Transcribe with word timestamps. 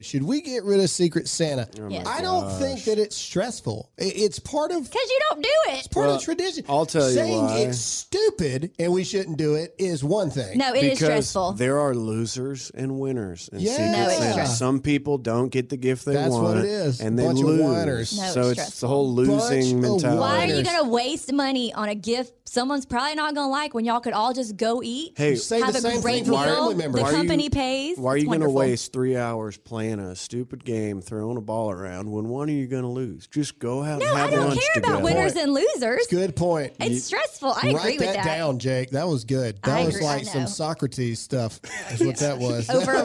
Should 0.00 0.22
we 0.22 0.42
get 0.42 0.62
rid 0.62 0.78
of 0.78 0.88
Secret 0.90 1.26
Santa? 1.26 1.68
Oh 1.82 1.88
yes. 1.88 2.06
I 2.06 2.20
don't 2.20 2.48
think 2.60 2.84
that 2.84 3.00
it's 3.00 3.16
stressful. 3.16 3.90
It's 3.98 4.38
part 4.38 4.70
of 4.70 4.84
Because 4.84 5.10
you 5.10 5.18
don't 5.28 5.42
do 5.42 5.48
it. 5.70 5.78
It's 5.80 5.88
part 5.88 6.06
Well, 6.06 6.16
of 6.16 6.22
tradition. 6.22 6.64
I'll 6.68 6.86
tell 6.86 7.08
you 7.08 7.16
Saying 7.16 7.42
why. 7.44 7.58
it's 7.58 7.78
stupid 7.78 8.70
and 8.78 8.92
we 8.92 9.02
shouldn't 9.02 9.38
do 9.38 9.56
it 9.56 9.74
is 9.76 10.04
one 10.04 10.30
thing. 10.30 10.56
No, 10.56 10.72
it 10.72 10.84
is 10.84 11.00
because 11.00 11.28
stressful. 11.28 11.54
there 11.54 11.80
are 11.80 11.96
losers 11.96 12.70
and 12.76 13.00
winners. 13.00 13.50
And 13.52 13.60
Yeah. 13.60 13.72
Secret 13.72 13.90
No, 13.90 14.02
it's 14.06 14.18
Santa. 14.18 14.32
stressful. 14.34 14.54
Some 14.56 14.80
people 14.82 15.18
don't 15.18 15.48
get 15.48 15.68
the 15.68 15.76
gift 15.76 16.04
they 16.04 16.12
That's 16.14 16.32
what 16.32 16.58
it 16.58 16.66
is. 16.66 17.00
And 17.00 17.18
they 17.18 17.24
Bunch 17.24 17.40
of 17.40 17.46
lose. 17.46 17.60
whiners. 17.60 18.16
No, 18.20 18.30
so 18.30 18.40
it's 18.42 18.50
it's 18.50 18.60
stressful. 18.68 18.88
the 18.88 18.94
whole 18.94 19.12
losing 19.12 19.80
Bunch 19.80 20.02
mentality. 20.02 20.20
Why 20.20 20.42
are 20.44 20.46
you 20.46 20.62
going 20.62 20.84
to 20.84 20.88
waste 20.88 21.32
money 21.32 21.72
on 21.74 21.88
a 21.88 21.96
gift 21.96 22.34
someone's 22.48 22.86
probably 22.86 23.14
not 23.16 23.34
going 23.34 23.46
to 23.48 23.50
like 23.50 23.74
when 23.74 23.84
y'all 23.84 23.98
could 24.00 24.12
all 24.14 24.32
just 24.32 24.56
go 24.56 24.80
eat? 24.80 25.14
Hey, 25.16 25.34
Say 25.34 25.58
have 25.60 25.72
the 25.72 25.78
a 25.78 25.82
same 25.82 26.00
great 26.02 26.22
thing 26.22 26.30
meal. 26.30 26.40
family 26.44 26.74
members. 26.76 27.00
The 27.00 27.02
Why 27.02 27.08
are 27.08 27.12
you- 27.12 27.18
company 27.18 27.50
pays. 27.50 27.98
Why 27.98 28.12
are 28.12 28.16
It's 28.16 28.22
you 28.22 28.28
going 28.28 28.40
to 28.42 28.46
wonderful. 28.46 28.68
waste 28.70 28.92
three 28.92 29.16
hours 29.16 29.56
playing 29.56 29.87
a 29.98 30.14
stupid 30.14 30.64
game, 30.64 31.00
throwing 31.00 31.36
a 31.36 31.40
ball 31.40 31.70
around 31.70 32.10
when 32.10 32.28
one 32.28 32.48
are 32.48 32.52
you 32.52 32.66
going 32.66 32.82
to 32.82 32.88
lose? 32.88 33.26
Just 33.26 33.58
go 33.58 33.82
out 33.82 34.00
No, 34.00 34.08
and 34.10 34.18
I 34.18 34.30
don't 34.30 34.50
care 34.52 34.60
together. 34.74 34.94
about 34.94 35.02
winners 35.02 35.36
and 35.36 35.52
losers. 35.52 36.06
Good 36.10 36.36
point. 36.36 36.74
It's 36.80 37.04
stressful. 37.04 37.52
I 37.54 37.68
agree 37.68 37.74
Write 37.74 37.98
with 37.98 38.06
that, 38.08 38.14
that. 38.16 38.24
down, 38.24 38.58
Jake. 38.58 38.90
That 38.90 39.08
was 39.08 39.24
good. 39.24 39.60
That 39.62 39.78
I 39.78 39.84
was 39.86 39.94
agree, 39.94 40.06
like 40.06 40.24
some. 40.24 40.46
Socrates 40.46 41.20
stuff. 41.20 41.60
Is 41.92 42.04
what 42.04 42.16
that 42.16 42.38
was. 42.38 42.68
Over. 42.70 43.04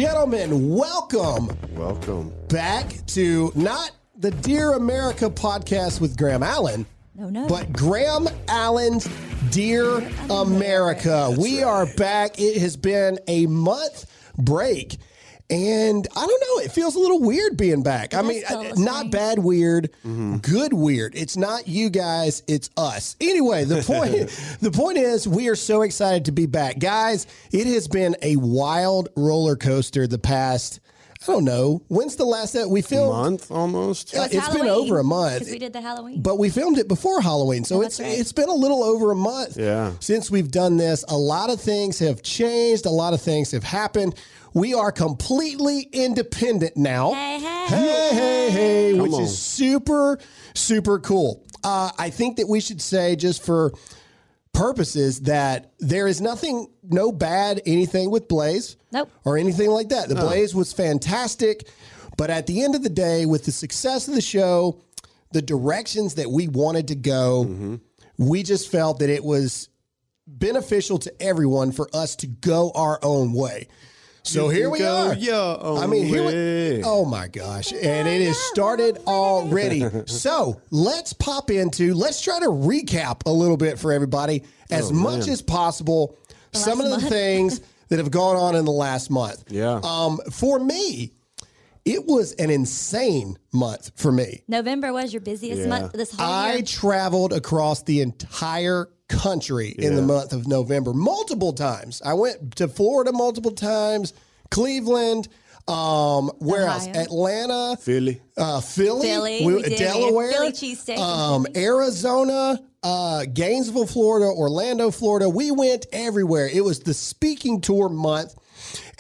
gentlemen, 0.03 0.69
welcome 0.69 1.51
Welcome. 1.75 2.33
back 2.47 3.05
to 3.09 3.51
not 3.57 3.91
the 4.17 4.31
Dear 4.31 4.75
America 4.75 5.29
podcast 5.29 6.01
with 6.01 6.17
Graham 6.17 6.45
Allen, 6.45 6.87
No, 7.17 7.29
no. 7.29 7.49
but 7.49 7.73
Graham 7.73 8.29
Allen's 8.47 9.09
Dear 9.51 10.09
America. 10.31 11.35
We 11.37 11.65
are 11.65 11.85
back. 11.97 12.39
It 12.39 12.61
has 12.61 12.77
been 12.77 13.19
a 13.27 13.47
month 13.47 14.07
break. 14.39 14.99
And 15.51 16.07
I 16.15 16.27
don't 16.27 16.43
know, 16.43 16.65
it 16.65 16.73
feels 16.73 16.95
a 16.95 16.99
little 16.99 17.21
weird 17.21 17.57
being 17.57 17.83
back. 17.83 18.13
I 18.13 18.21
mean, 18.21 18.43
feel 18.43 18.57
a 18.57 18.61
uh, 18.61 18.63
little 18.65 18.85
not 18.85 18.97
strange. 18.97 19.13
bad 19.13 19.39
weird, 19.39 19.91
good 20.43 20.75
weird. 20.75 21.15
It's 21.15 21.39
not 21.39 21.67
you 21.67 21.89
guys, 21.89 22.43
it's 22.47 22.69
us. 22.77 23.17
Anyway, 23.19 23.65
the 23.65 23.83
point 23.83 24.29
the 24.61 24.71
point 24.71 24.99
is 24.99 25.27
we 25.27 25.49
are 25.49 25.57
so 25.57 25.83
excited 25.83 26.27
to 26.27 26.33
be 26.33 26.45
back. 26.45 26.79
Guys, 26.79 27.27
it 27.51 27.67
has 27.67 27.89
been 27.89 28.15
a 28.21 28.37
wild 28.37 29.09
roller 29.17 29.57
coaster 29.57 30.07
the 30.07 30.19
past 30.19 30.81
I 31.23 31.27
don't 31.33 31.45
know. 31.45 31.83
When's 31.89 32.15
the 32.17 32.25
last 32.25 32.53
that 32.53 32.69
we 32.71 32.81
filmed? 32.81 33.11
A 33.13 33.23
Month 33.23 33.51
almost. 33.51 34.15
Uh, 34.17 34.23
It's 34.23 34.35
it's 34.35 34.49
been 34.51 34.69
over 34.69 34.99
a 35.01 35.05
month. 35.05 35.39
'cause 35.41 35.51
we 35.51 35.59
did 35.59 35.73
the 35.73 35.81
Halloween. 35.81 36.23
But 36.23 36.39
we 36.39 36.49
filmed 36.49 36.79
it 36.79 36.87
before 36.87 37.21
Halloween, 37.21 37.65
so 37.65 37.79
Oh, 37.79 37.81
it's 37.81 37.99
right. 37.99 38.17
it's 38.19 38.33
been 38.33 38.49
a 38.49 38.55
little 38.55 38.85
over 38.85 39.11
a 39.11 39.17
month 39.17 39.57
Yeah. 39.59 39.93
since 40.01 40.31
we've 40.31 40.51
done 40.51 40.77
this. 40.77 41.05
A 41.09 41.17
lot 41.19 41.51
of 41.51 41.61
things 41.61 41.99
have 41.99 42.23
changed. 42.23 42.87
A 42.87 42.91
lot 42.91 43.15
of 43.15 43.21
things 43.21 43.51
have 43.51 43.65
happened. 43.65 44.15
We 44.55 44.75
are 44.75 44.93
completely 44.93 45.89
independent 45.93 46.77
now. 46.77 47.13
Hey, 47.13 47.39
hey. 47.41 47.67
hey, 47.67 48.09
hey, 48.13 48.51
hey, 48.51 48.95
which 48.95 49.13
on. 49.13 49.23
is 49.23 49.37
super, 49.37 50.19
super 50.55 50.99
cool. 51.01 51.43
Uh, 51.65 51.91
I 51.99 52.11
think 52.11 52.37
that 52.37 52.49
we 52.49 52.61
should 52.61 52.81
say 52.81 53.17
just 53.17 53.43
for 53.43 53.73
purposes 54.59 55.21
that 55.21 55.73
there 55.79 56.09
is 56.09 56.21
nothing, 56.21 56.69
no 56.83 57.13
bad 57.13 57.63
anything 57.65 58.11
with 58.11 58.27
Blaze 58.27 58.77
Nope. 58.93 59.09
or 59.25 59.39
anything 59.39 59.71
like 59.71 59.91
that. 59.91 60.09
The 60.09 60.17
Blaze 60.17 60.53
was 60.55 60.73
fantastic, 60.73 61.69
but 62.17 62.29
at 62.29 62.49
the 62.49 62.65
end 62.65 62.75
of 62.75 62.83
the 62.83 62.91
day, 62.91 63.25
with 63.25 63.45
the 63.45 63.53
success 63.53 64.09
of 64.09 64.15
the 64.15 64.21
show, 64.21 64.81
the 65.31 65.43
directions 65.43 66.17
that 66.17 66.29
we 66.29 66.49
wanted 66.49 66.89
to 66.89 66.97
go, 66.97 67.45
mm-hmm. 67.49 67.77
we 68.19 68.43
just 68.43 68.69
felt 68.71 68.99
that 68.99 69.11
it 69.11 69.23
was 69.23 69.69
beneficial 70.27 70.99
to 70.99 71.23
everyone 71.23 71.71
for 71.71 71.89
us 71.95 72.17
to 72.17 72.27
go 72.27 72.73
our 72.75 72.99
own 73.03 73.33
way. 73.33 73.69
So 74.25 74.49
here 74.49 74.69
we 74.69 74.81
go 74.81 75.09
are. 75.09 75.15
your 75.15 75.79
I 75.79 75.87
mean, 75.87 76.05
here 76.05 76.27
we, 76.27 76.83
oh 76.85 77.05
my 77.07 77.29
gosh, 77.29 77.73
and 77.73 78.07
it 78.07 78.27
has 78.27 78.37
started 78.37 78.99
already. 79.07 79.85
so 80.07 80.61
let's 80.71 81.15
pop 81.15 81.51
into. 81.51 81.95
Let's 81.95 82.21
try 82.21 82.39
to 82.41 82.47
recap 82.47 83.23
a 83.25 83.31
little 83.31 83.57
bit 83.57 83.79
for 83.79 83.91
everybody 83.91 84.43
as 84.71 84.93
much 84.93 85.21
man. 85.21 85.31
as 85.31 85.43
possible. 85.43 86.17
Some 86.53 86.81
of 86.81 86.87
last 86.87 86.95
the 86.97 87.01
month. 87.03 87.13
things 87.13 87.61
that 87.89 87.99
have 87.99 88.11
gone 88.11 88.37
on 88.37 88.55
in 88.57 88.65
the 88.65 88.73
last 88.73 89.11
month. 89.11 89.45
Yeah. 89.51 89.81
Um, 89.83 90.19
for 90.31 90.59
me, 90.59 91.13
it 91.85 92.05
was 92.07 92.33
an 92.35 92.51
insane 92.51 93.39
month 93.53 93.93
for 93.97 94.13
me. 94.13 94.43
November 94.49 94.93
was 94.93 95.13
your 95.13 95.21
busiest 95.21 95.63
Yeah. 95.63 95.69
month 95.69 95.93
this 95.93 96.13
whole 96.13 96.27
year. 96.27 96.37
I 96.37 96.53
year. 96.55 96.63
traveled 96.63 97.33
across 97.33 97.83
the 97.85 98.01
entire 98.03 98.89
country 99.09 99.71
in 99.79 99.95
the 99.97 100.03
month 100.03 100.35
of 100.35 100.47
November 100.47 100.93
multiple 100.93 101.55
times. 101.55 102.03
I 102.05 102.13
went 102.15 102.57
to 102.57 102.69
Florida 102.69 103.11
multiple 103.13 103.53
times, 103.53 104.13
Cleveland, 104.51 105.29
um, 105.67 106.31
where 106.39 106.67
else? 106.67 106.87
Atlanta, 106.89 107.77
Philly. 107.81 108.21
uh, 108.37 108.61
Philly, 108.61 109.07
Philly, 109.07 109.47
we 109.47 109.63
did. 109.63 109.79
Delaware, 109.79 110.33
Philly 110.33 110.53
cheesesteak 110.53 110.97
in 110.97 111.03
um, 111.03 111.47
Arizona, 111.57 112.59
uh, 112.83 113.25
Gainesville, 113.33 113.87
Florida, 113.87 114.27
Orlando, 114.27 114.91
Florida. 114.91 115.29
We 115.29 115.51
went 115.51 115.87
everywhere. 115.93 116.49
It 116.53 116.65
was 116.65 116.81
the 116.81 116.95
speaking 116.95 117.61
tour 117.61 117.89
month, 117.89 118.35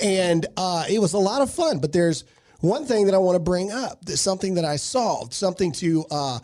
and 0.01 0.47
uh, 0.57 0.85
it 0.89 1.01
was 1.01 1.13
a 1.13 1.19
lot 1.19 1.43
of 1.43 1.53
fun. 1.53 1.79
But 1.79 1.93
there's 1.93 2.25
one 2.61 2.87
thing 2.87 3.07
that 3.07 3.15
I 3.15 3.19
want 3.19 3.37
to 3.37 3.41
bring 3.41 3.71
up. 3.71 4.09
Something 4.09 4.55
that 4.55 4.65
I 4.65 4.77
solved, 4.77 5.33
something 5.33 5.73
to 5.73 6.05
uh, 6.11 6.39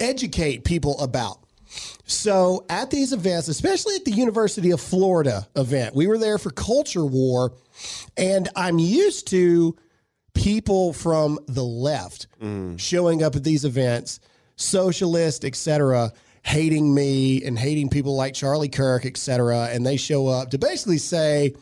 educate 0.00 0.64
people 0.64 0.98
about. 1.00 1.38
So 2.04 2.66
at 2.68 2.90
these 2.90 3.12
events, 3.12 3.48
especially 3.48 3.94
at 3.94 4.04
the 4.04 4.12
University 4.12 4.70
of 4.72 4.80
Florida 4.80 5.46
event, 5.56 5.94
we 5.94 6.06
were 6.06 6.18
there 6.18 6.36
for 6.36 6.50
Culture 6.50 7.04
War, 7.06 7.52
and 8.16 8.48
I'm 8.56 8.78
used 8.78 9.28
to 9.28 9.76
people 10.34 10.92
from 10.92 11.38
the 11.46 11.64
left 11.64 12.26
showing 12.76 13.22
up 13.22 13.36
at 13.36 13.44
these 13.44 13.64
events, 13.64 14.20
socialist, 14.56 15.44
etc., 15.44 16.12
hating 16.42 16.94
me 16.94 17.42
and 17.44 17.58
hating 17.58 17.88
people 17.88 18.16
like 18.16 18.34
Charlie 18.34 18.68
Kirk, 18.68 19.04
etc., 19.06 19.68
and 19.70 19.86
they 19.86 19.96
show 19.96 20.26
up 20.26 20.50
to 20.50 20.58
basically 20.58 20.98
say 20.98 21.54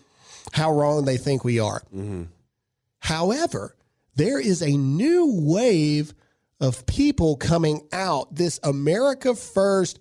how 0.52 0.72
wrong 0.72 1.04
they 1.04 1.16
think 1.16 1.44
we 1.44 1.60
are. 1.60 1.82
Mm-hmm. 1.94 2.24
However, 3.00 3.76
there 4.16 4.38
is 4.38 4.62
a 4.62 4.76
new 4.76 5.40
wave 5.42 6.14
of 6.60 6.84
people 6.86 7.36
coming 7.36 7.86
out, 7.92 8.34
this 8.34 8.60
America 8.62 9.34
First 9.34 9.98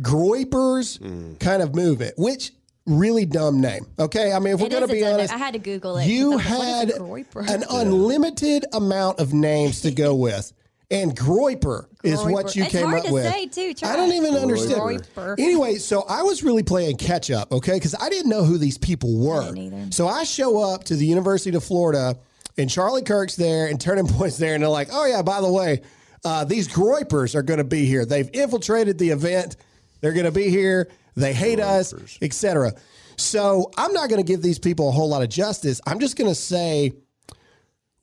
Groypers 0.00 0.98
mm. 0.98 1.38
kind 1.40 1.62
of 1.62 1.74
movement, 1.74 2.14
which 2.16 2.52
really 2.86 3.26
dumb 3.26 3.60
name. 3.60 3.86
Okay. 3.98 4.32
I 4.32 4.38
mean, 4.38 4.54
if 4.54 4.60
we're 4.60 4.68
going 4.68 4.86
to 4.86 4.92
be 4.92 5.00
dumb 5.00 5.10
name. 5.10 5.18
honest, 5.20 5.34
I 5.34 5.38
had 5.38 5.54
to 5.54 5.58
Google 5.58 5.98
it. 5.98 6.06
You 6.06 6.32
I 6.32 6.36
was 6.36 6.46
like, 6.46 6.60
had 6.60 7.00
what 7.00 7.44
is 7.44 7.50
an 7.54 7.64
unlimited 7.68 8.64
amount 8.72 9.18
of 9.18 9.34
names 9.34 9.80
to 9.82 9.90
go 9.92 10.14
with. 10.14 10.52
And 10.90 11.16
Groyper 11.16 11.86
is 12.04 12.22
what 12.22 12.54
you 12.54 12.62
It's 12.62 12.72
came 12.72 12.86
hard 12.86 13.00
up 13.00 13.06
to 13.06 13.12
with. 13.12 13.24
say, 13.24 13.46
too. 13.46 13.74
Try. 13.74 13.92
I 13.92 13.96
don't 13.96 14.12
even 14.12 14.34
understand. 14.34 14.80
Groyper. 14.80 15.34
Anyway, 15.38 15.76
so 15.76 16.04
I 16.08 16.22
was 16.22 16.44
really 16.44 16.62
playing 16.62 16.96
catch 16.96 17.28
up, 17.30 17.50
okay? 17.50 17.74
Because 17.74 17.96
I 18.00 18.08
didn't 18.08 18.30
know 18.30 18.44
who 18.44 18.56
these 18.56 18.78
people 18.78 19.18
were. 19.18 19.52
didn't. 19.52 19.92
So 19.92 20.06
I 20.06 20.22
show 20.22 20.60
up 20.62 20.84
to 20.84 20.94
the 20.94 21.04
University 21.04 21.56
of 21.56 21.64
Florida, 21.64 22.16
and 22.56 22.70
Charlie 22.70 23.02
Kirk's 23.02 23.34
there, 23.34 23.66
and 23.66 23.80
Turning 23.80 24.06
Point's 24.06 24.36
there, 24.38 24.54
and 24.54 24.62
they're 24.62 24.70
like, 24.70 24.88
"Oh 24.92 25.06
yeah, 25.06 25.22
by 25.22 25.40
the 25.40 25.50
way, 25.52 25.82
uh, 26.24 26.44
these 26.44 26.68
Groypers 26.68 27.34
are 27.34 27.42
going 27.42 27.58
to 27.58 27.64
be 27.64 27.84
here. 27.84 28.04
They've 28.06 28.30
infiltrated 28.32 28.96
the 28.98 29.10
event. 29.10 29.56
They're 30.02 30.12
going 30.12 30.26
to 30.26 30.30
be 30.32 30.50
here. 30.50 30.88
They 31.16 31.32
hate 31.32 31.58
us, 31.58 31.94
etc." 32.22 32.74
So 33.16 33.72
I'm 33.76 33.92
not 33.92 34.08
going 34.08 34.20
to 34.22 34.26
give 34.26 34.40
these 34.42 34.58
people 34.60 34.88
a 34.88 34.92
whole 34.92 35.08
lot 35.08 35.22
of 35.22 35.30
justice. 35.30 35.80
I'm 35.86 35.98
just 35.98 36.16
going 36.16 36.30
to 36.30 36.34
say 36.34 36.92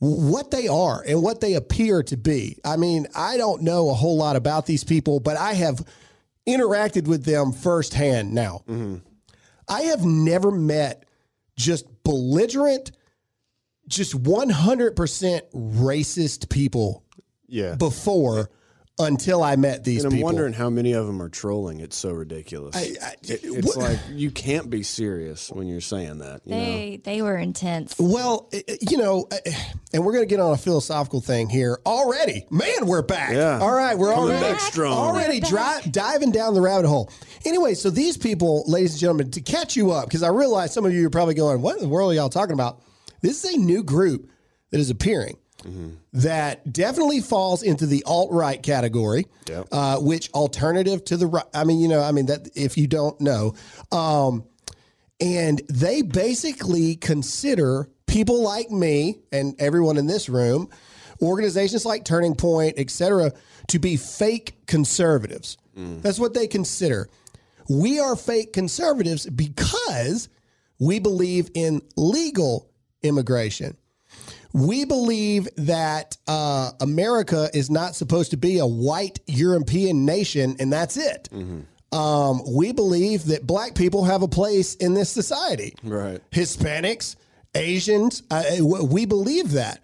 what 0.05 0.51
they 0.51 0.67
are 0.67 1.01
and 1.07 1.23
what 1.23 1.39
they 1.39 1.53
appear 1.53 2.03
to 2.03 2.17
be. 2.17 2.57
I 2.65 2.75
mean, 2.75 3.07
I 3.15 3.37
don't 3.37 3.61
know 3.61 3.89
a 3.89 3.93
whole 3.93 4.17
lot 4.17 4.35
about 4.35 4.65
these 4.65 4.83
people, 4.83 5.21
but 5.21 5.37
I 5.37 5.53
have 5.53 5.81
interacted 6.45 7.07
with 7.07 7.23
them 7.23 7.53
firsthand 7.53 8.33
now. 8.33 8.63
Mm-hmm. 8.67 8.97
I 9.69 9.81
have 9.83 10.03
never 10.03 10.51
met 10.51 11.05
just 11.55 11.85
belligerent, 12.03 12.91
just 13.87 14.21
100% 14.21 15.41
racist 15.53 16.49
people 16.49 17.05
Yeah. 17.47 17.75
before 17.75 18.49
until 18.99 19.41
I 19.41 19.55
met 19.55 19.83
these 19.83 20.03
And 20.03 20.13
I'm 20.13 20.17
people. 20.17 20.25
wondering 20.25 20.53
how 20.53 20.69
many 20.69 20.93
of 20.93 21.07
them 21.07 21.19
are 21.19 21.29
trolling. 21.29 21.79
It's 21.79 21.97
so 21.97 22.11
ridiculous. 22.11 22.75
I- 22.75 22.95
I- 23.01 23.15
It- 23.23 23.39
it's 23.43 23.67
what- 23.67 23.77
like 23.77 23.99
you 24.13 24.29
can't 24.29 24.69
be 24.69 24.83
serious 24.83 25.49
when 25.49 25.65
you're 25.67 25.81
saying 25.81 26.19
that. 26.19 26.41
You 26.45 26.51
know? 26.55 26.59
They 26.59 27.01
they 27.03 27.21
were 27.23 27.35
intense. 27.37 27.95
Well, 27.97 28.49
i- 28.53 28.63
i- 28.69 28.77
you 28.87 28.97
know, 28.97 29.25
uh, 29.31 29.37
and 29.93 30.05
we're 30.05 30.11
going 30.13 30.23
to 30.23 30.29
get 30.29 30.39
on 30.39 30.53
a 30.53 30.57
philosophical 30.57 31.21
thing 31.21 31.49
here 31.49 31.79
already. 31.87 32.45
Man, 32.51 32.85
we're 32.85 33.01
back. 33.01 33.33
Yeah. 33.33 33.59
All 33.59 33.71
right, 33.73 33.97
we're 33.97 34.13
Coming 34.13 34.35
already 34.35 34.53
back 34.53 34.61
strong. 34.61 34.95
already 34.95 35.41
We're 35.51 35.81
diving 35.91 36.31
down 36.31 36.53
the 36.53 36.61
rabbit 36.61 36.87
hole. 36.87 37.09
Anyway, 37.45 37.73
so 37.73 37.89
these 37.89 38.15
people, 38.15 38.63
ladies 38.67 38.91
and 38.91 38.99
gentlemen, 38.99 39.31
to 39.31 39.41
catch 39.41 39.75
you 39.75 39.89
up, 39.91 40.05
because 40.05 40.21
I 40.21 40.27
realize 40.29 40.71
some 40.71 40.85
of 40.85 40.93
you 40.93 41.07
are 41.07 41.09
probably 41.09 41.33
going, 41.33 41.61
"What 41.63 41.77
in 41.77 41.81
the 41.81 41.89
world 41.89 42.11
are 42.11 42.15
y'all 42.15 42.29
talking 42.29 42.53
about?" 42.53 42.79
This 43.21 43.43
is 43.43 43.55
a 43.55 43.57
new 43.57 43.81
group 43.83 44.29
that 44.71 44.79
is 44.79 44.89
appearing. 44.91 45.37
That 46.13 46.71
definitely 46.71 47.21
falls 47.21 47.63
into 47.63 47.85
the 47.85 48.03
alt 48.05 48.31
right 48.31 48.61
category, 48.61 49.27
Yep. 49.47 49.67
uh, 49.71 49.97
which 49.99 50.29
alternative 50.31 51.03
to 51.05 51.17
the 51.17 51.27
right. 51.27 51.45
I 51.53 51.63
mean, 51.63 51.79
you 51.79 51.87
know, 51.87 52.01
I 52.01 52.11
mean 52.11 52.27
that 52.27 52.49
if 52.55 52.77
you 52.77 52.87
don't 52.87 53.19
know, 53.21 53.55
um, 53.91 54.43
and 55.19 55.61
they 55.69 56.01
basically 56.01 56.95
consider 56.95 57.87
people 58.07 58.41
like 58.43 58.69
me 58.71 59.19
and 59.31 59.55
everyone 59.59 59.97
in 59.97 60.05
this 60.07 60.27
room, 60.29 60.69
organizations 61.21 61.85
like 61.85 62.03
Turning 62.03 62.35
Point, 62.35 62.75
et 62.77 62.89
cetera, 62.89 63.31
to 63.69 63.79
be 63.79 63.95
fake 63.97 64.57
conservatives. 64.67 65.57
That's 65.75 66.19
what 66.19 66.33
they 66.35 66.45
consider. 66.47 67.09
We 67.69 67.99
are 67.99 68.15
fake 68.15 68.53
conservatives 68.53 69.25
because 69.27 70.29
we 70.79 70.99
believe 70.99 71.49
in 71.55 71.81
legal 71.95 72.69
immigration. 73.01 73.77
We 74.53 74.85
believe 74.85 75.49
that 75.57 76.15
uh, 76.27 76.71
America 76.79 77.49
is 77.53 77.71
not 77.71 77.95
supposed 77.95 78.31
to 78.31 78.37
be 78.37 78.59
a 78.59 78.67
white 78.67 79.19
European 79.25 80.05
nation, 80.05 80.55
and 80.59 80.71
that's 80.71 80.95
it. 80.95 81.27
Um, 81.91 82.41
we 82.47 82.71
believe 82.71 83.25
that 83.25 83.45
black 83.45 83.75
people 83.75 84.03
have 84.05 84.21
a 84.21 84.27
place 84.27 84.75
in 84.75 84.93
this 84.93 85.09
society. 85.09 85.75
Right. 85.83 86.21
Hispanics, 86.31 87.15
Asians, 87.55 88.23
uh, 88.31 88.43
we 88.61 89.05
believe 89.05 89.51
that. 89.51 89.79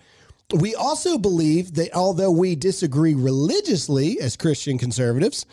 We 0.51 0.73
also 0.75 1.17
believe 1.17 1.75
that 1.75 1.93
although 1.93 2.31
we 2.31 2.55
disagree 2.55 3.13
religiously 3.13 4.19
as 4.19 4.35
Christian 4.35 4.77
conservatives, 4.77 5.45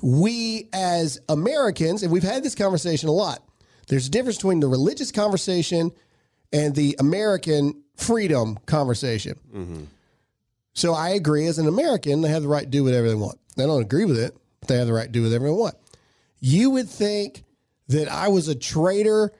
we 0.00 0.68
as 0.72 1.20
Americans, 1.28 2.02
and 2.02 2.12
we've 2.12 2.22
had 2.22 2.42
this 2.42 2.54
conversation 2.54 3.08
a 3.08 3.12
lot, 3.12 3.42
there's 3.88 4.06
a 4.06 4.10
difference 4.10 4.36
between 4.36 4.60
the 4.60 4.68
religious 4.68 5.10
conversation 5.10 5.92
and 6.52 6.74
the 6.74 6.96
American 7.00 7.83
freedom 7.96 8.58
conversation. 8.66 9.88
So 10.72 10.92
I 10.92 11.10
agree 11.10 11.46
as 11.46 11.58
an 11.58 11.68
American, 11.68 12.20
they 12.20 12.28
have 12.28 12.42
the 12.42 12.48
right 12.48 12.64
to 12.64 12.70
do 12.70 12.84
whatever 12.84 13.08
they 13.08 13.14
want. 13.14 13.38
They 13.56 13.64
don't 13.64 13.82
agree 13.82 14.04
with 14.04 14.18
it, 14.18 14.36
but 14.60 14.68
they 14.68 14.76
have 14.76 14.88
the 14.88 14.92
right 14.92 15.06
to 15.06 15.12
do 15.12 15.22
whatever 15.22 15.46
they 15.46 15.52
want. 15.52 15.76
You 16.40 16.70
would 16.70 16.88
think 16.88 17.44
that 17.88 18.08
I 18.08 18.28
was 18.28 18.48
a 18.48 18.54
traitor 18.54 19.32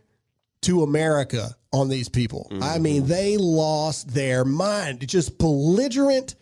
to 0.63 0.83
America 0.83 1.57
on 1.73 1.89
these 1.89 2.09
people. 2.09 2.47
I 2.51 2.55
mm-hmm. 2.55 2.83
mean, 2.83 3.07
they 3.07 3.37
lost 3.37 4.15
their 4.15 4.45
mind. 4.45 5.03
It's 5.03 5.13
just 5.13 5.39
belligerent 5.39 6.37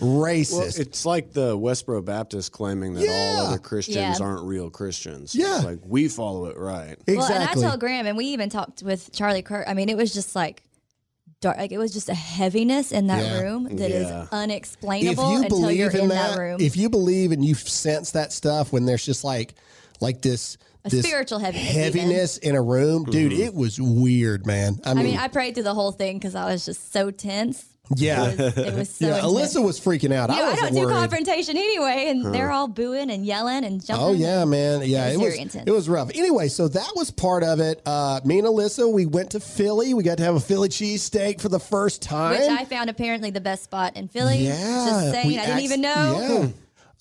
racist. 0.00 0.52
Well, 0.52 0.72
it's 0.76 1.06
like 1.06 1.32
the 1.32 1.56
Westboro 1.56 2.04
Baptist 2.04 2.50
claiming 2.52 2.94
that 2.94 3.04
Yeah. 3.04 3.36
all 3.38 3.46
other 3.46 3.58
Christians 3.58 4.18
Yeah. 4.18 4.26
aren't 4.26 4.44
real 4.44 4.68
Christians. 4.68 5.34
Yeah. 5.34 5.56
It's 5.56 5.64
like 5.64 5.78
we 5.84 6.08
follow 6.08 6.46
it 6.46 6.56
right. 6.56 6.98
exactly. 7.06 7.16
Well, 7.16 7.32
and 7.32 7.44
I 7.44 7.54
told 7.54 7.80
Graham, 7.80 8.06
and 8.06 8.16
we 8.16 8.26
even 8.26 8.50
talked 8.50 8.82
with 8.82 9.12
Charlie 9.12 9.42
Kirk. 9.42 9.64
I 9.68 9.74
mean, 9.74 9.88
it 9.88 9.96
was 9.96 10.12
just 10.12 10.34
like 10.34 10.64
dark. 11.44 11.56
Like 11.58 11.72
it 11.72 11.78
was 11.78 11.92
just 11.92 12.08
a 12.08 12.14
heaviness 12.14 12.90
in 12.92 13.06
that 13.06 13.22
Yeah. 13.22 13.40
room 13.40 13.64
that 13.76 13.90
is 13.90 14.08
Yeah. 14.08 14.22
if 14.24 14.32
unexplainable 14.32 15.30
you 15.30 15.36
until 15.42 15.60
believe 15.60 15.78
you're 15.78 15.90
in 15.90 16.00
in 16.00 16.08
that, 16.08 16.32
that, 16.32 16.38
room. 16.38 16.60
if 16.60 16.76
you 16.76 16.88
believe 16.90 17.30
and 17.32 17.44
you 17.44 17.54
sense 17.54 18.10
that 18.12 18.32
stuff 18.32 18.72
when 18.72 18.84
there's 18.86 19.04
just 19.04 19.22
like 19.24 19.54
like 20.00 20.22
this 20.22 20.56
A 20.84 20.90
this 20.90 21.06
spiritual 21.06 21.38
heaviness 21.38 21.70
even. 21.70 21.82
heaviness 21.82 22.38
in 22.38 22.54
a 22.56 22.62
room, 22.62 23.04
dude, 23.04 23.32
mm-hmm. 23.32 23.42
it 23.42 23.54
was 23.54 23.80
weird, 23.80 24.46
man. 24.46 24.80
I 24.84 24.90
I 24.90 24.94
mean, 24.94 25.04
mean, 25.04 25.16
I 25.18 25.28
prayed 25.28 25.54
through 25.54 25.62
the 25.64 25.74
whole 25.74 25.92
thing 25.92 26.18
because 26.18 26.34
I 26.34 26.46
was 26.46 26.64
just 26.66 26.92
so 26.92 27.10
tense. 27.10 27.64
Yeah, 27.96 28.30
It 28.30 28.38
was, 28.38 28.56
it 28.58 28.74
was 28.74 28.90
so 28.96 29.06
yeah. 29.08 29.20
Alyssa 29.20 29.62
was 29.64 29.78
freaking 29.78 30.12
out. 30.12 30.30
You 30.30 30.36
know, 30.36 30.42
I 30.42 30.46
I, 30.46 30.50
wasn't 30.52 30.60
don't 30.60 30.74
do 30.74 30.80
worried. 30.86 30.92
confrontation 30.94 31.56
anyway, 31.56 32.06
and 32.08 32.34
they're 32.34 32.50
all 32.50 32.66
booing 32.66 33.10
and 33.10 33.26
yelling 33.26 33.64
and 33.64 33.84
jumping. 33.84 34.06
Oh 34.06 34.12
yeah, 34.12 34.44
man. 34.46 34.82
Yeah, 34.84 35.08
It 35.08 35.14
it 35.14 35.16
was 35.18 35.26
was 35.26 35.34
intense. 35.36 35.64
it 35.68 35.70
was 35.70 35.88
rough. 35.88 36.10
Anyway, 36.14 36.48
so 36.48 36.68
that 36.68 36.92
was 36.96 37.10
part 37.10 37.42
of 37.42 37.60
it. 37.60 37.82
Uh, 37.84 38.20
me 38.24 38.38
and 38.38 38.48
Alyssa, 38.48 38.90
we 38.90 39.04
went 39.06 39.30
to 39.32 39.40
Philly. 39.40 39.92
We 39.92 40.02
got 40.02 40.16
to 40.18 40.24
have 40.24 40.34
a 40.34 40.40
Philly 40.40 40.70
cheesesteak 40.70 41.40
for 41.40 41.48
the 41.50 41.60
first 41.60 42.00
time. 42.00 42.40
Which 42.40 42.48
I 42.48 42.64
found 42.64 42.88
apparently 42.88 43.30
the 43.30 43.40
best 43.42 43.64
spot 43.64 43.96
in 43.96 44.08
Philly. 44.08 44.38
Yeah, 44.38 44.54
Just 44.54 45.10
saying, 45.12 45.26
I 45.38 45.42
didn't 45.44 45.50
act- 45.56 45.62
even 45.62 45.80
know. 45.82 46.18
yeah. 46.42 46.48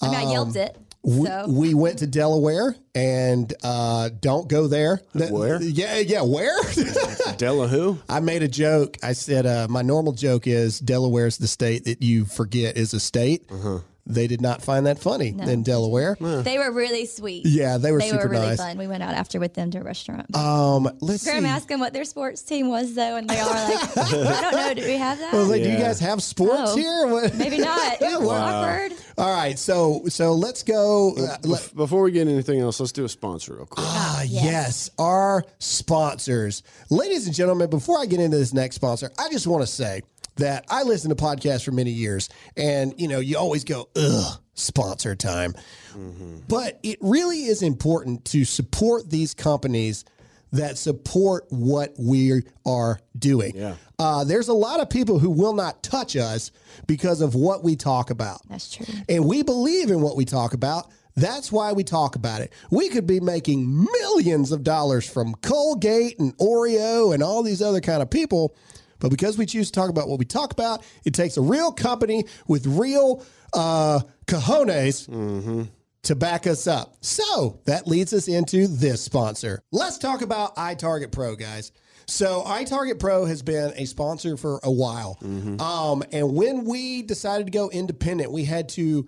I 0.01 0.07
mean, 0.07 0.15
I 0.15 0.31
yelped 0.31 0.57
it. 0.57 0.75
We, 1.04 1.28
so 1.28 1.46
we 1.50 1.74
went 1.74 2.00
to 2.00 2.08
Delaware 2.08 2.76
and 2.96 3.54
uh, 3.62 4.10
don't 4.22 4.48
go 4.48 4.68
there. 4.68 5.02
Where? 5.14 5.62
Yeah, 5.62 6.00
yeah. 6.00 6.22
Where? 6.22 6.58
Della 7.38 7.68
who? 7.68 8.00
I 8.08 8.22
made 8.22 8.42
a 8.42 8.48
joke. 8.48 8.98
I 9.04 9.14
said 9.14 9.46
uh, 9.46 9.68
my 9.70 9.82
normal 9.82 10.14
joke 10.14 10.48
is 10.48 10.80
Delaware's 10.80 11.38
the 11.38 11.48
state 11.48 11.86
that 11.86 12.02
you 12.02 12.26
forget 12.26 12.78
is 12.78 12.94
a 12.94 13.00
state. 13.00 13.44
Uh-huh. 13.52 13.80
They 14.06 14.28
did 14.28 14.42
not 14.42 14.62
find 14.62 14.86
that 14.86 15.00
funny 15.00 15.30
in 15.30 15.64
Delaware. 15.64 16.18
they 16.20 16.58
were 16.58 16.72
really 16.74 17.06
sweet. 17.06 17.46
Yeah, 17.46 17.78
they 17.78 17.92
were 17.94 18.00
They 18.00 18.10
super 18.10 18.24
were 18.26 18.30
really 18.32 18.48
nice. 18.48 18.58
fun. 18.58 18.78
We 18.78 18.86
went 18.88 19.02
out 19.02 19.14
after 19.14 19.40
with 19.40 19.54
them 19.54 19.72
to 19.72 19.78
a 19.80 19.84
restaurant. 19.84 20.36
Um, 20.36 20.90
let's 21.00 21.24
Graham 21.24 21.44
see. 21.44 21.50
asked 21.50 21.70
them 21.70 21.80
what 21.80 21.94
their 21.94 22.04
sports 22.04 22.42
team 22.42 22.68
was, 22.68 22.96
though, 22.96 23.16
and 23.16 23.30
they 23.30 23.40
all 23.40 23.48
were 23.48 23.54
like, 23.56 23.98
I 23.98 24.42
don't 24.42 24.52
know. 24.52 24.74
Do 24.74 24.86
we 24.86 24.98
have 24.98 25.20
that? 25.20 25.34
I 25.34 25.38
was 25.38 25.48
like, 25.50 25.64
"Do 25.64 25.70
you 25.72 25.78
guys 25.78 26.00
have 26.02 26.22
sports 26.22 26.72
Oh. 26.74 26.76
here?" 26.76 27.08
What- 27.08 27.34
Maybe 27.36 27.60
not. 27.60 27.94
It 28.02 28.20
was 28.20 28.30
awkward. 28.30 28.92
All 29.18 29.34
right, 29.34 29.58
so 29.58 30.04
so 30.10 30.34
let's 30.34 30.64
go. 30.64 31.14
Uh, 31.16 31.38
let- 31.44 31.74
Before 31.74 32.02
we 32.04 32.12
get 32.12 32.28
anything 32.28 32.60
else, 32.60 32.82
let's 32.82 32.92
do 32.92 33.06
a 33.06 33.10
sponsor 33.10 33.54
real 33.56 33.66
quick. 33.68 33.86
ah, 33.88 34.24
yes. 34.24 34.90
our 35.00 35.46
sponsors, 35.60 36.64
ladies 36.90 37.26
and 37.28 37.36
gentlemen. 37.36 37.70
Before 37.70 38.00
I 38.00 38.06
get 38.06 38.20
into 38.20 38.38
this 38.38 38.54
next 38.54 38.76
sponsor, 38.76 39.12
I 39.18 39.30
just 39.30 39.48
want 39.48 39.62
to 39.64 39.68
say 39.68 40.02
that 40.38 40.65
I 40.69 40.83
listened 40.83 41.18
to 41.18 41.24
podcasts 41.24 41.63
for 41.63 41.71
many 41.71 41.91
years, 41.91 42.30
and 42.57 42.94
you 42.97 43.07
know, 43.07 43.19
you 43.19 43.38
always 43.38 43.63
go, 43.63 43.89
"Ugh, 43.95 44.39
sponsor 44.56 45.15
time," 45.15 45.53
but 46.47 46.80
it 46.83 46.97
really 47.01 47.44
is 47.45 47.62
important 47.62 48.25
to 48.25 48.45
support 48.45 49.09
these 49.09 49.33
companies 49.33 50.06
that 50.53 50.77
support 50.77 51.45
what 51.50 51.94
we 51.97 52.44
are 52.65 53.00
doing. 53.18 53.53
Yeah. 53.56 53.75
Uh, 53.97 54.24
there's 54.24 54.50
a 54.50 54.53
lot 54.53 54.80
of 54.80 54.89
people 54.89 55.18
who 55.18 55.31
will 55.31 55.53
not 55.53 55.81
touch 55.81 56.15
us 56.15 56.51
because 56.85 57.21
of 57.21 57.33
what 57.33 57.63
we 57.63 57.75
talk 57.75 58.12
about. 58.12 58.41
That's 58.50 58.69
true. 58.69 58.85
And 59.09 59.25
we 59.25 59.41
believe 59.41 59.89
in 59.89 60.01
what 60.01 60.15
we 60.15 60.25
talk 60.25 60.53
about. 60.53 60.91
That's 61.15 61.51
why 61.51 61.74
we 61.74 61.83
talk 61.83 62.15
about 62.15 62.41
it. 62.41 62.53
We 62.71 62.89
could 62.89 63.07
be 63.07 63.19
making 63.19 63.88
millions 63.91 64.51
of 64.51 64.63
dollars 64.63 65.09
from 65.09 65.35
Colgate 65.35 66.19
and 66.19 66.38
Oreo 66.38 67.13
and 67.13 67.24
all 67.24 67.44
these 67.44 67.62
other 67.62 67.81
kind 67.81 68.01
of 68.01 68.09
people. 68.09 68.56
But 69.04 69.12
because 69.12 69.38
we 69.38 69.46
choose 69.46 69.70
to 69.70 69.74
talk 69.74 69.90
about 69.90 70.08
what 70.08 70.18
we 70.18 70.24
talk 70.24 70.54
about, 70.54 70.82
it 71.04 71.14
takes 71.14 71.36
a 71.36 71.42
real 71.42 71.74
company 71.74 72.24
with 72.48 72.66
real 72.66 73.26
uh, 73.54 74.00
cojones 74.28 75.68
to 76.04 76.16
back 76.16 76.48
us 76.48 76.68
up. 76.68 76.95
So 77.02 77.60
that 77.66 77.86
leads 77.86 78.14
us 78.14 78.30
into 78.30 78.66
this 78.66 79.04
sponsor. 79.04 79.62
Let's 79.74 79.98
talk 79.98 80.22
about 80.22 80.56
iTarget 80.56 81.12
Pro, 81.12 81.36
guys. 81.36 81.74
So 82.07 82.44
iTarget 82.44 82.98
Pro 82.98 83.26
has 83.26 83.42
been 83.42 83.74
a 83.76 83.83
sponsor 83.83 84.38
for 84.38 84.62
a 84.64 84.72
while. 84.72 85.18
Um, 85.60 86.04
and 86.14 86.33
when 86.33 86.64
we 86.64 87.02
decided 87.02 87.48
to 87.48 87.52
go 87.52 87.69
independent, 87.69 88.31
we 88.31 88.45
had 88.45 88.69
to 88.69 89.06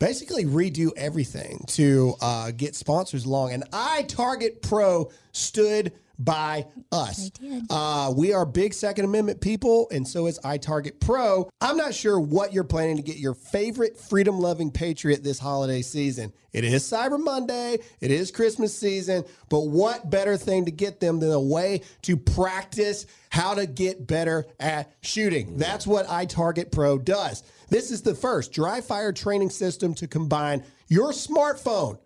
basically 0.00 0.46
redo 0.46 0.90
everything 0.96 1.64
to 1.68 2.14
uh, 2.20 2.50
get 2.50 2.74
sponsors 2.74 3.24
along. 3.24 3.52
And 3.52 3.70
iTarget 3.70 4.62
Pro 4.62 5.12
stood 5.30 5.92
by 6.18 6.66
us. 6.90 7.30
Uh, 7.70 8.12
we 8.16 8.32
are 8.32 8.44
big 8.44 8.74
Second 8.74 9.04
Amendment 9.04 9.40
people, 9.40 9.88
and 9.90 10.06
so 10.06 10.26
is 10.26 10.38
iTarget 10.40 11.00
Pro. 11.00 11.48
I'm 11.60 11.76
not 11.76 11.94
sure 11.94 12.18
what 12.18 12.52
you're 12.52 12.64
planning 12.64 12.96
to 12.96 13.02
get 13.02 13.16
your 13.16 13.34
favorite 13.34 13.98
freedom 13.98 14.40
loving 14.40 14.70
patriot 14.70 15.22
this 15.22 15.38
holiday 15.38 15.82
season. 15.82 16.32
It 16.52 16.64
is 16.64 16.82
Cyber 16.82 17.22
Monday, 17.22 17.78
it 18.00 18.10
is 18.10 18.30
Christmas 18.30 18.76
season, 18.76 19.24
but 19.48 19.68
what 19.68 20.10
better 20.10 20.36
thing 20.36 20.64
to 20.64 20.70
get 20.70 20.98
them 20.98 21.20
than 21.20 21.30
a 21.30 21.40
way 21.40 21.82
to 22.02 22.16
practice 22.16 23.06
how 23.30 23.54
to 23.54 23.66
get 23.66 24.06
better 24.06 24.46
at 24.58 24.92
shooting? 25.02 25.56
That's 25.56 25.86
what 25.86 26.06
iTarget 26.06 26.72
Pro 26.72 26.98
does. 26.98 27.42
This 27.68 27.90
is 27.90 28.02
the 28.02 28.14
first 28.14 28.52
dry 28.52 28.80
fire 28.80 29.12
training 29.12 29.50
system 29.50 29.94
to 29.94 30.08
combine 30.08 30.64
your 30.88 31.12
smartphone 31.12 31.98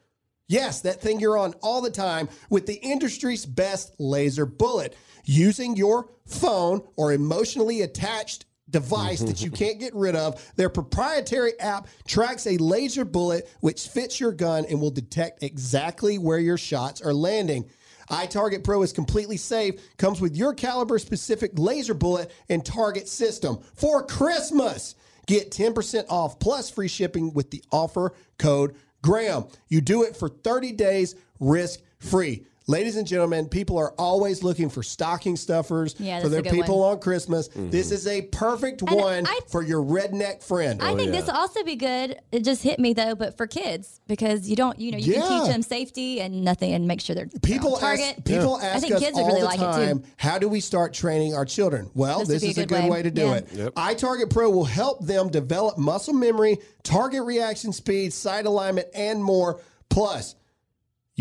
Yes, 0.49 0.81
that 0.83 1.01
thing 1.01 1.21
you're 1.21 1.39
on 1.39 1.55
all 1.63 1.81
the 1.81 1.91
time 1.91 2.29
with 2.51 2.67
the 2.67 2.75
industry's 2.75 3.47
best 3.47 3.95
laser 3.99 4.47
bullet. 4.47 4.97
Using 5.25 5.77
your 5.77 6.11
phone 6.27 6.83
or 6.97 7.13
emotionally 7.13 7.83
attached 7.83 8.45
device 8.73 9.21
that 9.21 9.43
you 9.43 9.51
mm-hmm. 9.51 9.65
can't 9.65 9.81
get 9.81 9.95
rid 9.95 10.17
of, 10.17 10.53
their 10.57 10.69
proprietary 10.69 11.59
app 11.61 11.87
tracks 12.07 12.47
a 12.47 12.57
laser 12.57 13.05
bullet 13.05 13.49
which 13.61 13.87
fits 13.89 14.19
your 14.19 14.33
gun 14.33 14.65
and 14.69 14.81
will 14.81 14.91
detect 14.91 15.43
exactly 15.43 16.19
where 16.19 16.39
your 16.39 16.59
shots 16.59 17.01
are 17.01 17.15
landing. 17.15 17.69
iTarget 18.11 18.65
Pro 18.65 18.83
is 18.83 18.93
completely 18.93 19.37
safe, 19.37 19.97
comes 19.97 20.21
with 20.21 20.37
your 20.37 20.55
caliber 20.55 20.99
specific 20.99 21.53
laser 21.55 21.95
bullet 21.95 22.33
and 22.49 22.65
target 22.65 23.09
system 23.09 23.59
for 23.75 24.05
Christmas. 24.05 24.97
Get 25.27 25.53
10% 25.53 26.07
off 26.09 26.41
plus 26.41 26.69
free 26.69 26.89
shipping 26.89 27.33
with 27.33 27.51
the 27.51 27.63
offer 27.71 28.13
code 28.39 28.75
Graham. 29.03 29.47
You 29.69 29.81
do 29.81 30.03
it 30.03 30.17
for 30.17 30.29
30 30.29 30.73
days 30.73 31.15
risk 31.41 31.81
free. 31.99 32.47
Ladies 32.69 32.97
and 32.97 33.07
gentlemen, 33.07 33.49
people 33.49 33.77
are 33.77 33.93
always 33.99 34.45
looking 34.45 34.69
for 34.71 34.83
stocking 34.85 35.37
stuffers 35.37 35.97
Yeah, 35.99 36.21
for 36.21 36.29
their 36.29 36.43
people 36.45 36.79
one. 36.81 36.93
on 36.93 37.01
Christmas. 37.01 37.49
Mm-hmm. 37.49 37.71
This 37.71 37.91
is 37.91 38.07
a 38.07 38.23
perfect 38.23 38.83
And 38.83 38.91
one 39.01 39.27
I- 39.27 39.41
for 39.49 39.63
your 39.63 39.83
redneck 39.83 40.43
friend. 40.45 40.81
I 40.81 40.93
oh, 40.93 40.97
think 40.97 41.11
this 41.11 41.27
will 41.27 41.35
also 41.35 41.65
be 41.65 41.75
good. 41.75 42.21
It 42.31 42.45
just 42.45 42.63
hit 42.63 42.79
me 42.79 42.93
though, 42.93 43.17
but 43.17 43.37
for 43.37 43.47
kids 43.49 44.01
because 44.07 44.49
you 44.49 44.55
don't, 44.55 44.79
you 44.79 44.93
know, 44.93 44.99
you 44.99 45.15
Yeah. 45.15 45.21
can 45.23 45.41
teach 45.45 45.53
them 45.53 45.63
safety 45.63 46.21
and 46.21 46.45
nothing 46.45 46.73
and 46.73 46.87
make 46.87 47.01
sure 47.01 47.17
they're 47.17 47.29
People 47.43 47.75
on 47.75 47.81
target. 47.81 48.15
ask, 48.19 48.25
people 48.25 48.55
I 48.57 48.65
ask 48.67 48.83
think 48.83 48.95
us 48.95 49.01
kids 49.01 49.19
all 49.19 49.27
really 49.27 49.41
the 49.41 49.47
like 49.47 49.59
time, 49.59 49.99
it 49.99 50.05
too. 50.05 50.11
how 50.19 50.39
do 50.39 50.49
we 50.49 50.61
start 50.61 50.93
training 50.95 51.35
our 51.35 51.45
children? 51.45 51.91
Well, 51.95 52.21
This 52.21 52.29
this, 52.29 52.43
is 52.45 52.59
a 52.59 52.61
a 52.63 52.67
good 52.67 52.69
good 52.77 52.85
way, 52.85 52.91
way. 52.91 53.03
to 53.03 53.11
do 53.11 53.23
Yeah. 53.23 53.35
it. 53.35 53.49
Yep. 53.53 53.75
iTarget 53.75 54.31
Pro 54.31 54.49
will 54.51 54.65
help 54.65 55.05
them 55.05 55.29
develop 55.31 55.79
muscle 55.79 56.15
memory, 56.15 56.59
target 56.85 57.25
reaction 57.25 57.73
speed, 57.73 58.13
sight 58.13 58.47
alignment, 58.47 58.87
and 58.95 59.23
more. 59.23 59.61
Plus, 59.89 60.37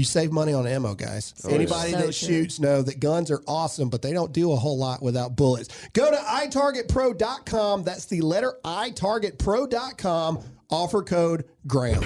you 0.01 0.05
save 0.05 0.31
money 0.31 0.51
on 0.51 0.65
ammo, 0.65 0.95
guys. 0.95 1.35
Oh, 1.45 1.49
Anybody 1.49 1.91
So 1.91 1.97
that 1.97 2.03
true. 2.05 2.11
shoots 2.11 2.59
know 2.59 2.81
that 2.81 2.99
guns 2.99 3.29
are 3.29 3.43
awesome, 3.47 3.87
but 3.89 4.01
they 4.01 4.13
don't 4.13 4.33
do 4.33 4.51
a 4.51 4.55
whole 4.55 4.75
lot 4.79 5.03
without 5.03 5.35
bullets. 5.35 5.69
Go 5.93 6.09
to 6.09 6.17
itargetpro.com. 6.17 7.83
That's 7.83 8.05
the 8.05 8.21
letter 8.21 8.53
itargetpro.com. 8.65 10.39
Offer 10.71 11.03
code 11.03 11.45
Graham. 11.67 12.03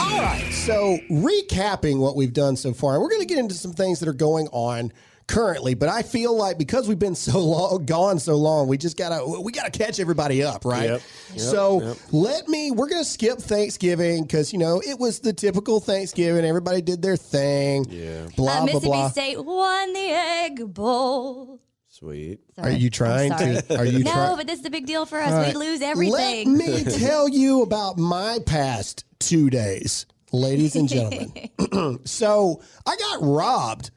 All 0.00 0.20
right. 0.20 0.50
So, 0.52 0.98
recapping 1.08 1.98
what 2.00 2.16
we've 2.16 2.32
done 2.32 2.56
so 2.56 2.72
far, 2.72 3.00
we're 3.00 3.10
going 3.10 3.20
to 3.22 3.26
get 3.28 3.38
into 3.38 3.54
some 3.54 3.72
things 3.74 4.00
that 4.00 4.08
are 4.08 4.12
going 4.12 4.48
on 4.48 4.92
currently, 5.26 5.74
but 5.74 5.88
I 5.88 6.02
feel 6.02 6.36
like 6.36 6.58
because 6.58 6.88
we've 6.88 6.98
been 6.98 7.14
so 7.30 7.38
long 7.38 7.84
gone 7.86 8.18
so 8.18 8.36
long, 8.36 8.68
we 8.68 8.76
just 8.78 8.96
got 8.96 9.16
to 9.18 9.40
we 9.40 9.52
got 9.52 9.72
to 9.72 9.76
catch 9.78 9.98
everybody 10.00 10.42
up, 10.42 10.64
right? 10.64 10.90
Yep. 10.90 11.02
Yep. 11.30 11.40
So, 11.40 11.80
Yep. 11.82 11.96
let 12.12 12.48
me 12.48 12.70
we're 12.70 12.88
going 12.88 13.02
to 13.02 13.08
skip 13.08 13.38
Thanksgiving 13.38 14.26
cuz 14.28 14.52
you 14.52 14.58
know, 14.58 14.80
it 14.86 14.98
was 14.98 15.20
the 15.20 15.32
typical 15.32 15.80
Thanksgiving, 15.80 16.44
everybody 16.44 16.80
did 16.82 17.02
their 17.02 17.16
thing. 17.16 17.86
Yeah. 17.90 18.26
Blah 18.36 18.52
Uh, 18.52 18.56
blah 18.56 18.64
Mississippi 18.66 18.86
blah. 18.88 19.10
State 19.10 19.44
won 19.44 19.92
the 19.92 20.08
Egg 20.10 20.74
Bowl. 20.74 21.60
Sweet. 21.88 22.40
Are 22.58 22.70
you 22.70 22.90
trying 22.90 23.30
to 23.36 23.78
are 23.78 23.84
you 23.84 24.02
No, 24.02 24.10
trying 24.12 24.36
but 24.36 24.46
this 24.48 24.58
is 24.58 24.66
a 24.66 24.70
big 24.70 24.84
deal 24.84 25.06
for 25.06 25.20
us. 25.20 25.30
All 25.32 25.38
We 25.38 25.44
right. 25.46 25.56
lose 25.56 25.80
Let 25.80 25.90
everything. 25.90 26.56
me 26.58 26.82
tell 26.84 27.28
you 27.28 27.62
about 27.62 27.98
my 27.98 28.40
past 28.44 29.04
two 29.20 29.48
days, 29.48 30.04
ladies 30.32 30.74
and 30.74 30.88
gentlemen. 30.88 31.32
so 32.04 32.60
I 32.84 32.96
got 32.96 33.18
robbed, 33.22 33.92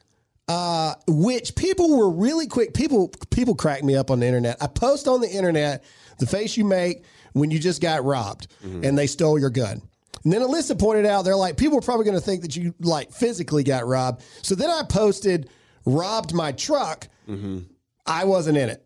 uh, 0.48 0.94
which 1.06 1.54
people 1.54 1.96
were 1.96 2.10
really 2.10 2.46
quick. 2.46 2.74
People 2.74 3.12
people 3.30 3.54
crack 3.54 3.84
me 3.84 3.94
up 3.94 4.10
on 4.10 4.20
the 4.20 4.26
internet. 4.26 4.56
I 4.62 4.66
post 4.66 5.06
on 5.06 5.20
the 5.20 5.28
internet 5.28 5.84
the 6.18 6.26
face 6.26 6.56
you 6.56 6.64
make 6.64 7.04
when 7.34 7.50
you 7.50 7.58
just 7.58 7.80
got 7.82 8.04
robbed 8.04 8.48
and 8.62 8.98
they 8.98 9.06
stole 9.06 9.38
your 9.38 9.50
gun. 9.50 9.82
And 10.24 10.32
then 10.32 10.42
Alyssa 10.42 10.76
pointed 10.78 11.06
out, 11.06 11.22
they're 11.24 11.36
like, 11.36 11.56
people 11.56 11.78
are 11.78 11.82
probably 11.82 12.04
going 12.04 12.16
to 12.16 12.24
think 12.24 12.42
that 12.42 12.56
you 12.56 12.74
like 12.80 13.12
physically 13.12 13.62
got 13.62 13.86
robbed. 13.86 14.24
So 14.42 14.54
then 14.56 14.68
I 14.68 14.82
posted, 14.88 15.48
robbed 15.86 16.34
my 16.34 16.52
truck. 16.52 17.08
I 18.06 18.24
wasn't 18.24 18.58
in 18.58 18.68
it. 18.70 18.84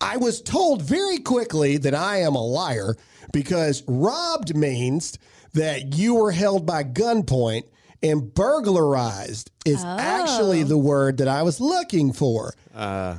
I 0.00 0.16
was 0.16 0.40
told 0.40 0.82
very 0.82 1.18
quickly 1.18 1.76
that 1.78 1.94
I 1.94 2.18
am 2.18 2.34
a 2.34 2.42
liar 2.42 2.96
because 3.32 3.82
robbed 3.88 4.56
means 4.56 5.18
that 5.54 5.94
you 5.94 6.14
were 6.14 6.32
held 6.32 6.64
by 6.66 6.84
gunpoint 6.84 7.64
and 8.02 8.32
burglarized 8.34 9.50
is 9.64 9.84
actually 9.84 10.62
the 10.62 10.78
word 10.78 11.18
that 11.18 11.28
I 11.28 11.42
was 11.42 11.60
looking 11.60 12.12
for. 12.12 12.54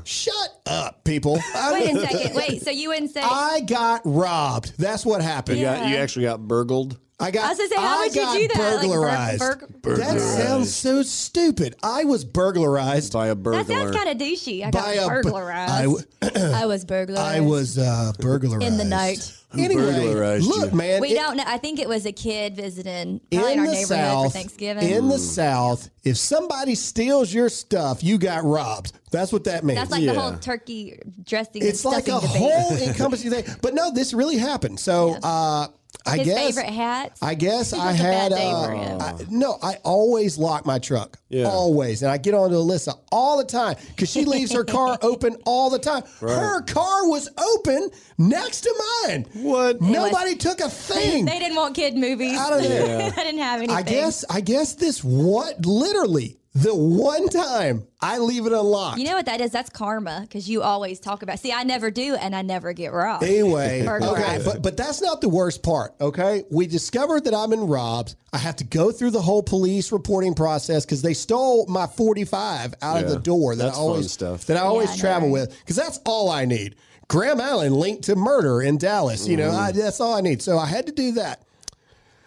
Shut 0.04 0.62
up, 0.66 1.04
people. 1.04 1.40
I, 1.56 1.72
Wait 1.74 1.96
a 1.96 2.08
second. 2.08 2.36
Wait, 2.36 2.62
so 2.62 2.70
you 2.72 2.90
wouldn't 2.90 3.12
say 3.12 3.22
I 3.22 3.62
got 3.62 4.02
robbed. 4.06 4.78
That's 4.78 5.06
what 5.06 5.22
happened. 5.22 5.60
You, 5.60 5.66
got, 5.66 5.90
you 5.90 5.96
actually 5.98 6.26
got 6.26 6.48
burgled. 6.48 7.00
I 7.20 7.32
got 7.32 7.46
I 7.46 7.50
was 7.50 7.58
gonna 7.58 7.70
say, 7.70 7.76
how 7.78 7.98
I 7.98 8.00
would 8.06 8.16
you 8.16 8.22
got 8.22 8.38
do 8.38 8.48
that? 8.50 8.58
Like, 8.60 9.40
bur- 9.40 9.68
burglarized. 9.82 9.98
that 9.98 10.20
sounds 10.20 10.72
so 10.72 11.02
stupid. 11.02 11.76
I 11.82 12.04
was 12.04 12.24
burglarized 12.24 13.14
by 13.14 13.28
a 13.30 13.36
burglar. 13.36 13.64
that 13.64 13.74
sounds 13.74 13.96
kind 13.96 14.10
of 14.10 14.18
douchey. 14.20 14.64
I 14.64 14.70
by 14.70 14.96
got 14.96 14.98
a 14.98 15.00
bu- 15.10 15.24
burglarized. 15.24 15.72
I 15.72 15.82
w- 15.84 16.04
I 16.54 16.68
was 16.68 16.86
burglarized. 16.86 17.38
I 17.38 17.40
was 17.40 17.80
uh, 17.80 18.12
burglarized 18.20 18.68
in 18.68 18.78
the 18.78 18.86
night. 18.86 19.34
Who 19.52 19.62
Anyway, 19.64 19.82
burglarized 19.82 20.46
look, 20.46 20.72
you? 20.72 20.78
man. 20.78 21.00
We 21.02 21.12
it- 21.12 21.16
don't 21.16 21.38
know. 21.38 21.44
I 21.48 21.58
think 21.58 21.80
it 21.80 21.88
was 21.88 22.06
a 22.06 22.12
kid 22.12 22.56
visiting 22.58 23.22
probably 23.32 23.54
in 23.54 23.54
in 23.54 23.60
our 23.60 23.66
the 23.68 23.72
neighborhood 23.72 23.88
south, 23.88 24.26
for 24.26 24.38
Thanksgiving. 24.40 24.90
in 24.90 25.08
the 25.08 25.18
south, 25.20 25.90
if 26.04 26.18
somebody 26.18 26.76
steals 26.76 27.34
your 27.34 27.48
stuff, 27.48 28.04
you 28.04 28.18
got 28.18 28.44
robbed. 28.44 28.92
That's 29.10 29.32
what 29.32 29.46
that 29.46 29.64
means. 29.64 29.80
That's 29.80 29.92
like 29.92 30.06
the 30.06 30.20
whole 30.20 30.34
turkey 30.38 31.00
dressing. 31.24 31.64
it's 31.64 31.84
and 31.86 31.94
like 31.94 32.08
a 32.10 32.20
debate. 32.20 32.28
whole 32.28 32.76
encompassing 32.78 33.32
thing. 33.32 33.46
But 33.62 33.74
no, 33.74 33.90
this 33.90 34.14
really 34.14 34.38
happened. 34.38 34.82
So 34.82 35.16
uh, 35.24 35.68
I 36.06 36.18
His 36.18 36.28
guess 36.28 36.56
favorite 36.56 36.74
hats. 36.74 37.22
I 37.22 37.36
guess 37.36 37.74
I 37.74 37.92
was 37.92 38.00
a 38.00 38.04
had 38.04 38.32
bad 38.32 38.38
day 38.38 38.52
uh, 38.52 38.66
for 38.66 38.72
him. 38.74 39.02
I- 39.02 39.16
no. 39.30 39.58
I 39.62 39.76
always 39.84 40.38
lock 40.38 40.66
my 40.66 40.80
truck. 40.80 41.18
Yeah. 41.30 41.46
Always, 41.46 42.04
and 42.04 42.12
I 42.12 42.18
get 42.18 42.34
on 42.34 42.50
to 42.52 42.56
Alyssa 42.56 42.98
all 43.12 43.38
the 43.38 43.44
time 43.44 43.76
because 43.90 44.10
she 44.10 44.24
leaves 44.24 44.54
her 44.54 44.64
car 44.64 44.98
open 45.02 45.36
all 45.46 45.70
the 45.70 45.80
time. 45.80 46.04
Her 46.22 46.62
car 46.62 47.10
was 47.10 47.28
open 47.38 47.90
next 48.18 48.62
to 48.62 48.84
mine. 49.06 49.26
What? 49.34 49.82
Nobody 49.82 50.36
took 50.36 50.62
a 50.62 50.70
thing. 50.70 51.26
They 51.26 51.40
didn't 51.40 51.56
want 51.58 51.76
kid 51.76 51.96
movies. 51.98 52.38
Out 52.38 52.54
of 52.54 52.62
there. 52.64 53.12
I 53.18 53.24
didn't 53.24 53.42
have 53.42 53.60
anything. 53.60 53.76
I 53.76 53.82
guess 53.82 54.24
I 54.30 54.40
guess 54.42 54.74
this 54.76 55.04
what 55.04 55.66
literally 55.66 56.38
the 56.64 56.74
one 56.74 57.28
time 57.30 57.86
I 58.02 58.18
leave 58.18 58.46
it 58.48 58.52
unlocked. 58.52 58.98
You 58.98 59.06
know 59.06 59.16
what 59.16 59.26
that 59.28 59.42
is? 59.42 59.52
That's 59.52 59.70
karma 59.70 60.22
because 60.22 60.50
you 60.50 60.64
always 60.64 61.00
talk 61.00 61.22
about. 61.22 61.38
See, 61.40 61.52
I 61.54 61.64
never 61.64 61.92
do, 61.92 62.16
and 62.16 62.36
I 62.36 62.42
never 62.42 62.74
get 62.74 62.94
robbed. 62.94 63.24
Anyway, 63.24 63.88
okay, 63.88 64.42
but 64.44 64.62
but 64.64 64.76
that's 64.76 65.02
not 65.02 65.22
the 65.22 65.30
worst 65.30 65.62
part. 65.62 65.94
Okay, 66.02 66.44
we 66.50 66.66
discovered 66.66 67.26
that 67.26 67.34
I'm 67.36 67.54
in 67.54 67.62
robbed. 67.68 68.16
I 68.34 68.40
have 68.40 68.56
to 68.58 68.64
go 68.64 68.92
through 68.92 69.12
the 69.12 69.22
whole 69.22 69.44
police 69.44 69.92
reporting 69.92 70.34
process 70.34 70.86
because 70.86 71.02
they 71.02 71.14
stole 71.14 71.66
my 71.68 71.86
45 71.86 72.74
out 72.82 73.04
of 73.04 73.10
the 73.10 73.20
door 73.20 73.56
that 73.56 73.64
that's 73.66 73.78
I 73.78 73.82
always 73.82 74.12
stuff. 74.12 74.46
that 74.46 74.58
I 74.58 74.62
always 74.62 74.90
I 74.92 74.98
travel 74.98 75.28
right? 75.30 75.34
with 75.48 75.60
because 75.60 75.76
that's 75.76 76.00
all 76.06 76.30
I 76.30 76.46
need. 76.46 76.76
Graham 77.08 77.40
Allen 77.40 77.74
linked 77.74 78.04
to 78.06 78.16
murder 78.16 78.62
in 78.62 78.78
Dallas. 78.78 79.28
You 79.28 79.38
know, 79.38 79.50
Mm-hmm. 79.50 79.60
I, 79.60 79.72
that's 79.72 80.02
all 80.02 80.14
I 80.16 80.22
need. 80.22 80.42
So 80.42 80.58
I 80.58 80.66
had 80.66 80.88
to 80.88 80.92
do 80.92 81.12
that. 81.14 81.44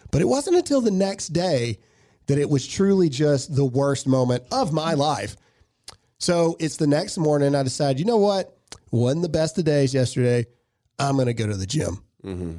But 0.09 0.21
it 0.21 0.27
wasn't 0.27 0.57
until 0.57 0.81
the 0.81 0.91
next 0.91 1.29
day 1.29 1.79
that 2.31 2.39
it 2.39 2.49
was 2.49 2.65
truly 2.65 3.09
just 3.09 3.53
the 3.53 3.65
worst 3.65 4.07
moment 4.07 4.41
of 4.53 4.71
my 4.71 4.93
life. 4.93 5.35
So 6.17 6.55
it's 6.61 6.77
the 6.77 6.87
next 6.87 7.17
morning. 7.17 7.55
I 7.55 7.63
decided, 7.63 7.99
you 7.99 8.05
know 8.05 8.19
what? 8.19 8.57
Wasn't 8.89 9.21
the 9.21 9.27
best 9.27 9.57
of 9.57 9.65
days 9.65 9.93
yesterday. 9.93 10.45
I'm 10.97 11.15
going 11.15 11.25
to 11.25 11.33
go 11.33 11.45
to 11.45 11.57
the 11.57 11.65
gym. 11.65 12.01
Mm-hmm. 12.23 12.57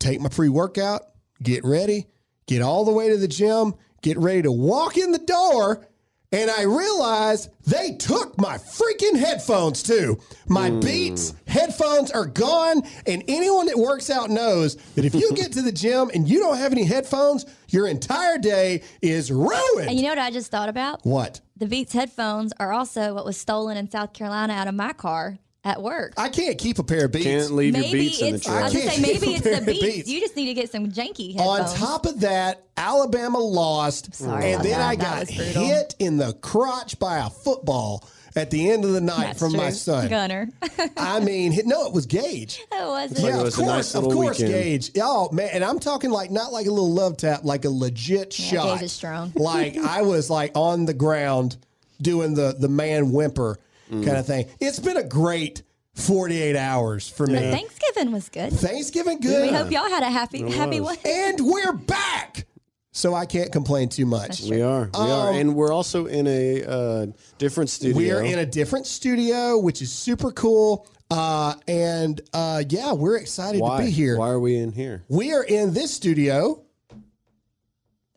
Take 0.00 0.20
my 0.20 0.28
pre 0.28 0.48
workout, 0.48 1.02
get 1.40 1.64
ready, 1.64 2.08
get 2.48 2.60
all 2.60 2.84
the 2.84 2.90
way 2.90 3.08
to 3.10 3.16
the 3.16 3.28
gym, 3.28 3.74
get 4.02 4.18
ready 4.18 4.42
to 4.42 4.50
walk 4.50 4.96
in 4.96 5.12
the 5.12 5.18
door. 5.18 5.86
And 6.32 6.50
I 6.50 6.62
realized 6.62 7.50
they 7.66 7.92
took 7.92 8.38
my 8.40 8.56
freaking 8.56 9.18
headphones 9.18 9.82
too. 9.82 10.18
My 10.48 10.70
hmm. 10.70 10.80
Beats 10.80 11.34
headphones 11.46 12.10
are 12.10 12.26
gone. 12.26 12.82
And 13.06 13.22
anyone 13.28 13.66
that 13.66 13.76
works 13.78 14.08
out 14.08 14.30
knows 14.30 14.76
that 14.94 15.04
if 15.04 15.14
you 15.14 15.32
get 15.34 15.52
to 15.52 15.62
the 15.62 15.72
gym 15.82 16.10
and 16.14 16.28
you 16.28 16.40
don't 16.40 16.56
have 16.56 16.72
any 16.72 16.84
headphones, 16.84 17.44
your 17.68 17.86
entire 17.86 18.38
day 18.38 18.82
is 19.02 19.30
ruined. 19.30 19.88
And 19.88 19.96
you 19.96 20.02
know 20.02 20.10
what 20.10 20.18
I 20.18 20.30
just 20.30 20.50
thought 20.50 20.68
about? 20.68 21.04
what? 21.04 21.40
The 21.56 21.66
Beats 21.66 21.92
headphones 21.92 22.52
are 22.58 22.72
also 22.72 23.14
what 23.14 23.24
was 23.24 23.36
stolen 23.36 23.76
in 23.76 23.90
South 23.90 24.12
Carolina 24.12 24.54
out 24.54 24.68
of 24.68 24.74
my 24.74 24.92
car 24.92 25.38
at 25.64 25.80
work. 25.80 26.14
I 26.16 26.28
can't 26.28 26.58
keep 26.58 26.78
a 26.78 26.82
pair 26.84 27.04
of 27.04 27.12
Beats. 27.12 27.24
Can't 27.24 27.52
leave 27.52 27.74
your 27.76 27.84
maybe 27.84 28.00
beats 28.08 28.20
in 28.20 28.30
the 28.30 28.36
it's. 28.36 28.48
I 28.48 28.52
truck. 28.60 28.64
was 28.64 28.72
gonna 28.72 28.84
I 28.84 28.88
say 28.88 29.02
can't 29.02 29.02
maybe 29.20 29.32
it's 29.34 29.42
compare 29.42 29.60
the 29.60 29.66
beats. 29.72 29.82
Beats. 29.96 30.08
You 30.08 30.20
just 30.20 30.36
need 30.36 30.46
to 30.46 30.54
get 30.54 30.70
some 30.72 30.90
janky 30.90 31.36
On 31.38 31.74
top 31.76 32.06
of 32.06 32.20
that, 32.20 32.64
Alabama 32.76 33.38
lost, 33.38 34.14
sorry 34.14 34.52
and 34.52 34.62
then 34.64 34.78
that. 34.78 34.80
I 34.88 34.96
got 34.96 35.28
hit 35.28 35.94
in 35.98 36.16
the 36.16 36.32
crotch 36.34 36.98
by 36.98 37.18
a 37.18 37.30
football 37.30 38.08
at 38.34 38.50
the 38.50 38.70
end 38.70 38.84
of 38.84 38.92
the 38.92 39.00
night 39.00 39.18
That's 39.26 39.38
from 39.38 39.54
my 39.54 39.70
son. 39.70 40.08
Gunner. 40.08 40.48
I 40.96 41.20
mean, 41.20 41.52
hit- 41.52 41.66
no, 41.66 41.86
it 41.86 41.92
was 41.92 42.06
Gage. 42.06 42.58
it 42.72 42.86
wasn't. 42.86 43.20
Like 43.22 43.28
yeah, 43.32 43.36
it 43.36 43.38
of 43.38 43.44
was 43.44 43.54
a 43.54 43.62
course, 43.62 43.68
nice 43.68 43.94
of 43.94 44.04
course, 44.04 44.38
weekend. 44.40 44.54
Gage. 44.54 44.90
Oh 45.00 45.30
man, 45.32 45.50
and 45.52 45.62
I'm 45.62 45.78
talking 45.78 46.10
like 46.10 46.30
not 46.32 46.52
like 46.52 46.66
a 46.66 46.70
little 46.70 46.92
love 46.92 47.18
tap, 47.18 47.44
like 47.44 47.64
a 47.66 47.70
legit 47.70 48.36
Yeah, 48.38 48.46
shot. 48.50 48.74
Gage 48.78 48.86
is 48.86 48.92
strong. 48.92 49.32
like 49.36 49.76
I 49.76 50.02
was 50.02 50.28
like 50.30 50.52
on 50.56 50.86
the 50.86 50.94
ground 50.94 51.56
doing 52.00 52.34
the 52.34 52.56
the 52.58 52.68
man 52.68 53.12
whimper 53.12 53.58
Mm. 53.90 54.04
kind 54.04 54.16
of 54.16 54.26
thing. 54.26 54.48
It's 54.60 54.78
been 54.78 54.96
a 54.96 55.02
great 55.02 55.62
48 55.94 56.56
hours 56.56 57.08
for 57.08 57.26
me. 57.26 57.34
But 57.34 57.42
Thanksgiving 57.42 58.12
was 58.12 58.28
good. 58.28 58.52
Thanksgiving 58.52 59.20
good. 59.20 59.50
We 59.50 59.56
hope 59.56 59.70
y'all 59.70 59.88
had 59.88 60.02
a 60.02 60.10
happy, 60.10 60.50
happy 60.50 60.80
was. 60.80 60.96
one. 60.96 60.98
and 61.04 61.40
we're 61.40 61.72
back. 61.72 62.46
So 62.94 63.14
I 63.14 63.24
can't 63.24 63.50
complain 63.50 63.88
too 63.88 64.04
much. 64.04 64.42
We 64.42 64.60
are. 64.60 64.90
We 64.92 65.00
are. 65.00 65.30
Um, 65.30 65.36
And 65.36 65.54
we're 65.54 65.72
also 65.72 66.06
in 66.06 66.26
a 66.26 66.62
uh, 66.62 67.06
different 67.38 67.70
studio. 67.70 67.96
We 67.96 68.10
are 68.10 68.22
in 68.22 68.38
a 68.38 68.44
different 68.46 68.86
studio, 68.86 69.58
which 69.58 69.80
is 69.80 69.90
super 69.90 70.30
cool. 70.30 70.86
Uh, 71.10 71.54
and 71.66 72.20
uh, 72.32 72.64
yeah, 72.68 72.92
we're 72.92 73.16
excited 73.16 73.60
Why? 73.60 73.78
to 73.78 73.84
be 73.84 73.90
here. 73.90 74.18
Why 74.18 74.28
are 74.28 74.40
we 74.40 74.56
in 74.56 74.72
here? 74.72 75.04
We 75.08 75.32
are 75.32 75.42
in 75.42 75.72
this 75.72 75.92
studio. 75.92 76.62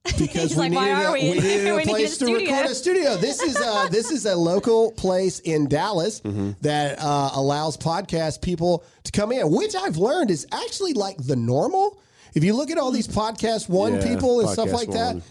because 0.17 0.49
He's 0.51 0.55
we 0.55 0.69
like, 0.69 0.73
"Why 0.73 0.85
needed, 0.85 1.05
are 1.05 1.13
we 1.13 1.19
we 1.21 1.33
needed 1.39 1.67
a 1.67 1.75
we 1.75 1.77
need 1.83 1.87
a 1.87 1.89
place 1.91 2.17
to 2.17 2.25
studio." 2.25 2.51
record 2.51 2.71
a 2.71 2.75
studio. 2.83 3.15
This 3.17 3.41
is 3.41 3.55
uh, 3.57 3.87
this 3.89 4.11
is 4.11 4.25
a 4.25 4.35
local 4.35 4.91
place 4.91 5.39
in 5.39 5.67
Dallas 5.67 6.21
Mm-hmm. 6.21 6.51
that 6.61 6.97
uh, 6.99 7.31
allows 7.33 7.75
podcast 7.77 8.41
people 8.41 8.83
to 9.03 9.11
come 9.11 9.31
in, 9.31 9.49
which 9.51 9.75
I've 9.75 9.97
learned 9.97 10.31
is 10.31 10.45
actually 10.51 10.93
like 10.93 11.17
the 11.17 11.35
normal. 11.35 11.99
If 12.35 12.43
you 12.43 12.53
look 12.53 12.69
at 12.69 12.77
all 12.77 12.91
these 12.91 13.07
podcast 13.07 13.69
one 13.69 13.95
Yeah, 13.95 14.07
people 14.13 14.41
and 14.41 14.49
stuff 14.49 14.71
like 14.71 14.91
that, 14.91 15.21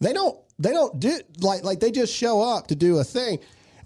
they 0.00 0.12
don't 0.12 0.36
they 0.58 0.70
don't 0.72 0.98
do 1.00 1.18
like 1.40 1.62
like 1.64 1.80
they 1.80 1.90
just 1.90 2.12
show 2.14 2.42
up 2.42 2.66
to 2.68 2.76
do 2.76 2.98
a 2.98 3.04
thing. 3.04 3.38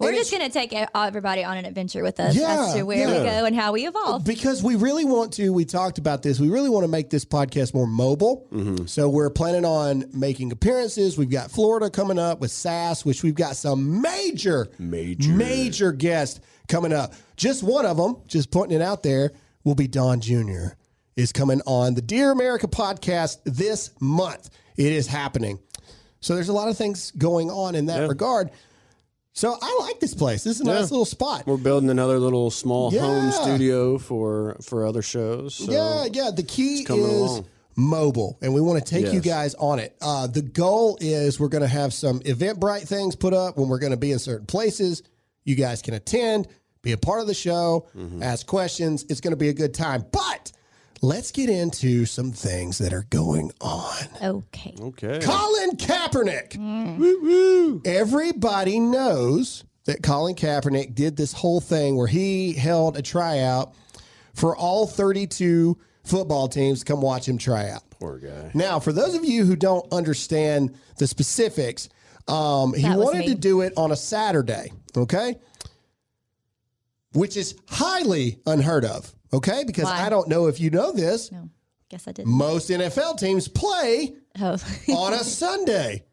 We're 0.03 0.13
just 0.13 0.31
going 0.31 0.43
to 0.45 0.51
take 0.51 0.73
uh, 0.73 0.85
everybody 0.95 1.43
on 1.43 1.57
an 1.57 1.65
adventure 1.65 2.03
with 2.03 2.19
us 2.19 2.35
Yeah, 2.35 2.67
as 2.67 2.73
to 2.75 2.83
where 2.83 3.07
we 3.07 3.13
go 3.13 3.45
and 3.45 3.55
how 3.55 3.71
we 3.73 3.87
evolve. 3.87 4.23
because 4.25 4.61
we 4.63 4.75
really 4.75 5.05
want 5.05 5.33
to 5.33 5.51
we 5.51 5.65
talked 5.65 5.97
about 5.97 6.23
this 6.23 6.39
we 6.39 6.49
really 6.49 6.69
want 6.69 6.83
to 6.83 6.87
make 6.87 7.09
this 7.09 7.25
podcast 7.25 7.73
more 7.73 7.87
mobile. 7.87 8.47
Mm-hmm. 8.51 8.85
So 8.85 9.09
we're 9.09 9.29
planning 9.29 9.65
on 9.65 10.05
making 10.13 10.51
appearances. 10.51 11.17
We've 11.17 11.29
got 11.29 11.51
florida 11.51 11.89
coming 11.89 12.19
up 12.19 12.39
with 12.39 12.51
sass 12.51 13.03
which 13.05 13.23
we've 13.23 13.35
got 13.35 13.55
some 13.55 14.01
major 14.01 14.69
Major. 14.79 15.31
major 15.31 15.91
guests 15.91 16.39
coming 16.67 16.93
up. 16.93 17.13
Just 17.37 17.63
one 17.63 17.85
of 17.85 17.97
them 17.97 18.17
just 18.27 18.51
putting 18.51 18.75
it 18.75 18.81
out 18.81 19.03
there 19.03 19.31
will 19.63 19.75
be 19.75 19.87
don 19.87 20.19
jr 20.21 20.67
is 21.15 21.31
coming 21.31 21.61
on 21.65 21.93
the 21.93 22.01
dear 22.01 22.31
america 22.31 22.67
podcast 22.67 23.37
this 23.45 23.91
month. 23.99 24.49
It 24.77 24.91
is 24.91 25.05
happening. 25.07 25.59
So 26.21 26.33
there's 26.35 26.49
a 26.49 26.53
lot 26.53 26.69
of 26.69 26.77
things 26.77 27.11
going 27.11 27.51
on 27.51 27.75
in 27.75 27.85
that 27.87 28.01
Yeah. 28.01 28.07
regard 28.07 28.49
so 29.33 29.57
i 29.61 29.77
like 29.81 29.99
this 29.99 30.13
place 30.13 30.43
this 30.43 30.55
is 30.55 30.61
a 30.61 30.65
nice 30.65 30.91
little 30.91 31.05
spot 31.05 31.45
We're 31.47 31.57
building 31.57 31.89
another 31.89 32.19
little 32.19 32.49
small 32.51 32.93
Yeah. 32.93 33.01
home 33.01 33.31
studio 33.31 33.97
for 33.97 34.57
for 34.61 34.85
other 34.85 35.01
shows. 35.01 35.55
So 35.55 35.71
yeah, 35.71 36.05
yeah. 36.11 36.31
The 36.31 36.43
key 36.43 36.83
is 36.83 36.89
along. 36.89 37.45
mobile, 37.75 38.37
and 38.41 38.53
we 38.53 38.61
want 38.61 38.83
to 38.85 38.89
take 38.89 39.11
you 39.11 39.19
guys 39.19 39.55
on 39.55 39.79
it. 39.79 39.95
Uh, 40.01 40.27
the 40.27 40.41
goal 40.43 40.97
is 41.01 41.39
we're 41.39 41.47
going 41.49 41.63
to 41.63 41.67
have 41.81 41.93
some 41.93 42.19
Eventbrite 42.21 42.87
things 42.87 43.15
put 43.15 43.33
up 43.33 43.57
when 43.57 43.67
we're 43.69 43.79
going 43.79 43.91
to 43.91 43.97
be 43.97 44.11
in 44.11 44.19
certain 44.19 44.45
places. 44.45 45.01
You 45.43 45.55
guys 45.55 45.81
can 45.81 45.93
attend, 45.95 46.47
be 46.83 46.91
a 46.91 46.97
part 46.97 47.21
of 47.21 47.27
the 47.27 47.33
show, 47.33 47.87
Mm-hmm. 47.97 48.21
ask 48.23 48.45
questions. 48.45 49.05
It's 49.09 49.19
going 49.21 49.31
to 49.33 49.37
be 49.37 49.49
a 49.49 49.53
good 49.53 49.73
time. 49.73 50.05
But 50.11 50.51
let's 51.03 51.31
get 51.31 51.49
into 51.49 52.05
some 52.05 52.31
things 52.31 52.77
that 52.77 52.93
are 52.93 53.05
going 53.09 53.51
on. 53.59 54.07
Okay. 54.21 54.73
Okay. 54.79 55.19
Colin 55.21 55.71
Kaepernick. 55.71 56.51
Mm. 56.53 57.85
Everybody 57.85 58.79
knows 58.79 59.65
that 59.83 60.01
Colin 60.01 60.33
Kaepernick 60.33 60.95
did 60.95 61.17
this 61.17 61.33
whole 61.33 61.59
thing 61.59 61.97
where 61.97 62.07
he 62.07 62.53
held 62.53 62.97
a 62.97 63.01
tryout 63.01 63.75
for 64.33 64.55
all 64.55 64.87
32 64.87 65.77
football 66.05 66.47
teams 66.47 66.79
to 66.79 66.85
come 66.85 67.01
watch 67.01 67.27
him 67.27 67.37
try 67.37 67.69
out. 67.69 67.83
Poor 67.91 68.17
guy. 68.17 68.51
Now, 68.53 68.79
for 68.79 68.93
those 68.93 69.13
of 69.13 69.25
you 69.25 69.45
who 69.45 69.57
don't 69.57 69.85
understand 69.91 70.73
the 70.97 71.07
specifics, 71.07 71.89
um, 72.29 72.73
he 72.73 72.89
wanted 72.89 73.19
me. 73.19 73.27
to 73.27 73.35
do 73.35 73.59
it 73.59 73.73
on 73.75 73.91
a 73.91 73.95
Saturday, 73.97 74.71
okay? 74.95 75.35
Which 77.11 77.35
is 77.35 77.55
highly 77.67 78.39
unheard 78.45 78.85
of, 78.85 79.13
okay? 79.33 79.63
Because 79.65 79.85
Why? 79.85 80.05
I 80.05 80.09
don't 80.09 80.27
know 80.29 80.47
if 80.47 80.59
you 80.59 80.69
know 80.69 80.91
this. 80.91 81.31
No, 81.31 81.49
guess 81.89 82.07
I 82.07 82.11
didn't. 82.13 82.31
Most 82.31 82.69
NFL 82.69 83.17
teams 83.19 83.47
play 83.47 84.13
Oh. 84.39 84.57
on 84.95 85.13
a 85.13 85.23
Sunday. 85.23 86.03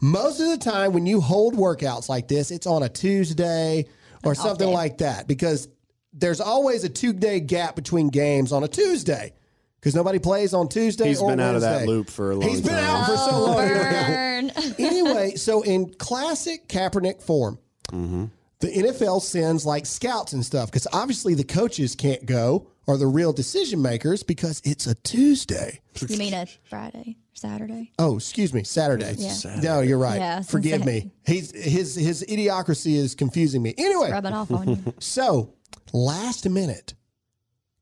Most 0.00 0.40
of 0.40 0.48
the 0.48 0.58
time, 0.58 0.92
when 0.92 1.06
you 1.06 1.20
hold 1.20 1.54
workouts 1.54 2.08
like 2.08 2.26
this, 2.28 2.50
it's 2.50 2.66
on 2.66 2.82
a 2.82 2.88
Tuesday 2.88 3.86
or 4.24 4.34
something 4.34 4.68
like 4.68 4.98
that 4.98 5.28
because 5.28 5.68
there's 6.12 6.40
always 6.40 6.82
a 6.84 6.88
two 6.88 7.12
day 7.12 7.38
gap 7.40 7.76
between 7.76 8.08
games 8.08 8.50
on 8.52 8.64
a 8.64 8.68
Tuesday 8.68 9.32
because 9.80 9.94
nobody 9.94 10.18
plays 10.18 10.54
on 10.54 10.68
Tuesday. 10.68 11.08
He's 11.08 11.20
or 11.20 11.30
been 11.30 11.40
out 11.40 11.54
of 11.54 11.60
that 11.62 11.86
loop 11.86 12.10
for 12.10 12.32
a 12.32 12.34
long 12.36 12.48
He's 12.50 12.60
been 12.60 12.72
time. 12.74 12.84
out 12.84 13.06
for 13.06 13.16
so 13.16 13.28
Oh, 13.30 13.40
long. 13.44 13.56
burn. 13.56 14.50
anyway, 14.78 15.34
so 15.36 15.62
in 15.62 15.92
classic 15.94 16.66
Kaepernick 16.68 17.22
form, 17.22 17.58
Mm-hmm. 17.92 18.24
The 18.62 18.68
NFL 18.68 19.20
sends 19.20 19.66
like 19.66 19.84
scouts 19.84 20.32
and 20.32 20.44
stuff 20.44 20.70
because 20.70 20.86
obviously 20.92 21.34
the 21.34 21.44
coaches 21.44 21.96
can't 21.96 22.24
go 22.24 22.68
or 22.86 22.96
the 22.96 23.06
real 23.06 23.32
decision 23.32 23.82
makers 23.82 24.22
because 24.22 24.62
it's 24.64 24.86
a 24.86 24.94
Tuesday. 24.94 25.80
you 26.08 26.16
mean 26.16 26.32
a 26.32 26.46
Friday, 26.70 27.16
Saturday? 27.32 27.90
Oh, 27.98 28.16
excuse 28.16 28.54
me, 28.54 28.62
Saturday. 28.62 29.14
Yeah. 29.18 29.34
No, 29.60 29.80
you're 29.80 29.98
right. 29.98 30.20
Yeah, 30.20 30.34
I 30.34 30.38
was 30.38 30.46
gonna 30.46 30.62
Forgive 30.62 30.84
me. 30.86 31.10
He's 31.26 31.50
his 31.50 31.96
his 31.96 32.24
idiocracy 32.28 32.94
is 32.94 33.16
confusing 33.16 33.62
me. 33.62 33.74
Anyway, 33.76 34.12
Rubbing 34.12 34.32
off 34.32 34.52
on 34.52 34.68
you. 34.68 34.94
so 35.00 35.52
last 35.92 36.48
minute, 36.48 36.94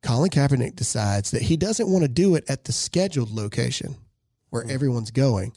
Colin 0.03 0.31
Kaepernick 0.31 0.77
decides 0.77 1.31
that 1.33 1.43
he 1.43 1.59
doesn't 1.59 1.91
want 1.91 2.05
to 2.05 2.09
do 2.09 2.35
it 2.37 2.45
at 2.49 2.65
the 2.65 2.73
scheduled 2.73 3.31
location 3.31 3.97
where 4.49 4.63
hmm. 4.63 4.71
everyone's 4.71 5.11
going. 5.11 5.53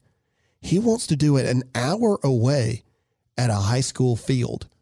He 0.60 0.80
wants 0.80 1.08
to 1.08 1.16
do 1.16 1.38
it 1.38 1.46
an 1.46 1.64
hour 1.76 2.20
away 2.24 2.84
at 3.38 3.50
a 3.50 3.56
high 3.56 3.82
school 3.82 4.16
field 4.16 4.68
Why? 4.68 4.73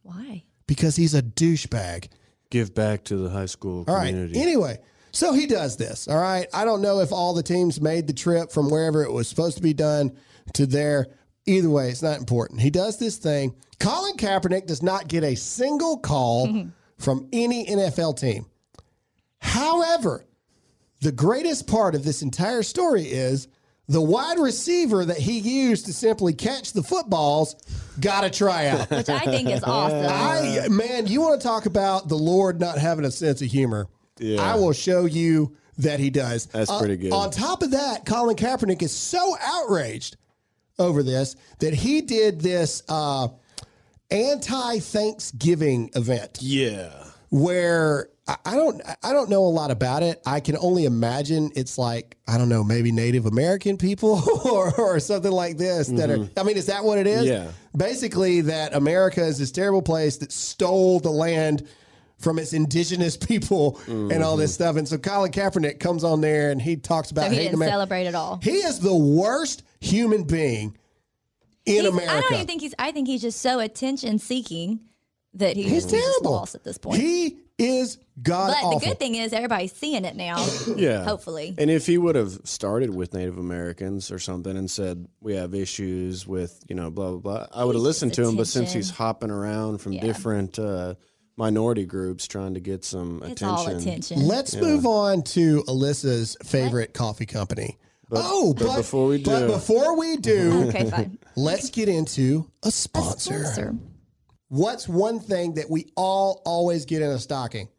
Because 0.71 0.95
he's 0.95 1.13
a 1.13 1.21
douchebag. 1.21 2.07
Give 2.49 2.73
back 2.73 3.03
to 3.05 3.17
the 3.17 3.29
high 3.29 3.47
school 3.47 3.84
All 3.89 3.93
right. 3.95 4.07
community. 4.07 4.39
Anyway, 4.39 4.79
so 5.12 5.34
he 5.34 5.45
does 5.45 5.75
this. 5.75 6.07
All 6.07 6.17
right. 6.17 6.47
I 6.53 6.63
don't 6.63 6.81
know 6.81 7.01
if 7.01 7.12
all 7.12 7.34
the 7.34 7.43
teams 7.43 7.81
made 7.81 8.07
the 8.07 8.13
trip 8.13 8.53
from 8.53 8.69
wherever 8.69 9.03
it 9.03 9.12
was 9.12 9.27
supposed 9.27 9.57
to 9.57 9.62
be 9.62 9.73
done 9.73 10.17
to 10.53 10.65
there. 10.65 11.07
Either 11.45 11.69
way, 11.69 11.89
it's 11.89 12.01
not 12.01 12.19
important. 12.19 12.62
He 12.62 12.69
does 12.69 12.97
this 12.97 13.17
thing. 13.17 13.53
Colin 13.81 14.15
Kaepernick 14.15 14.65
does 14.65 14.81
not 14.81 15.10
get 15.10 15.25
a 15.25 15.36
single 15.36 15.97
call 15.97 16.69
from 16.97 17.27
any 17.34 17.65
NFL 17.65 18.17
team. 18.17 18.45
However, 19.39 20.25
the 21.01 21.12
greatest 21.12 21.67
part 21.67 21.95
of 21.95 22.05
this 22.05 22.21
entire 22.21 22.63
story 22.63 23.07
is 23.07 23.49
the 23.88 24.02
wide 24.02 24.39
receiver 24.39 25.04
that 25.06 25.17
he 25.17 25.39
used 25.39 25.86
to 25.88 25.94
simply 25.94 26.34
catch 26.34 26.74
the 26.74 26.84
footballs 26.84 27.56
got 28.00 28.24
a 28.24 28.30
tryout. 28.30 28.89
Which 28.89 29.10
I 29.10 29.20
think 29.20 29.50
is 29.50 29.63
awesome. 29.63 30.06
I 30.10 30.67
man, 30.70 31.08
you 31.08 31.22
want 31.22 31.41
to 31.41 31.46
talk 31.48 31.65
about 31.65 32.08
the 32.08 32.15
Lord 32.17 32.60
not 32.60 32.78
having 32.78 33.06
a 33.06 33.12
sense 33.12 33.41
of 33.41 33.48
humor? 33.48 33.88
Yeah. 34.17 34.41
I 34.41 34.56
will 34.56 34.74
show 34.74 35.06
you 35.06 35.58
that 35.80 36.00
he 36.00 36.10
does. 36.10 36.46
That's 36.48 36.70
Uh, 36.70 36.80
pretty 36.80 36.98
good. 36.98 37.12
On 37.12 37.32
top 37.32 37.63
of 37.63 37.72
that, 37.72 38.06
Colin 38.06 38.36
Kaepernick 38.36 38.82
is 38.82 38.94
so 38.96 39.36
outraged 39.41 40.17
over 40.80 41.04
this 41.04 41.36
that 41.60 41.74
he 41.74 42.02
did 42.02 42.41
this 42.41 42.84
uh, 42.88 43.28
anti-Thanksgiving 44.10 45.89
event 45.96 46.39
yeah. 46.41 46.91
where 47.30 48.10
I 48.32 48.38
I 48.46 48.56
don't 48.56 48.82
I 49.04 49.12
don't 49.13 49.30
know 49.30 49.44
a 49.44 49.50
lot 49.50 49.72
about 49.72 50.04
it. 50.04 50.22
I 50.26 50.39
can 50.39 50.56
only 50.58 50.86
imagine 50.86 51.52
it's 51.56 51.78
like 51.78 52.17
I 52.28 52.38
don't 52.38 52.50
know 52.50 52.63
maybe 52.63 52.91
Native 52.91 53.26
American 53.26 53.78
people 53.78 54.22
or, 54.46 54.74
or 54.80 55.00
something 55.00 55.32
like 55.32 55.58
this 55.58 55.88
that 55.88 56.10
are. 56.10 56.28
I 56.38 56.44
mean, 56.44 56.58
is 56.58 56.67
that 56.67 56.84
what 56.84 56.98
it 56.98 57.08
is? 57.08 57.24
Mm-hmm. 57.28 57.46
Yeah. 57.48 57.52
Basically, 57.76 58.41
that 58.41 58.74
America 58.74 59.24
is 59.26 59.38
this 59.38 59.52
terrible 59.52 59.82
place 59.82 60.17
that 60.17 60.32
stole 60.32 61.00
the 61.00 61.12
land 61.12 61.67
from 62.20 62.38
its 62.39 62.54
indigenous 62.54 63.17
people 63.32 63.80
and 63.88 64.24
all 64.24 64.34
Mm-hmm. 64.34 64.41
this 64.41 64.54
stuff. 64.54 64.76
And 64.76 64.88
so 64.88 64.98
Colin 64.98 65.32
Kaepernick 65.32 65.80
comes 65.80 66.04
on 66.04 66.22
there 66.22 66.52
and 66.52 66.62
he 66.62 66.76
talks 66.78 67.10
about 67.12 67.26
so 67.26 67.30
he 67.32 67.36
hating 67.38 67.48
didn't 67.52 67.56
America. 67.56 67.74
celebrate 67.74 68.06
at 68.06 68.15
all. 68.15 68.39
He 68.44 68.52
is 68.52 68.80
the 68.80 68.96
worst 68.96 69.63
human 69.80 70.24
being 70.24 70.78
in 71.65 71.74
He's- 71.82 71.88
America. 71.88 72.13
I 72.13 72.22
don't 72.22 72.34
even 72.34 72.48
think 72.48 72.62
he's. 72.62 72.76
I 72.80 72.91
think 72.91 73.08
he's 73.08 73.22
just 73.22 73.41
so 73.41 73.60
attention 73.60 74.20
seeking 74.20 74.82
that 75.34 75.56
he, 75.56 75.63
He's 75.63 75.89
he's 75.89 76.02
terrible. 76.02 76.32
lost 76.34 76.56
at 76.56 76.63
this 76.63 76.78
point. 76.78 77.00
He 77.02 77.38
is 77.62 77.97
god 78.21 78.47
but 78.50 78.58
awful. 78.65 78.80
the 78.80 78.86
good 78.88 79.00
thing 79.00 79.15
is 79.15 79.32
everybody's 79.34 79.71
seeing 79.74 80.04
it 80.06 80.15
now. 80.15 80.45
Yeah. 80.76 81.04
Hopefully. 81.04 81.56
And 81.58 81.69
if 81.69 81.86
he 81.86 81.97
would 81.97 82.15
have 82.15 82.39
started 82.43 82.93
with 82.93 83.13
Native 83.13 83.38
Americans 83.38 84.12
or 84.12 84.19
something 84.19 84.56
and 84.58 84.69
said 84.69 85.08
we 85.21 85.36
have 85.36 85.54
issues 85.56 86.28
with 86.28 86.63
you 86.67 86.76
know 86.76 86.89
blah 86.91 87.12
blah 87.12 87.19
blah, 87.19 87.47
I 87.54 87.63
would 87.65 87.76
have 87.76 87.82
listened 87.84 88.13
to 88.15 88.28
him. 88.28 88.36
But 88.36 88.47
since 88.47 88.74
he's 88.74 88.89
hopping 88.89 89.32
around 89.32 89.78
from 89.80 89.93
Yeah. 89.93 90.02
different 90.02 90.60
uh, 90.60 90.95
minority 91.38 91.86
groups 91.86 92.28
trying 92.28 92.54
to 92.56 92.60
get 92.60 92.84
some 92.84 93.21
it's 93.24 93.41
attention, 93.41 93.47
all 93.47 93.78
attention. 93.78 94.28
Let's 94.28 94.56
move 94.56 94.86
on 94.86 95.24
to 95.36 95.63
Alyssa's 95.67 96.36
favorite 96.43 96.93
coffee 96.93 97.26
company. 97.26 97.78
oh, 98.12 98.54
but 98.54 98.67
but, 98.67 98.78
before 98.78 99.08
we 99.08 99.24
but 99.24 99.39
do- 99.39 99.47
before 99.47 99.97
we 99.97 100.17
do, 100.17 100.65
okay, 100.67 100.89
fine. 100.89 101.17
let's 101.38 101.69
get 101.69 101.88
into 101.89 102.45
a 102.63 102.67
A 102.67 102.71
sponsor. 102.71 103.76
What's 104.52 104.86
one 104.86 105.22
thing 105.22 105.54
that 105.54 105.70
we 105.70 105.86
all 105.96 106.42
always 106.44 106.84
get 106.84 107.02
in 107.02 107.10
a 107.10 107.20
stocking? 107.20 107.70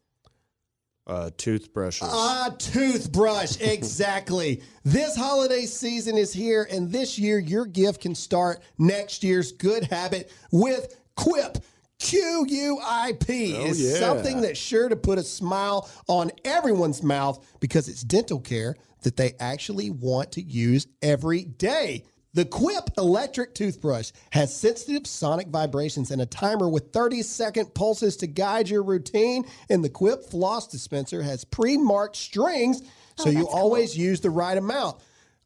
uh, 1.07 1.29
toothbrushes. 1.37 2.09
A 2.09 2.55
toothbrush, 2.59 3.57
exactly. 3.61 4.63
this 4.85 5.15
holiday 5.15 5.67
season 5.67 6.17
is 6.17 6.33
here, 6.33 6.67
and 6.71 6.91
this 6.91 7.19
year 7.19 7.39
your 7.39 7.67
gift 7.67 8.01
can 8.01 8.15
start 8.15 8.63
next 8.79 9.23
year's 9.23 9.53
good 9.53 9.85
habit 9.85 10.33
with 10.51 10.99
Quip. 11.15 11.59
Q 11.99 12.47
U 12.49 12.79
I 12.83 13.13
P 13.21 13.55
Oh, 13.55 13.67
is 13.67 13.83
yeah. 13.93 13.99
something 13.99 14.41
that's 14.41 14.59
sure 14.59 14.89
to 14.89 14.97
put 14.97 15.19
a 15.19 15.23
smile 15.23 15.91
on 16.09 16.31
everyone's 16.45 17.03
mouth 17.03 17.45
because 17.61 17.87
it's 17.89 18.03
dental 18.03 18.41
care 18.41 18.75
that 19.03 19.17
they 19.19 19.35
actually 19.39 19.91
want 19.91 20.33
to 20.33 20.43
use 20.43 20.87
every 21.03 21.45
day. 21.45 22.05
The 22.35 22.47
Quip 22.47 22.91
electric 22.97 23.55
toothbrush 23.55 24.11
has 24.31 24.57
sensitive 24.57 25.07
sonic 25.07 25.49
vibrations 25.49 26.11
and 26.11 26.23
a 26.23 26.27
timer 26.27 26.67
with 26.69 26.91
30 26.93 27.23
second 27.23 27.75
pulses 27.75 28.17
to 28.19 28.27
guide 28.27 28.71
your 28.71 28.83
routine. 28.83 29.45
And 29.69 29.85
the 29.85 29.91
Quip 29.91 30.25
floss 30.25 30.67
dispenser 30.67 31.23
has 31.23 31.45
pre 31.45 31.77
marked 31.77 32.17
strings, 32.17 32.81
oh, 33.19 33.25
so 33.25 33.29
you 33.31 33.47
always 33.47 33.97
use 33.99 34.21
the 34.21 34.31
right 34.31 34.57
amount. 34.57 34.97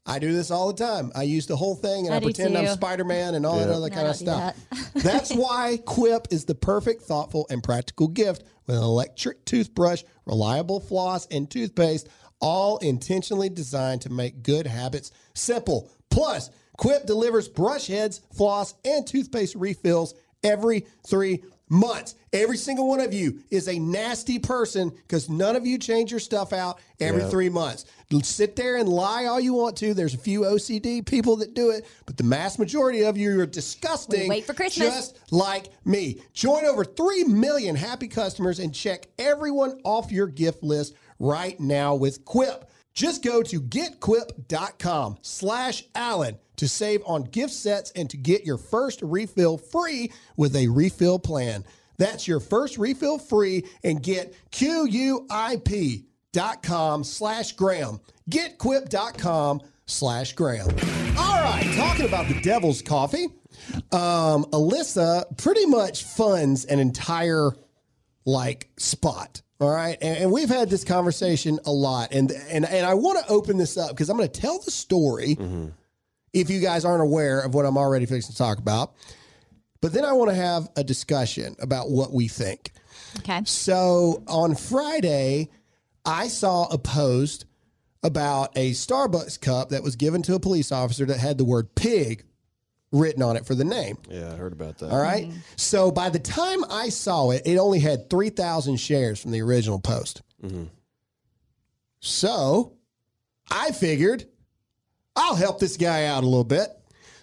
I 0.05 0.19
do 0.19 0.31
this 0.31 0.49
all 0.49 0.71
the 0.71 0.81
time. 0.81 1.11
I 1.13 1.23
use 1.23 1.47
the 1.47 1.57
whole 1.57 1.75
thing 1.75 2.05
and 2.05 2.13
I, 2.13 2.17
I 2.17 2.19
do 2.21 2.27
pretend 2.27 2.57
I'm 2.57 2.65
too. 2.65 2.71
Spider 2.71 3.03
Man 3.03 3.35
and 3.35 3.45
all 3.45 3.57
that 3.59 3.67
other 3.69 3.89
No, 3.89 3.93
kind 3.95 4.07
of 4.07 4.15
stuff. 4.15 4.55
do 4.71 4.77
That's 5.01 5.35
why 5.35 5.79
Quip 5.85 6.27
is 6.31 6.45
the 6.45 6.55
perfect, 6.55 7.01
thoughtful, 7.01 7.45
and 7.49 7.61
practical 7.61 8.07
gift 8.07 8.43
with 8.65 8.77
an 8.77 8.81
electric 8.81 9.43
toothbrush, 9.43 10.03
reliable 10.25 10.79
floss, 10.79 11.25
and 11.27 11.51
toothpaste, 11.51 12.07
all 12.39 12.77
intentionally 12.77 13.49
designed 13.49 14.03
to 14.03 14.09
make 14.09 14.41
good 14.43 14.65
habits 14.65 15.11
simple. 15.33 15.91
Plus, 16.09 16.49
Quip 16.77 17.05
delivers 17.05 17.47
brush 17.47 17.87
heads, 17.87 18.21
floss, 18.33 18.75
and 18.85 19.05
toothpaste 19.05 19.55
refills 19.55 20.13
every 20.43 20.85
three 21.05 21.43
months. 21.69 22.15
Every 22.31 22.55
single 22.55 22.87
one 22.87 23.01
of 23.01 23.13
you 23.13 23.39
is 23.49 23.67
a 23.67 23.77
nasty 23.77 24.39
person 24.39 24.89
because 24.89 25.29
none 25.29 25.55
of 25.57 25.65
you 25.65 25.77
change 25.77 26.11
your 26.11 26.19
stuff 26.19 26.53
out 26.53 26.79
every 26.99 27.23
Yeah. 27.23 27.29
three 27.29 27.49
months. 27.49 27.83
Sit 28.23 28.55
there 28.55 28.77
and 28.77 28.87
lie 28.87 29.25
all 29.25 29.39
you 29.39 29.53
want 29.53 29.75
to. 29.77 29.93
There's 29.93 30.13
a 30.13 30.17
few 30.19 30.45
OCD 30.45 31.01
people 31.01 31.35
that 31.37 31.53
do 31.55 31.71
it, 31.71 31.85
but 32.05 32.15
the 32.15 32.23
mass 32.23 32.57
majority 32.57 33.03
of 33.03 33.17
you 33.17 33.37
are 33.41 33.45
disgusting. 33.45 34.21
We 34.23 34.29
wait 34.29 34.45
for 34.45 34.53
Christmas. 34.53 34.87
Just 34.87 35.19
like 35.31 35.69
me. 35.83 36.21
Join 36.33 36.63
over 36.63 36.85
3 36.85 37.25
million 37.25 37.75
happy 37.75 38.07
customers 38.07 38.59
and 38.59 38.73
check 38.73 39.07
everyone 39.19 39.81
off 39.83 40.09
your 40.11 40.27
gift 40.27 40.63
list 40.63 40.93
right 41.19 41.59
now 41.59 41.95
with 41.95 42.23
Quip. 42.23 42.69
Just 42.97 43.23
go 43.23 43.43
to 43.43 43.61
getquip.com 43.61 45.19
slash 45.21 45.83
Allen 45.93 46.39
to 46.55 46.67
save 46.67 47.03
on 47.05 47.25
gift 47.25 47.53
sets 47.53 47.91
and 47.91 48.09
to 48.09 48.17
get 48.17 48.43
your 48.43 48.57
first 48.57 49.03
refill 49.03 49.59
free 49.59 50.11
with 50.35 50.55
a 50.55 50.67
refill 50.69 51.19
plan. 51.19 51.63
That's 51.99 52.27
your 52.27 52.39
first 52.39 52.79
refill 52.79 53.19
free 53.19 53.65
and 53.83 54.01
get 54.01 54.33
QUIP.com 54.49 55.13
slash 57.03 57.51
Graham. 57.51 57.99
Getquip.com 58.31 59.61
slash 59.85 60.33
Graham. 60.33 60.69
All 61.19 61.43
right, 61.43 61.71
talking 61.75 62.07
about 62.07 62.27
the 62.27 62.41
devil's 62.41 62.81
coffee, 62.81 63.27
um, 63.91 64.45
Alyssa 64.45 65.37
pretty 65.37 65.67
much 65.67 66.03
funds 66.03 66.65
an 66.65 66.79
entire 66.79 67.51
like 68.25 68.71
spot. 68.77 69.43
All 69.59 69.69
right. 69.69 69.97
And, 70.01 70.17
and 70.17 70.31
we've 70.31 70.49
had 70.49 70.69
this 70.69 70.83
conversation 70.83 71.59
a 71.65 71.71
lot. 71.71 72.13
And 72.13 72.31
and 72.31 72.65
and 72.65 72.85
I 72.85 72.93
want 72.93 73.25
to 73.25 73.31
open 73.31 73.57
this 73.57 73.77
up 73.77 73.89
because 73.89 74.09
I'm 74.09 74.17
going 74.17 74.29
to 74.29 74.41
tell 74.41 74.59
the 74.59 74.71
story 74.71 75.35
mm-hmm. 75.35 75.67
if 76.33 76.49
you 76.49 76.59
guys 76.59 76.85
aren't 76.85 77.01
aware 77.01 77.39
of 77.39 77.53
what 77.53 77.65
I'm 77.65 77.77
already 77.77 78.05
fixing 78.05 78.31
to 78.31 78.37
talk 78.37 78.59
about. 78.59 78.93
But 79.81 79.93
then 79.93 80.05
I 80.05 80.13
want 80.13 80.29
to 80.29 80.35
have 80.35 80.69
a 80.75 80.83
discussion 80.83 81.55
about 81.59 81.89
what 81.89 82.11
we 82.11 82.27
think. 82.27 82.71
Okay. 83.19 83.41
So 83.45 84.23
on 84.27 84.55
Friday, 84.55 85.49
I 86.05 86.27
saw 86.27 86.67
a 86.67 86.77
post 86.77 87.45
about 88.03 88.55
a 88.55 88.71
Starbucks 88.71 89.41
cup 89.41 89.69
that 89.69 89.83
was 89.83 89.95
given 89.95 90.21
to 90.23 90.35
a 90.35 90.39
police 90.39 90.71
officer 90.71 91.05
that 91.05 91.19
had 91.19 91.37
the 91.37 91.45
word 91.45 91.73
pig 91.75 92.23
written 92.91 93.21
on 93.21 93.35
it 93.37 93.45
for 93.45 93.55
the 93.55 93.65
name. 93.65 93.97
Yeah, 94.09 94.31
I 94.31 94.35
heard 94.35 94.53
about 94.53 94.77
that. 94.79 94.91
All 94.91 95.01
right. 95.01 95.31
So 95.55 95.91
by 95.91 96.09
the 96.09 96.19
time 96.19 96.63
I 96.69 96.89
saw 96.89 97.31
it, 97.31 97.41
it 97.45 97.57
only 97.57 97.79
had 97.79 98.09
3,000 98.09 98.77
shares 98.77 99.21
from 99.21 99.31
the 99.31 99.41
original 99.41 99.79
post. 99.79 100.21
Mm-hmm. 100.43 100.65
So 101.99 102.73
I 103.51 103.71
figured 103.71 104.25
I'll 105.15 105.35
help 105.35 105.59
this 105.59 105.77
guy 105.77 106.05
out 106.05 106.23
a 106.23 106.27
little 106.27 106.43
bit. 106.43 106.69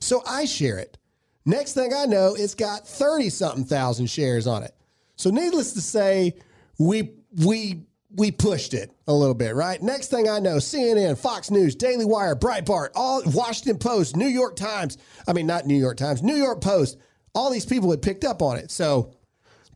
So 0.00 0.22
I 0.27 0.44
share 0.44 0.79
it. 0.79 0.98
Next 1.46 1.74
thing 1.74 1.92
I 1.94 2.07
know, 2.07 2.35
it's 2.38 2.55
got 2.55 2.87
30 2.87 3.31
something 3.31 3.64
thousand 3.64 4.07
shares 4.07 4.46
on 4.46 4.62
it. 4.62 4.74
So 5.16 5.31
needless 5.31 5.72
to 5.74 5.81
say, 5.81 6.35
we 6.79 7.12
we 7.44 7.85
we 8.16 8.31
pushed 8.31 8.74
it 8.74 8.90
a 9.07 9.12
little 9.12 9.35
bit, 9.35 9.55
right? 9.55 9.83
Next 9.83 10.09
thing 10.09 10.29
I 10.29 10.38
know, 10.38 10.57
CNN, 10.57 11.18
Fox 11.18 11.50
News, 11.50 11.74
Daily 11.74 12.05
Wire, 12.05 12.37
Breitbart, 12.37 12.90
all 12.94 13.22
Washington 13.27 13.79
Post, 13.79 14.16
New 14.16 14.29
York 14.29 14.57
Times. 14.57 14.98
I 15.27 15.33
mean, 15.33 15.46
not 15.46 15.66
New 15.66 15.77
York 15.77 15.96
Times, 15.96 16.22
New 16.22 16.37
York 16.37 16.61
Post. 16.61 16.98
All 17.35 17.50
these 17.50 17.66
people 17.66 17.90
had 17.90 18.03
picked 18.03 18.24
up 18.24 18.42
on 18.42 18.57
it. 18.57 18.70
So 18.70 19.12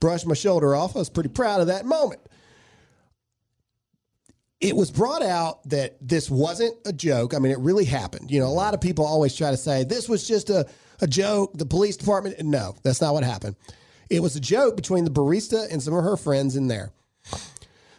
brushed 0.00 0.26
my 0.26 0.34
shoulder 0.34 0.74
off. 0.74 0.94
I 0.94 1.00
was 1.00 1.10
pretty 1.10 1.30
proud 1.30 1.60
of 1.60 1.66
that 1.66 1.84
moment. 1.84 2.20
It 4.60 4.74
was 4.74 4.90
brought 4.90 5.22
out 5.22 5.68
that 5.68 5.96
this 6.00 6.30
wasn't 6.30 6.76
a 6.84 6.92
joke. 6.92 7.34
I 7.34 7.38
mean, 7.38 7.52
it 7.52 7.58
really 7.58 7.84
happened. 7.84 8.30
You 8.30 8.40
know, 8.40 8.46
a 8.46 8.48
lot 8.48 8.74
of 8.74 8.80
people 8.80 9.04
always 9.04 9.34
try 9.34 9.50
to 9.50 9.56
say 9.56 9.84
this 9.84 10.08
was 10.08 10.26
just 10.26 10.50
a, 10.50 10.66
a 11.00 11.06
joke. 11.06 11.52
The 11.54 11.66
police 11.66 11.96
department. 11.96 12.40
No, 12.42 12.74
that's 12.82 13.00
not 13.00 13.14
what 13.14 13.22
happened. 13.22 13.56
It 14.10 14.20
was 14.20 14.36
a 14.36 14.40
joke 14.40 14.74
between 14.74 15.04
the 15.04 15.10
barista 15.10 15.70
and 15.70 15.82
some 15.82 15.94
of 15.94 16.02
her 16.02 16.16
friends 16.16 16.56
in 16.56 16.66
there. 16.66 16.92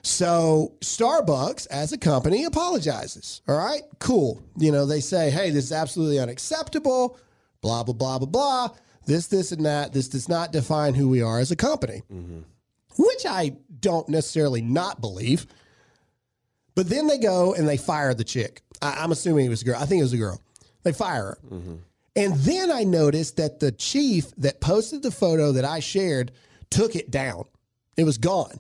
So 0.10 0.74
Starbucks, 0.82 1.68
as 1.68 1.94
a 1.94 1.98
company, 1.98 2.44
apologizes. 2.44 3.44
All 3.48 3.56
right, 3.56 3.84
cool. 4.00 4.42
You 4.58 4.72
know, 4.72 4.88
they 4.88 5.02
say, 5.02 5.30
hey, 5.30 5.52
this 5.52 5.66
is 5.66 5.72
absolutely 5.72 6.18
unacceptable, 6.18 7.20
blah, 7.62 7.84
blah, 7.84 7.94
blah, 7.94 8.18
blah, 8.18 8.28
blah. 8.28 8.70
This, 9.06 9.28
this, 9.28 9.52
and 9.52 9.66
that. 9.68 9.94
This 9.94 10.10
does 10.10 10.28
not 10.28 10.52
define 10.52 10.96
who 10.96 11.10
we 11.10 11.22
are 11.22 11.40
as 11.40 11.52
a 11.52 11.56
company, 11.56 12.02
mm-hmm. 12.12 12.40
which 12.98 13.26
I 13.28 13.56
don't 13.80 14.10
necessarily 14.10 14.64
not 14.64 15.00
believe. 15.00 15.46
But 16.74 16.90
then 16.90 17.06
they 17.06 17.20
go 17.20 17.54
and 17.54 17.68
they 17.68 17.78
fire 17.78 18.16
the 18.16 18.24
chick. 18.24 18.64
I, 18.82 19.04
I'm 19.04 19.12
assuming 19.12 19.46
it 19.46 19.50
was 19.50 19.62
a 19.62 19.66
girl. 19.66 19.78
I 19.80 19.86
think 19.86 20.00
it 20.00 20.04
was 20.04 20.14
a 20.14 20.18
girl. 20.18 20.42
They 20.82 20.92
fire 20.92 21.24
her. 21.24 21.38
Mm-hmm. 21.54 21.76
And 22.16 22.36
then 22.38 22.72
I 22.72 22.84
noticed 22.84 23.38
that 23.38 23.60
the 23.60 23.72
chief 23.72 24.32
that 24.38 24.60
posted 24.60 25.04
the 25.04 25.12
photo 25.12 25.52
that 25.52 25.66
I 25.66 25.82
shared 25.82 26.32
took 26.72 26.96
it 26.96 27.12
down. 27.12 27.46
It 27.96 28.06
was 28.06 28.18
gone. 28.18 28.60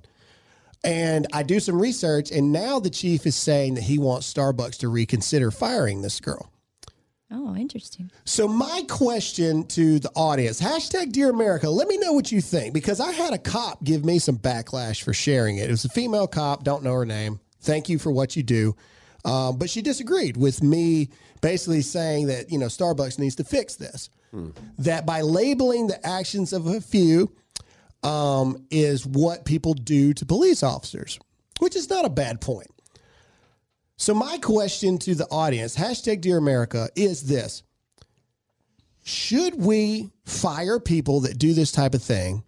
And 0.83 1.27
I 1.33 1.43
do 1.43 1.59
some 1.59 1.79
research, 1.79 2.31
and 2.31 2.51
now 2.51 2.79
the 2.79 2.89
chief 2.89 3.25
is 3.25 3.35
saying 3.35 3.75
that 3.75 3.83
he 3.83 3.97
wants 3.97 4.31
Starbucks 4.31 4.77
to 4.77 4.87
reconsider 4.87 5.51
firing 5.51 6.01
this 6.01 6.19
girl. 6.21 6.51
Oh, 7.31 7.55
interesting. 7.55 8.09
So 8.25 8.47
my 8.47 8.83
question 8.89 9.67
to 9.67 9.99
the 9.99 10.09
audience, 10.15 10.59
hashtag 10.59 11.11
Dear 11.11 11.29
America, 11.29 11.69
let 11.69 11.87
me 11.87 11.97
know 11.97 12.13
what 12.13 12.31
you 12.31 12.41
think 12.41 12.73
because 12.73 12.99
I 12.99 13.11
had 13.11 13.33
a 13.33 13.37
cop 13.37 13.83
give 13.83 14.03
me 14.03 14.17
some 14.17 14.37
backlash 14.37 15.03
for 15.03 15.13
sharing 15.13 15.57
it. 15.57 15.67
It 15.67 15.71
was 15.71 15.85
a 15.85 15.89
female 15.89 16.27
cop, 16.27 16.63
don't 16.63 16.83
know 16.83 16.93
her 16.93 17.05
name. 17.05 17.39
Thank 17.61 17.87
you 17.87 17.99
for 17.99 18.11
what 18.11 18.35
you 18.35 18.41
do. 18.41 18.75
Um, 19.25 19.57
but 19.57 19.69
she 19.69 19.81
disagreed 19.81 20.37
with 20.37 20.63
me 20.63 21.09
basically 21.41 21.81
saying 21.81 22.27
that, 22.27 22.51
you 22.51 22.57
know, 22.57 22.65
Starbucks 22.67 23.19
needs 23.19 23.35
to 23.35 23.43
fix 23.43 23.75
this. 23.75 24.09
That 24.77 25.07
by 25.07 25.21
labeling 25.21 25.87
the 25.87 26.05
actions 26.05 26.53
of 26.53 26.67
a 26.67 26.79
few 26.79 27.31
um, 28.03 28.65
is 28.71 29.05
what 29.05 29.45
people 29.45 29.73
do 29.73 30.13
to 30.13 30.25
police 30.25 30.63
officers, 30.63 31.19
which 31.59 31.75
is 31.75 31.89
not 31.89 32.05
a 32.05 32.09
bad 32.09 32.41
point. 32.41 32.71
So 33.97 34.13
my 34.13 34.37
question 34.37 34.97
to 34.99 35.15
the 35.15 35.27
audience, 35.29 35.75
hashtag 35.75 36.21
Dear 36.21 36.37
America, 36.37 36.89
is 36.95 37.23
this. 37.23 37.63
Should 39.03 39.61
we 39.61 40.11
fire 40.25 40.79
people 40.79 41.21
that 41.21 41.37
do 41.37 41.53
this 41.53 41.71
type 41.71 41.93
of 41.93 42.01
thing? 42.01 42.43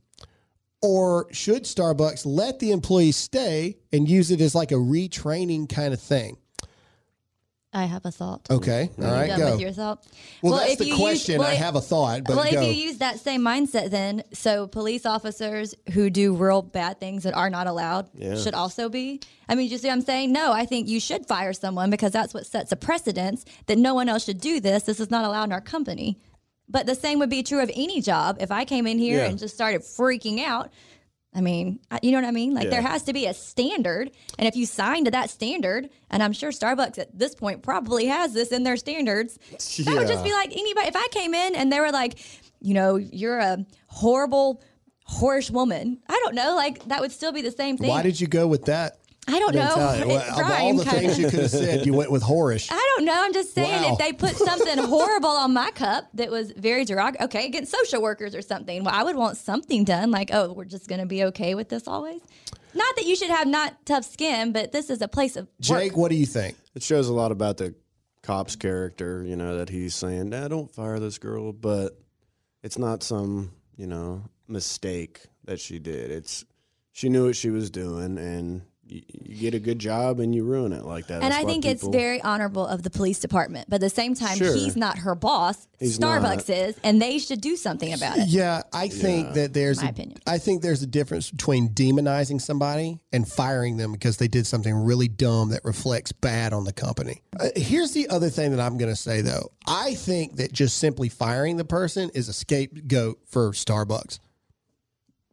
Or 0.82 1.28
should 1.32 1.64
Starbucks 1.64 2.26
let 2.26 2.60
the 2.60 2.72
employees 2.72 3.18
stay 3.18 3.78
and 3.92 4.10
use 4.10 4.32
it 4.32 4.42
as 4.42 4.56
like 4.56 4.72
a 4.72 4.76
retraining 4.76 5.68
kind 5.68 5.94
of 5.94 6.02
thing? 6.02 6.38
I 7.74 7.86
have 7.86 8.06
a 8.06 8.12
thought. 8.12 8.48
Okay. 8.50 8.90
All 9.00 9.06
Are 9.06 9.08
you 9.08 9.14
right, 9.14 9.28
done 9.30 9.40
go. 9.40 9.52
with 9.52 9.62
your 9.62 9.72
thought? 9.72 10.06
well, 10.42 10.58
that's 10.58 10.74
if 10.74 10.80
the 10.80 10.86
you 10.88 10.92
use- 10.92 11.00
question. 11.00 11.40
well, 11.40 11.48
I 11.48 11.54
have 11.54 11.76
a 11.76 11.82
thought, 11.82 12.26
but 12.26 12.36
well, 12.36 12.52
go. 12.52 12.62
if 12.62 12.68
you 12.68 12.74
use 12.88 12.98
that 12.98 13.20
same 13.20 13.42
mindset, 13.42 13.90
then 13.92 14.24
so 14.34 14.68
police 14.68 15.06
officers 15.06 15.74
who 15.94 16.10
do 16.10 16.36
real 16.36 16.62
bad 16.62 17.00
things 17.00 17.24
that 17.24 17.34
are 17.34 17.50
not 17.50 17.68
allowed 17.68 18.10
Yeah. 18.14 18.36
should 18.36 18.54
also 18.56 18.90
be. 18.90 19.22
I 19.48 19.56
mean, 19.56 19.70
you 19.72 19.78
see, 19.78 19.88
what 19.88 19.94
I'm 19.94 20.02
saying 20.02 20.34
no. 20.34 20.52
I 20.52 20.66
think 20.66 20.90
you 20.90 21.00
should 21.00 21.26
fire 21.28 21.54
someone 21.54 21.90
because 21.90 22.12
that's 22.12 22.34
what 22.34 22.46
sets 22.46 22.74
a 22.74 22.76
precedence 22.76 23.46
that 23.68 23.78
no 23.78 23.94
one 23.94 24.10
else 24.10 24.26
should 24.26 24.42
do 24.42 24.60
this. 24.60 24.84
This 24.84 25.00
is 25.00 25.10
not 25.10 25.24
allowed 25.24 25.46
in 25.46 25.52
our 25.54 25.62
company. 25.62 26.18
But 26.68 26.86
the 26.88 26.96
same 26.96 27.20
would 27.20 27.30
be 27.30 27.42
true 27.44 27.62
of 27.62 27.72
any 27.74 28.02
job. 28.02 28.38
If 28.42 28.52
I 28.52 28.66
came 28.66 28.86
in 28.86 28.98
here 28.98 29.20
Yeah. 29.20 29.26
and 29.30 29.40
just 29.40 29.54
started 29.54 29.82
freaking 29.82 30.44
out, 30.44 30.72
I 31.34 31.39
mean, 31.39 31.80
you 32.02 32.12
know 32.12 32.17
what 32.17 32.28
I 32.28 32.32
mean? 32.32 32.54
Like 32.54 32.70
there 32.70 32.82
has 32.82 33.04
to 33.04 33.13
be 33.13 33.26
a 33.26 33.34
standard, 33.34 34.12
and 34.38 34.48
if 34.48 34.56
you 34.58 34.65
sign 34.65 35.06
to 35.06 35.12
that 35.12 35.30
standard, 35.30 35.89
and 36.10 36.22
I'm 36.22 36.34
sure 36.34 36.52
Starbucks 36.52 36.98
at 36.98 37.17
this 37.17 37.36
point 37.36 37.63
probably 37.63 38.08
has 38.08 38.34
this 38.34 38.52
in 38.52 38.63
their 38.63 38.76
standards, 38.76 39.39
that 39.52 39.96
would 39.98 40.08
just 40.08 40.26
be 40.26 40.34
like 40.34 40.52
anybody. 40.52 40.88
If 40.88 40.96
I 40.96 41.08
came 41.12 41.34
in 41.34 41.56
and 41.56 41.72
they 41.72 41.80
were 41.80 41.91
like, 41.91 42.20
you 42.60 42.74
know, 42.74 42.98
you're 42.98 43.39
a 43.39 43.65
horrible, 43.88 44.62
whorish 45.10 45.50
woman, 45.50 46.00
I 46.10 46.20
don't 46.24 46.36
know, 46.36 46.54
like 46.56 46.84
that 46.86 47.00
would 47.00 47.13
still 47.13 47.32
be 47.32 47.41
the 47.41 47.52
same 47.52 47.78
thing. 47.78 47.88
Why 47.89 48.02
did 48.02 48.20
you 48.20 48.28
go 48.28 48.46
with 48.46 48.65
that? 48.65 48.98
I 49.28 49.40
don't 49.40 49.54
know. 49.54 49.62
mentality? 49.62 50.02
It 50.02 50.08
Well, 50.08 50.40
of 50.40 50.52
all 50.52 50.74
the 50.76 50.86
things 50.86 51.20
you 51.20 51.30
could 51.30 51.40
have 51.42 51.52
said, 51.52 51.86
you 51.86 51.94
went 51.94 52.12
with 52.12 52.24
whorish. 52.24 52.70
I 52.72 52.94
don't 52.96 53.06
know. 53.06 53.14
I'm 53.16 53.34
just 53.34 53.54
saying 53.54 53.84
Wow. 53.84 53.94
if 53.94 54.00
they 54.00 54.14
put 54.14 54.36
something 54.36 54.78
horrible 54.84 55.30
on 55.30 55.54
my 55.54 55.72
cup 55.72 56.10
that 56.16 56.32
was 56.32 56.52
very 56.52 56.86
derogatory, 56.86 57.26
okay, 57.26 57.46
against 57.46 57.72
social 57.72 58.02
workers 58.02 58.34
or 58.36 58.42
something, 58.42 58.84
well, 58.84 58.94
I 58.96 59.04
would 59.04 59.16
want 59.16 59.38
something 59.38 59.84
done. 59.84 60.12
Like, 60.12 60.32
oh, 60.34 60.54
we're 60.54 60.66
just 60.66 60.88
going 60.88 61.02
to 61.02 61.06
be 61.08 61.24
okay 61.26 61.56
with 61.56 61.70
this 61.70 61.88
always. 61.88 62.22
Not 62.74 62.96
that 62.96 63.06
you 63.06 63.16
should 63.16 63.30
have 63.30 63.48
not 63.48 63.86
tough 63.86 64.06
skin, 64.06 64.54
but 64.54 64.72
this 64.72 64.90
is 64.90 65.02
a 65.02 65.08
place 65.08 65.36
of 65.36 65.46
work. 65.46 65.82
Jake, 65.82 65.98
what 65.98 66.10
do 66.10 66.16
you 66.16 66.26
think? 66.26 66.56
It 66.74 66.82
shows 66.84 67.08
a 67.08 67.14
lot 67.14 67.32
about 67.32 67.58
the 67.58 67.76
cop's 68.24 68.56
character, 68.56 69.24
you 69.24 69.36
know, 69.36 69.58
that 69.58 69.70
he's 69.70 69.94
saying, 69.94 70.30
nah, 70.30 70.48
don't 70.48 70.74
fire 70.74 71.00
this 71.00 71.18
girl, 71.18 71.52
but 71.52 72.00
it's 72.64 72.78
not 72.78 73.04
some, 73.04 73.52
you 73.76 73.88
know, 73.88 74.24
mistake 74.48 75.22
that 75.46 75.60
she 75.60 75.80
did. 75.80 76.12
It's 76.12 76.46
she 76.92 77.10
knew 77.10 77.26
what 77.26 77.36
she 77.36 77.50
was 77.50 77.70
doing 77.70 78.18
and 78.18 78.62
you, 78.91 79.01
you 79.23 79.36
get 79.39 79.54
a 79.54 79.60
good 79.60 79.80
job 79.80 80.19
and 80.19 80.36
you 80.36 80.43
ruin 80.43 80.73
it 80.73 80.84
like 80.84 81.08
that. 81.08 81.15
And 81.15 81.23
That's 81.23 81.36
I 81.38 81.43
why 81.43 81.49
think 81.51 81.65
it's 81.65 81.88
very 81.88 82.21
honorable 82.21 82.65
of 82.67 82.84
the 82.84 82.89
police 82.89 83.19
department. 83.19 83.69
But 83.69 83.75
at 83.75 83.82
the 83.82 83.89
same 83.89 84.13
time, 84.15 84.38
Sure. 84.38 84.54
he's 84.54 84.75
not 84.75 84.99
her 84.99 85.15
boss. 85.15 85.67
He's 85.80 85.97
Starbucks 85.97 86.49
not. 86.49 86.49
is, 86.49 86.75
and 86.84 87.01
they 87.01 87.17
should 87.17 87.41
do 87.41 87.56
something 87.56 87.93
about 87.93 88.17
it. 88.17 88.27
Yeah, 88.27 88.62
I 88.73 88.88
think 88.89 89.34
that 89.34 89.54
there's 89.54 89.82
My 89.82 89.88
a, 89.88 89.91
opinion. 89.91 90.19
I 90.27 90.38
think 90.38 90.62
there's 90.62 90.84
a 90.84 90.88
difference 90.88 91.32
between 91.32 91.69
demonizing 91.69 92.41
somebody 92.41 92.99
and 93.12 93.27
firing 93.27 93.77
them 93.77 93.91
because 93.91 94.17
they 94.17 94.27
did 94.27 94.45
something 94.45 94.73
really 94.75 95.08
dumb 95.08 95.49
that 95.49 95.63
reflects 95.63 96.12
bad 96.12 96.54
on 96.54 96.65
the 96.65 96.73
company. 96.73 97.21
Uh, 97.39 97.47
here's 97.56 97.93
the 97.93 98.10
other 98.10 98.30
thing 98.30 98.51
that 98.51 98.60
I'm 98.60 98.77
going 98.77 98.91
to 98.91 98.95
say 98.95 99.21
though. 99.21 99.51
I 99.65 99.95
think 99.95 100.36
that 100.36 100.51
just 100.51 100.77
simply 100.77 101.10
firing 101.10 101.58
the 101.58 101.65
person 101.65 102.12
is 102.13 102.27
a 102.30 102.34
scapegoat 102.34 103.19
for 103.25 103.51
Starbucks. 103.51 104.19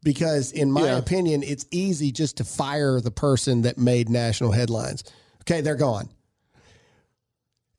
Because 0.02 0.52
in 0.52 0.70
my 0.70 0.86
Yeah. 0.86 0.98
opinion, 0.98 1.42
it's 1.42 1.66
easy 1.70 2.12
just 2.12 2.36
to 2.36 2.44
fire 2.44 3.00
the 3.00 3.10
person 3.10 3.62
that 3.62 3.78
made 3.78 4.08
national 4.08 4.52
headlines. 4.52 5.02
Okay, 5.42 5.60
they're 5.60 5.74
gone. 5.74 6.08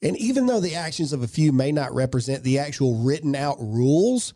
And 0.01 0.17
even 0.17 0.45
though 0.45 0.59
the 0.59 0.75
actions 0.75 1.13
of 1.13 1.23
a 1.23 1.27
few 1.27 1.51
may 1.51 1.71
not 1.71 1.93
represent 1.93 2.43
the 2.43 2.59
actual 2.59 2.95
written 2.95 3.35
out 3.35 3.57
rules 3.59 4.33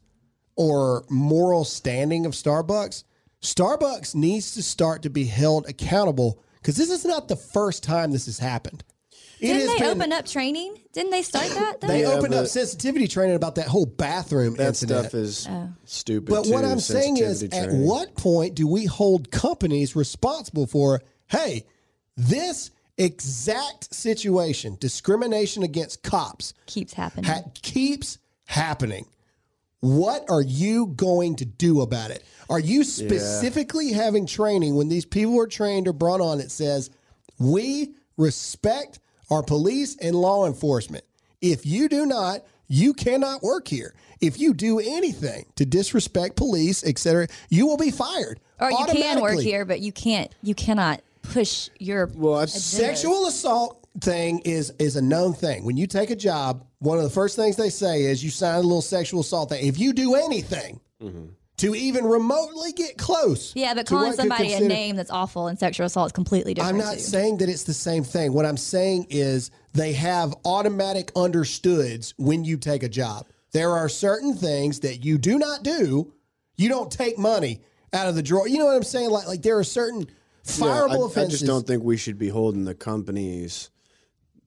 or 0.56 1.06
moral 1.10 1.65
standing 1.65 2.26
of 2.26 2.34
Starbucks, 2.34 3.04
Starbucks 3.41 4.15
needs 4.15 4.54
to 4.54 4.63
start 4.63 5.02
to 5.04 5.10
be 5.10 5.26
held 5.26 5.67
accountable 5.67 6.41
because 6.62 6.78
this 6.78 6.89
is 6.89 7.06
not 7.06 7.28
the 7.28 7.36
first 7.36 7.84
time 7.84 8.12
this 8.12 8.26
has 8.26 8.39
happened. 8.39 8.84
It 9.43 9.47
Didn't 9.47 9.62
has 9.62 9.71
they 9.71 9.79
been- 9.79 9.97
open 9.97 10.13
up 10.13 10.25
training? 10.25 10.77
Didn't 10.93 11.12
they 11.12 11.21
start 11.21 11.49
that? 11.53 11.82
though? 11.82 11.88
They 11.88 12.01
Yeah, 12.03 12.12
opened 12.13 12.34
up 12.34 12.47
sensitivity 12.47 13.08
training 13.10 13.36
about 13.36 13.56
that 13.56 13.67
whole 13.67 13.86
bathroom 13.86 14.56
that 14.56 14.69
incident. 14.69 15.01
stuff 15.01 15.13
is 15.13 15.47
oh. 15.49 15.69
stupid. 15.84 16.29
But 16.29 16.47
what 16.47 16.63
I'm 16.63 16.79
saying 16.79 17.17
is, 17.17 17.39
sensitivity 17.41 17.73
at 17.75 17.79
what 17.79 18.15
point 18.15 18.56
do 18.56 18.67
we 18.67 18.86
hold 18.86 19.32
companies 19.32 19.95
responsible 19.95 20.65
for, 20.65 21.01
hey, 21.27 21.65
this 22.15 22.71
exact 22.97 23.93
situation, 23.93 24.77
discrimination 24.79 25.63
against 25.63 26.03
cops, 26.03 26.53
Keeps 26.67 26.93
happening. 26.93 27.25
ha- 27.25 27.41
keeps 27.62 28.19
happening? 28.45 29.06
What 29.82 30.23
are 30.29 30.41
you 30.41 30.88
going 30.88 31.36
to 31.38 31.45
do 31.45 31.82
about 31.82 32.12
it? 32.12 32.23
Are 32.49 32.60
you 32.60 32.86
specifically 32.86 33.91
having 33.91 34.25
training 34.25 34.75
when 34.75 34.88
these 34.88 35.06
people 35.06 35.38
are 35.41 35.47
trained 35.47 35.88
or 35.89 35.93
brought 35.93 36.21
on 36.21 36.39
It 36.39 36.51
says, 36.51 36.89
we 37.39 37.93
respect 38.15 38.99
our 39.34 39.43
police 39.43 39.96
and 39.98 40.15
law 40.15 40.48
enforcement? 40.48 41.04
If 41.41 41.65
you 41.65 41.89
do 41.89 42.06
not, 42.06 42.41
you 42.67 42.93
cannot 42.93 43.43
work 43.43 43.67
here. 43.67 43.93
If 44.22 44.39
you 44.39 44.54
do 44.54 44.80
anything 44.80 45.46
to 45.56 45.65
disrespect 45.65 46.38
police, 46.38 46.84
et 46.86 46.98
cetera, 46.98 47.28
you 47.50 47.67
will 47.67 47.78
be 47.78 47.91
fired. 47.91 48.39
or 48.60 48.72
you 48.72 48.86
can 48.86 49.22
work 49.22 49.39
here, 49.39 49.65
but 49.65 49.82
you 49.82 49.91
can't. 49.91 50.34
You 50.41 50.56
cannot 50.56 51.02
push 51.22 51.69
your. 51.80 52.10
Well, 52.15 52.48
Sexual 52.48 53.28
assault 53.28 53.84
thing 54.02 54.39
is 54.39 54.74
is 54.80 54.96
a 54.96 55.02
known 55.02 55.34
thing. 55.34 55.65
When 55.65 55.78
you 55.78 55.88
take 55.88 56.10
a 56.10 56.15
job, 56.15 56.65
one 56.80 56.98
of 56.98 57.04
the 57.04 57.10
first 57.10 57.36
things 57.36 57.56
they 57.56 57.69
say 57.69 58.04
is 58.04 58.24
you 58.24 58.30
sign 58.30 58.56
a 58.56 58.62
little 58.62 58.82
sexual 58.82 59.22
assault 59.22 59.50
thing. 59.50 59.67
If 59.67 59.80
you 59.80 59.93
do 59.93 60.15
anything 60.15 60.80
mm-hmm. 61.02 61.26
To 61.58 61.76
even 61.76 62.06
remotely 62.06 62.72
get 62.72 62.98
close, 62.98 63.54
Yeah, 63.56 63.74
but 63.74 63.86
calling 63.86 64.12
could 64.12 64.20
somebody 64.20 64.54
a 64.54 64.60
name 64.60 64.96
that's 64.96 65.12
awful 65.12 65.48
and 65.48 65.58
sexual 65.58 65.86
assault 65.86 66.08
is 66.08 66.12
completely 66.12 66.54
different. 66.54 66.80
I'm 66.80 66.84
not 66.84 66.96
too. 66.96 67.00
saying 67.00 67.38
that 67.38 67.50
it's 67.50 67.63
the 67.63 67.74
same 67.74 68.04
thing. 68.04 68.34
What 68.34 68.46
I'm 68.46 68.58
saying 68.58 69.08
is 69.10 69.52
they 69.74 69.94
have 69.94 70.34
automatic 70.46 71.12
understoods 71.16 72.13
when 72.18 72.44
you 72.44 72.58
take 72.58 72.82
a 72.84 72.89
job. 72.89 73.28
There 73.52 73.72
are 73.72 73.88
certain 73.88 74.34
things 74.34 74.80
that 74.80 75.06
you 75.06 75.18
do 75.20 75.38
not 75.38 75.63
do. 75.63 76.12
You 76.58 76.70
don't 76.70 76.92
take 76.92 77.20
money 77.20 77.62
out 77.94 78.08
of 78.08 78.16
the 78.16 78.24
drawer. 78.24 78.48
You 78.48 78.58
know 78.58 78.66
what 78.66 78.76
I'm 78.76 78.84
saying? 78.84 79.12
Like 79.12 79.28
like 79.28 79.42
there 79.44 79.58
are 79.58 79.63
certain 79.63 80.08
fireable 80.44 81.02
I, 81.02 81.04
I 81.04 81.06
offenses. 81.06 81.39
just 81.39 81.46
don't 81.46 81.66
think 81.66 81.84
we 81.84 81.98
should 81.98 82.18
be 82.18 82.30
holding 82.30 82.66
the 82.66 82.76
companies 82.76 83.70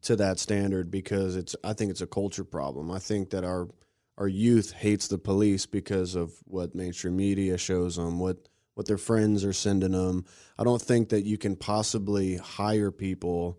to 0.02 0.16
that 0.16 0.38
standard 0.40 0.90
because 0.90 1.36
it's. 1.36 1.54
I 1.62 1.72
think 1.72 1.92
it's 1.92 2.00
a 2.00 2.06
culture 2.06 2.44
problem. 2.44 2.90
I 2.90 2.98
think 2.98 3.30
that 3.30 3.44
our 3.44 3.68
our 4.18 4.28
youth 4.28 4.72
hates 4.72 5.08
the 5.08 5.18
police 5.18 5.66
because 5.66 6.14
of 6.14 6.32
what 6.44 6.74
mainstream 6.74 7.16
media 7.16 7.58
shows 7.58 7.96
them, 7.96 8.18
what 8.18 8.48
what 8.74 8.86
their 8.86 8.98
friends 8.98 9.42
are 9.44 9.54
sending 9.54 9.92
them. 9.92 10.24
I 10.58 10.64
don't 10.64 10.80
think 10.82 11.08
that 11.08 11.22
you 11.24 11.38
can 11.38 11.56
possibly 11.56 12.36
hire 12.36 12.90
people 12.90 13.58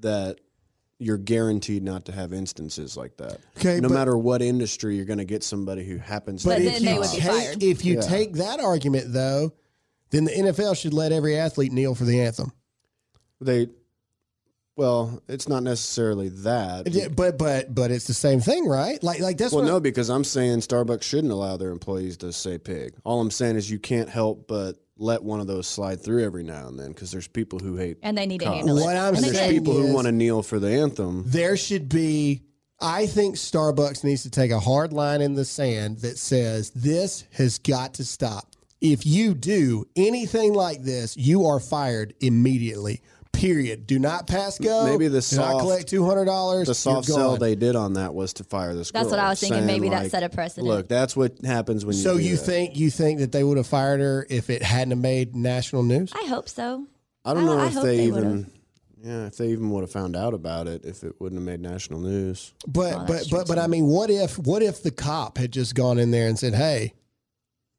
that 0.00 0.40
you're 0.98 1.16
guaranteed 1.16 1.82
not 1.84 2.04
to 2.06 2.12
have 2.12 2.32
instances 2.32 2.96
like 2.96 3.16
that. 3.18 3.38
Okay, 3.58 3.78
no 3.80 3.88
but- 3.88 3.94
matter 3.94 4.18
what 4.18 4.42
industry, 4.42 4.96
you're 4.96 5.04
going 5.04 5.18
to 5.20 5.24
get 5.24 5.42
somebody 5.44 5.84
who 5.84 5.96
happens. 5.98 6.44
But 6.44 6.56
to 6.58 6.64
then 6.64 6.74
if 6.74 6.82
they 6.82 6.92
you 6.94 6.98
would 7.00 7.10
be 7.10 7.16
take, 7.18 7.30
fired. 7.30 7.62
If 7.62 7.84
you 7.84 7.94
Yeah. 7.94 8.00
take 8.02 8.32
that 8.34 8.58
argument, 8.60 9.12
though, 9.12 9.52
then 10.10 10.24
the 10.24 10.32
NFL 10.32 10.74
should 10.76 10.92
let 10.92 11.12
every 11.12 11.36
athlete 11.38 11.72
kneel 11.72 11.94
for 11.94 12.04
the 12.04 12.20
anthem. 12.20 12.52
they. 13.40 13.68
Well, 14.80 15.22
it's 15.28 15.46
not 15.46 15.62
necessarily 15.62 16.30
that. 16.30 16.88
Yeah, 16.90 17.08
But 17.08 17.36
but 17.36 17.74
but 17.74 17.90
it's 17.90 18.06
the 18.06 18.14
same 18.14 18.40
thing, 18.40 18.66
right? 18.66 19.02
Like 19.02 19.20
like 19.20 19.36
that's 19.36 19.52
Well, 19.52 19.62
what 19.62 19.68
no, 19.70 19.78
because 19.78 20.08
I'm 20.08 20.24
saying 20.24 20.60
Starbucks 20.60 21.02
shouldn't 21.02 21.30
allow 21.34 21.58
their 21.58 21.70
employees 21.70 22.16
to 22.18 22.32
say 22.32 22.56
pig. 22.56 22.94
All 23.04 23.20
I'm 23.20 23.30
saying 23.30 23.56
is 23.56 23.70
you 23.70 23.78
can't 23.78 24.08
help 24.08 24.48
but 24.48 24.76
let 24.96 25.22
one 25.22 25.38
of 25.38 25.46
those 25.46 25.66
slide 25.66 26.00
through 26.02 26.24
every 26.24 26.44
now 26.44 26.66
and 26.68 26.78
then 26.78 26.88
because 26.92 27.10
there's 27.10 27.28
people 27.28 27.58
who 27.58 27.76
hate. 27.76 27.98
and 28.02 28.16
they 28.16 28.24
need 28.24 28.38
to 28.38 28.46
cops. 28.46 28.56
handle 28.56 28.78
it. 28.78 28.84
What 28.84 28.96
I'm 28.96 29.08
And 29.14 29.16
they 29.18 29.20
there's 29.28 29.36
saying 29.36 29.50
should. 29.52 29.58
people 29.60 29.74
who 29.74 29.88
is- 29.88 29.94
want 29.94 30.06
to 30.06 30.12
kneel 30.12 30.42
for 30.42 30.58
the 30.58 30.70
anthem. 30.70 31.24
there 31.26 31.58
should 31.58 31.90
be. 31.90 32.40
I 32.80 33.06
think 33.06 33.36
Starbucks 33.36 34.02
needs 34.02 34.22
to 34.22 34.30
take 34.30 34.50
a 34.50 34.60
hard 34.60 34.94
line 34.94 35.20
in 35.20 35.34
the 35.34 35.44
sand 35.44 35.98
that 35.98 36.16
says 36.16 36.70
this 36.70 37.24
has 37.32 37.58
got 37.58 37.92
to 37.94 38.04
stop. 38.06 38.56
If 38.80 39.04
you 39.04 39.34
do 39.34 39.86
anything 39.94 40.54
like 40.54 40.82
this, 40.84 41.14
you 41.18 41.44
are 41.44 41.60
fired 41.60 42.14
immediately. 42.20 43.02
Period. 43.40 43.86
Do 43.86 43.98
not 43.98 44.26
pass 44.26 44.58
go. 44.58 44.84
Maybe 44.84 45.08
the 45.08 45.20
do 45.22 45.36
not 45.36 45.50
soft- 45.52 45.60
collect 45.60 45.88
two 45.88 46.04
hundred 46.04 46.26
dollars. 46.26 46.66
The 46.68 46.74
soft 46.74 47.06
sell 47.08 47.36
they 47.38 47.54
did 47.54 47.74
on 47.74 47.94
that 47.94 48.12
was 48.14 48.34
to 48.34 48.44
fire 48.44 48.74
this 48.74 48.90
girl. 48.90 49.02
That's 49.02 49.10
what 49.10 49.18
I 49.20 49.30
was 49.30 49.40
thinking. 49.40 49.58
saying, 49.60 49.66
Maybe 49.66 49.88
that 49.88 50.10
set 50.10 50.22
a 50.22 50.28
precedent. 50.28 50.68
Look, 50.68 50.88
that's 50.88 51.16
what 51.16 51.38
happens 51.44 51.86
when 51.86 51.96
you. 51.96 52.02
So 52.02 52.16
you 52.16 52.36
that. 52.36 52.42
think 52.44 52.76
you 52.76 52.90
think 52.90 53.20
that 53.20 53.32
they 53.32 53.42
would 53.42 53.56
have 53.56 53.66
fired 53.66 54.00
her 54.00 54.26
if 54.28 54.50
it 54.50 54.62
hadn't 54.62 54.90
have 54.90 54.98
made 55.00 55.34
national 55.34 55.82
news? 55.84 56.12
I 56.14 56.26
hope 56.28 56.48
so. 56.48 56.86
I 57.24 57.32
don't 57.34 57.44
I- 57.44 57.46
know 57.46 57.58
I 57.58 57.66
if 57.68 57.74
they, 57.74 57.80
they 57.96 58.04
even. 58.04 58.14
would've. 58.30 58.46
Yeah, 59.02 59.26
if 59.28 59.36
they 59.38 59.48
even 59.48 59.70
would 59.70 59.80
have 59.80 59.90
found 59.90 60.14
out 60.14 60.34
about 60.34 60.68
it, 60.68 60.84
if 60.84 61.02
it 61.04 61.14
wouldn't 61.18 61.40
have 61.40 61.46
made 61.46 61.60
national 61.62 62.00
news. 62.00 62.52
But 62.68 62.92
Oh, 62.92 62.98
but 62.98 63.06
that's 63.08 63.28
true, 63.28 63.38
but 63.38 63.48
but 63.48 63.58
I 63.58 63.66
mean, 63.66 63.86
what 63.86 64.10
if 64.10 64.38
what 64.38 64.62
if 64.62 64.82
the 64.82 64.90
cop 64.90 65.38
had 65.38 65.50
just 65.50 65.74
gone 65.74 65.98
in 65.98 66.10
there 66.10 66.28
and 66.28 66.38
said, 66.38 66.54
"Hey, 66.54 66.92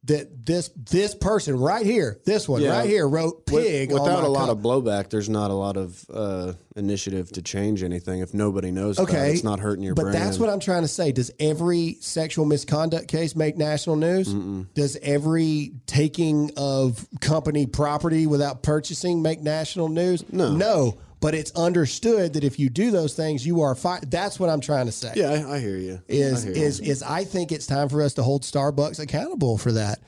that 0.06 0.46
this 0.48 0.70
this 0.90 1.14
person 1.14 1.60
right 1.60 1.86
here, 1.86 2.20
this 2.26 2.50
one 2.50 2.62
Yeah. 2.62 2.80
right 2.80 2.90
here 2.90 3.08
wrote 3.08 3.46
pig 3.46 3.92
on 3.94 4.02
without 4.02 4.24
a 4.24 4.28
lot 4.28 4.48
cup." 4.48 4.58
of 4.58 4.64
blowback, 4.64 5.10
there's 5.12 5.30
not 5.30 5.52
a 5.52 5.54
lot 5.54 5.78
of 5.78 6.04
uh, 6.12 6.54
initiative 6.76 7.32
to 7.34 7.42
change 7.44 7.84
anything. 7.84 8.20
If 8.20 8.34
nobody 8.34 8.72
knows, 8.72 8.98
about 8.98 9.10
it, 9.10 9.16
Okay, 9.16 9.32
it's 9.34 9.44
not 9.44 9.60
hurting 9.60 9.84
your 9.84 9.94
but 9.94 10.04
brand. 10.04 10.16
that's 10.18 10.40
what 10.40 10.50
I'm 10.50 10.60
trying 10.60 10.82
to 10.82 10.88
say. 10.88 11.12
Does 11.12 11.30
every 11.40 11.98
sexual 12.02 12.46
misconduct 12.46 13.08
case 13.10 13.36
make 13.36 13.58
national 13.58 13.96
news? 13.96 14.34
Does 14.74 14.98
every 15.04 15.74
taking 15.86 16.52
of 16.58 17.08
company 17.20 17.68
property 17.68 18.26
without 18.26 18.64
purchasing 18.64 19.22
make 19.22 19.42
national 19.42 19.90
news? 19.90 20.24
No. 20.32 20.56
no. 20.56 20.98
But 21.22 21.36
it's 21.36 21.52
understood 21.52 22.34
that 22.34 22.44
if 22.44 22.60
you 22.60 22.70
do 22.70 22.92
those 22.92 23.14
things, 23.14 23.46
you 23.46 23.62
are 23.62 23.76
fired. 23.76 24.10
That's 24.10 24.40
what 24.40 24.50
I'm 24.50 24.60
trying 24.60 24.88
to 24.88 24.92
say. 24.92 25.14
Yeah, 25.16 25.30
I, 25.48 25.56
I 25.56 25.60
hear 25.60 25.78
you. 25.78 26.02
is 26.08 26.44
I 26.44 26.48
hear 26.48 26.56
you. 26.58 26.64
is 26.64 26.80
is 26.80 27.04
I 27.04 27.24
think 27.24 27.52
it's 27.52 27.68
time 27.68 27.88
for 27.90 28.02
us 28.02 28.16
to 28.16 28.24
hold 28.24 28.42
Starbucks 28.42 29.00
accountable 29.00 29.58
for 29.58 29.72
that. 29.74 30.00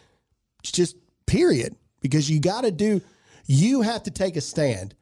It's 0.64 0.72
just 0.72 0.98
period 1.28 1.76
because 2.02 2.30
you 2.30 2.40
got 2.40 2.62
to 2.62 2.72
do 2.72 3.02
you 3.46 3.82
have 3.82 4.04
to 4.04 4.12
take 4.12 4.36
a 4.38 4.42
stand 4.42 4.96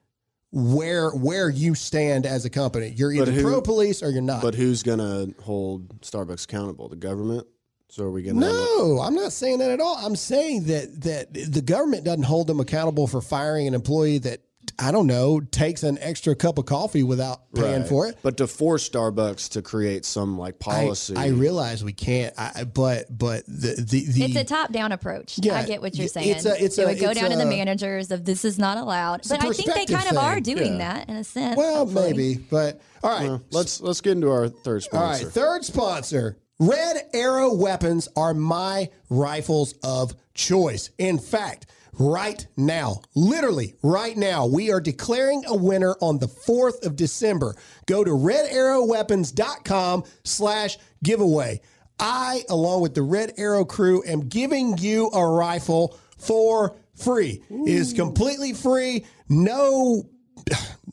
where 0.52 1.12
where 1.12 1.50
you 1.50 1.76
stand 1.76 2.26
as 2.26 2.43
a 2.43 2.50
company. 2.50 2.93
You're 2.95 3.13
either 3.13 3.32
who- 3.32 3.41
pro 3.43 3.62
police 3.62 4.04
or 4.04 4.10
you're 4.10 4.21
not. 4.21 4.41
But 4.41 4.56
who's 4.56 4.84
gonna 4.84 5.28
hold 5.41 6.02
Starbucks 6.02 6.43
accountable? 6.43 6.89
The 6.89 6.97
government. 6.97 7.47
So 7.88 8.04
are 8.06 8.12
we 8.12 8.24
gonna? 8.24 8.39
no, 8.39 9.00
I'm 9.02 9.15
not 9.15 9.32
saying 9.34 9.60
that 9.60 9.71
at 9.71 9.80
all. 9.80 9.97
I'm 9.97 10.15
saying 10.15 10.65
that 10.65 11.02
that 11.02 11.34
the 11.34 11.62
government 11.62 12.04
doesn't 12.04 12.24
hold 12.24 12.47
them 12.47 12.60
accountable 12.60 13.08
for 13.08 13.21
firing 13.21 13.67
an 13.67 13.74
employee 13.74 14.17
that 14.19 14.41
I 14.80 14.92
don't 14.92 15.08
know 15.08 15.40
takes 15.40 15.84
an 15.84 15.98
extra 16.00 16.36
cup 16.36 16.58
of 16.58 16.66
coffee 16.66 17.04
without 17.04 17.52
paying 17.54 17.82
Right. 17.82 17.88
for 17.90 18.08
it. 18.08 18.18
But 18.24 18.38
to 18.38 18.48
force 18.48 18.88
Starbucks 18.90 19.50
to 19.50 19.62
create 19.62 20.06
some 20.06 20.38
like 20.38 20.60
policy. 20.60 21.16
I 21.16 21.28
realize 21.28 21.84
we 21.84 21.94
can't. 21.94 22.34
I, 22.38 22.52
I- 22.56 22.64
but 22.64 23.06
but 23.16 23.46
the 23.48 23.76
the, 23.78 24.06
the 24.12 24.24
It's 24.26 24.36
a 24.36 24.44
top 24.44 24.72
down 24.72 24.92
approach. 24.92 25.40
Yeah, 25.42 25.58
I 25.58 25.64
get 25.66 25.82
what 25.82 25.96
you're 25.96 26.08
saying. 26.08 26.30
it's 26.30 26.46
a- 26.46 26.64
it's 26.64 26.78
it 26.78 26.84
a- 26.84 26.88
would 26.88 27.00
go 27.00 27.10
it's 27.12 27.20
down 27.20 27.32
to 27.32 27.38
the 27.38 27.46
managers 27.46 28.12
of 28.12 28.26
this 28.26 28.46
is 28.46 28.58
not 28.60 28.78
allowed. 28.78 29.22
But 29.28 29.44
I 29.44 29.52
think 29.52 29.58
they 29.58 29.86
perspective 29.86 29.96
kind 29.98 30.10
of 30.12 30.18
are 30.18 30.40
doing 30.40 30.74
Yeah. 30.74 30.94
that 30.94 31.10
in 31.10 31.16
a 31.16 31.24
sense. 31.24 31.58
well 31.58 31.86
hopefully. 31.86 32.12
maybe, 32.12 32.36
but 32.50 32.82
all 33.04 33.10
right. 33.12 33.28
Well, 33.30 33.42
let's 33.52 33.82
let's 33.82 34.02
get 34.02 34.14
into 34.14 34.30
our 34.32 34.48
third 34.50 34.84
sponsor. 34.84 35.04
All 35.06 35.12
right, 35.12 35.34
third 35.34 35.66
sponsor. 35.66 36.38
Red 36.60 36.98
Arrow 37.14 37.54
weapons 37.56 38.08
are 38.16 38.36
my 38.36 38.90
rifles 39.10 39.74
of 39.84 40.14
choice. 40.36 40.92
In 41.00 41.18
fact, 41.18 41.66
right 41.99 42.45
now, 42.58 43.01
literally 43.15 43.75
right 43.82 44.15
now, 44.15 44.45
we 44.45 44.71
are 44.71 44.82
declaring 44.82 45.43
a 45.47 45.56
winner 45.56 45.95
on 46.01 46.19
the 46.19 46.27
4th 46.27 46.86
of 46.86 46.95
December. 46.95 47.56
Go 47.86 48.04
to 48.04 48.12
redarrowweapons.com 48.12 50.04
slash 50.23 50.77
giveaway. 51.04 51.62
I, 51.99 52.43
along 52.49 52.82
with 52.82 52.95
the 52.95 53.04
Red 53.04 53.34
Arrow 53.38 53.65
crew, 53.65 54.04
am 54.06 54.27
giving 54.27 54.77
you 54.77 55.10
a 55.13 55.25
rifle 55.25 55.99
for 56.17 56.75
free. 56.95 57.43
It 57.49 57.69
is 57.69 57.93
completely 57.93 58.54
free. 58.54 59.06
No 59.30 60.04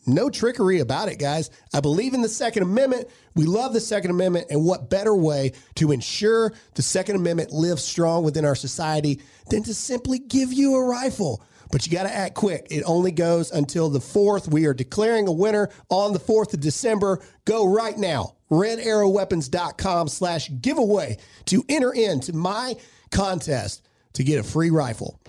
no 0.09 0.31
trickery 0.31 0.81
about 0.81 1.09
it, 1.09 1.18
guys. 1.18 1.51
I 1.73 1.81
believe 1.81 2.14
in 2.14 2.23
the 2.23 2.29
Second 2.29 2.62
Amendment. 2.64 3.09
We 3.35 3.44
love 3.44 3.73
the 3.73 3.81
Second 3.81 4.11
Amendment. 4.11 4.47
And 4.51 4.64
what 4.64 4.90
better 4.90 5.14
way 5.14 5.53
to 5.77 5.92
ensure 5.92 6.53
the 6.75 6.83
Second 6.83 7.16
Amendment 7.16 7.53
lives 7.53 7.85
strong 7.85 8.25
within 8.25 8.44
our 8.44 8.55
society 8.55 9.21
than 9.51 9.62
to 9.64 9.75
simply 9.75 10.18
give 10.18 10.53
you 10.53 10.75
a 10.75 10.85
rifle? 10.85 11.42
But 11.71 11.87
you 11.87 11.92
got 11.92 12.05
to 12.05 12.14
act 12.14 12.35
quick. 12.35 12.66
It 12.71 12.83
only 12.87 13.12
goes 13.12 13.51
until 13.51 13.90
the 13.90 13.99
4th. 13.99 14.49
We 14.49 14.64
are 14.66 14.75
declaring 14.75 15.29
a 15.29 15.33
winner 15.33 15.68
on 15.90 16.14
the 16.14 16.18
4th 16.18 16.55
of 16.55 16.61
December. 16.61 17.21
Go 17.44 17.66
right 17.66 17.97
now, 17.97 18.37
redarrowweapons.com 18.51 20.09
slash 20.09 20.51
giveaway 20.62 21.18
to 21.47 21.62
enter 21.68 21.92
into 21.92 22.33
my 22.33 22.77
contest 23.11 23.83
to 24.14 24.25
get 24.25 24.40
a 24.40 24.42
free 24.42 24.71
rifle. 24.71 25.21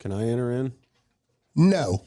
Can 0.00 0.12
I 0.12 0.26
enter 0.28 0.50
in? 0.50 0.72
No. 1.54 2.02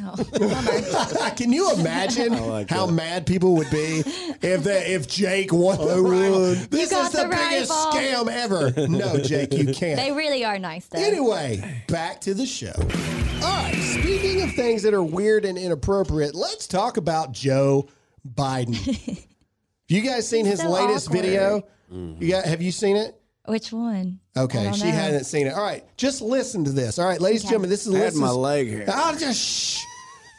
Oh. 0.00 1.32
Can 1.36 1.52
you 1.52 1.72
imagine 1.72 2.32
like 2.48 2.70
how 2.70 2.86
that. 2.86 2.92
mad 2.92 3.26
people 3.26 3.54
would 3.56 3.70
be 3.70 4.02
if 4.42 4.64
they, 4.64 4.94
if 4.94 5.08
Jake 5.08 5.52
won 5.52 5.78
the 5.78 6.00
rifle? 6.00 6.54
This 6.70 6.92
is 6.92 7.10
the, 7.10 7.22
the 7.22 7.28
biggest 7.28 7.70
rifle. 7.70 7.92
scam 7.92 8.28
ever. 8.30 8.88
No, 8.88 9.18
Jake, 9.18 9.52
you 9.52 9.72
can't. 9.72 9.98
they 9.98 10.12
really 10.12 10.44
are 10.44 10.58
nice 10.58 10.86
though. 10.86 10.98
Anyway, 10.98 11.82
back 11.88 12.20
to 12.22 12.34
the 12.34 12.46
show. 12.46 12.72
All 12.76 13.48
right, 13.64 13.74
speaking 13.74 14.42
of 14.42 14.52
things 14.54 14.82
that 14.82 14.94
are 14.94 15.02
weird 15.02 15.44
and 15.44 15.58
inappropriate, 15.58 16.34
let's 16.34 16.66
talk 16.66 16.96
about 16.96 17.32
Joe 17.32 17.88
Biden. 18.34 19.24
you 19.88 20.00
guys 20.00 20.28
seen 20.28 20.46
his 20.46 20.60
so 20.60 20.70
latest 20.70 21.08
awkward. 21.08 21.22
video? 21.22 21.62
You 21.90 22.30
got 22.30 22.44
have 22.46 22.62
you 22.62 22.72
seen 22.72 22.96
it? 22.96 23.20
Which 23.46 23.72
one? 23.72 24.20
Okay, 24.36 24.70
she 24.72 24.84
know. 24.84 24.90
hadn't 24.92 25.24
seen 25.24 25.48
it. 25.48 25.54
All 25.54 25.64
right, 25.64 25.84
just 25.96 26.22
listen 26.22 26.64
to 26.64 26.70
this. 26.70 26.98
All 26.98 27.06
right, 27.06 27.20
ladies 27.20 27.42
and 27.42 27.50
gentlemen, 27.50 27.70
this 27.70 27.86
is 27.86 27.94
I 27.94 27.98
had 27.98 28.14
my 28.14 28.30
leg 28.30 28.68
here. 28.68 28.84
I'll 28.88 29.16
just 29.16 29.40
shh. 29.40 29.82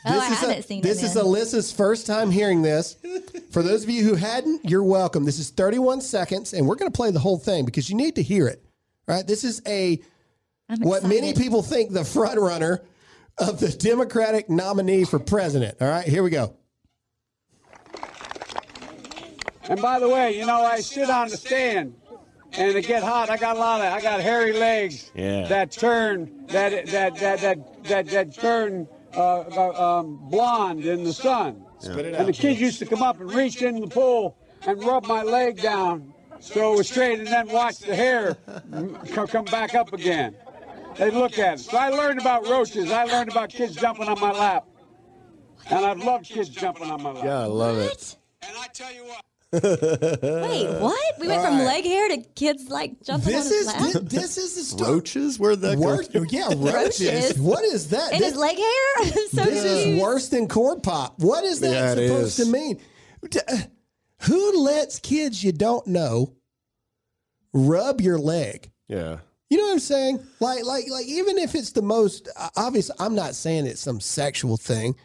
Oh, 0.05 0.19
I 0.19 0.27
is 0.31 0.39
haven't 0.39 0.57
a, 0.57 0.61
seen 0.63 0.79
it 0.79 0.83
This 0.83 1.03
is 1.03 1.13
then. 1.13 1.25
Alyssa's 1.25 1.71
first 1.71 2.07
time 2.07 2.29
hearing 2.29 2.61
this. 2.61 2.97
For 3.51 3.63
those 3.63 3.83
of 3.83 3.89
you 3.89 4.03
who 4.03 4.15
hadn't, 4.15 4.69
you're 4.69 4.83
welcome. 4.83 5.23
This 5.23 5.39
is 5.39 5.49
31 5.49 6.01
seconds, 6.01 6.53
and 6.53 6.67
we're 6.67 6.75
going 6.75 6.91
to 6.91 6.95
play 6.95 7.11
the 7.11 7.19
whole 7.19 7.37
thing 7.37 7.65
because 7.65 7.89
you 7.89 7.95
need 7.95 8.15
to 8.15 8.23
hear 8.23 8.47
it. 8.47 8.63
All 9.07 9.15
right, 9.15 9.27
this 9.27 9.43
is 9.43 9.61
a 9.67 10.01
I'm 10.69 10.79
what 10.79 11.03
many 11.03 11.33
people 11.33 11.61
think 11.61 11.91
the 11.91 12.05
front 12.05 12.39
runner 12.39 12.83
of 13.37 13.59
the 13.59 13.69
Democratic 13.69 14.49
nominee 14.49 15.03
for 15.03 15.19
president. 15.19 15.77
All 15.81 15.89
right, 15.89 16.07
here 16.07 16.23
we 16.23 16.29
go. 16.29 16.55
And 19.69 19.81
by 19.81 19.99
the 19.99 20.09
way, 20.09 20.37
you 20.37 20.45
know, 20.45 20.61
I 20.61 20.81
sit 20.81 21.09
on 21.09 21.29
the 21.29 21.37
stand 21.37 21.95
and 22.57 22.75
it 22.75 22.85
get 22.87 23.03
hot. 23.03 23.29
I 23.29 23.37
got 23.37 23.55
a 23.55 23.59
lot 23.59 23.81
of, 23.81 23.93
I 23.93 24.01
got 24.01 24.21
hairy 24.21 24.53
legs 24.53 25.11
Yeah. 25.15 25.47
that 25.47 25.71
turn, 25.71 26.45
that, 26.47 26.87
that, 26.87 27.15
that, 27.15 27.39
that, 27.41 27.83
that, 27.85 28.07
that 28.07 28.35
turn 28.35 28.87
uh, 29.15 29.39
uh, 29.41 29.99
um, 29.99 30.19
blonde 30.29 30.85
in 30.85 31.03
the 31.03 31.13
sun. 31.13 31.65
and 31.83 32.27
the 32.27 32.33
kids 32.33 32.59
used 32.59 32.79
to 32.79 32.85
come 32.85 33.01
up 33.01 33.19
and 33.19 33.31
reach 33.33 33.61
in 33.61 33.79
the 33.79 33.87
pool 33.87 34.37
and 34.65 34.83
rub 34.83 35.05
my 35.05 35.23
leg 35.23 35.61
down 35.61 36.13
so 36.39 36.73
it 36.73 36.77
was 36.77 36.89
straight 36.89 37.19
and 37.19 37.27
then 37.27 37.47
watch 37.49 37.79
the 37.79 37.95
hair 37.95 38.35
co- 39.13 39.27
come 39.27 39.45
back 39.45 39.75
up 39.75 39.93
again. 39.93 40.35
They 40.97 41.09
look 41.09 41.39
at 41.39 41.55
it. 41.55 41.59
So 41.61 41.77
I 41.77 41.89
learned 41.89 42.19
about 42.19 42.47
roaches. 42.47 42.91
I 42.91 43.05
learned 43.05 43.31
about 43.31 43.49
kids 43.49 43.75
jumping 43.75 44.07
on 44.07 44.19
my 44.19 44.31
lap. 44.31 44.65
And 45.69 45.85
I've 45.85 46.03
loved 46.03 46.25
kids 46.25 46.49
jumping 46.49 46.91
on 46.91 47.01
my 47.01 47.11
lap. 47.11 47.23
Yeah, 47.23 47.39
I 47.39 47.45
love 47.45 47.77
it. 47.77 48.15
And 48.41 48.55
I 48.57 48.67
tell 48.73 48.93
you 48.93 49.05
what. 49.05 49.23
Wait, 49.53 50.67
what? 50.81 51.19
We 51.19 51.27
went 51.27 51.39
All 51.39 51.45
from 51.45 51.57
right. 51.59 51.65
leg 51.65 51.83
hair 51.85 52.07
to 52.09 52.17
kids 52.35 52.69
like 52.69 53.01
jumping 53.03 53.33
This 53.33 53.45
on 53.45 53.51
his 53.51 53.61
is 53.61 53.67
lap. 53.95 54.03
this, 54.03 54.21
this 54.21 54.37
is 54.37 54.55
the 54.55 54.63
story. 54.63 54.91
Roaches? 54.93 55.39
Where'd 55.39 55.61
that 55.61 55.77
go? 55.79 56.23
Yeah, 56.29 56.47
roaches. 56.55 57.01
Roaches. 57.01 57.39
What 57.39 57.63
is 57.63 57.89
that? 57.89 58.13
In 58.13 58.19
This- 58.19 58.29
his 58.31 58.37
leg 58.37 58.57
hair? 58.57 58.65
I'm 58.99 59.05
so 59.11 59.43
This 59.45 59.63
is 59.63 59.83
confused. 59.83 60.01
worse 60.01 60.27
than 60.29 60.47
corn 60.47 60.81
pop. 60.81 61.19
What 61.19 61.43
is 61.43 61.59
that 61.61 61.71
Yeah, 61.71 61.91
it 61.93 62.07
supposed 62.07 62.39
is. 62.39 62.45
to 62.45 62.51
mean? 62.51 62.81
D- 63.29 63.39
uh, 63.47 63.57
Who 64.23 64.63
lets 64.63 64.99
kids 64.99 65.43
you 65.43 65.51
don't 65.51 65.85
know 65.87 66.33
rub 67.53 68.01
your 68.01 68.17
leg? 68.17 68.71
Yeah. 68.87 69.17
You 69.49 69.57
know 69.59 69.65
what 69.65 69.73
I'm 69.73 69.79
saying? 69.79 70.25
Like, 70.39 70.65
like, 70.65 70.85
like, 70.89 71.05
even 71.05 71.37
if 71.37 71.53
it's 71.53 71.73
the 71.73 71.81
most 71.83 72.27
uh, 72.35 72.49
obvious, 72.55 72.89
I'm 72.99 73.13
not 73.13 73.35
saying 73.35 73.67
it's 73.67 73.81
some 73.81 73.99
sexual 73.99 74.57
thing, 74.57 74.95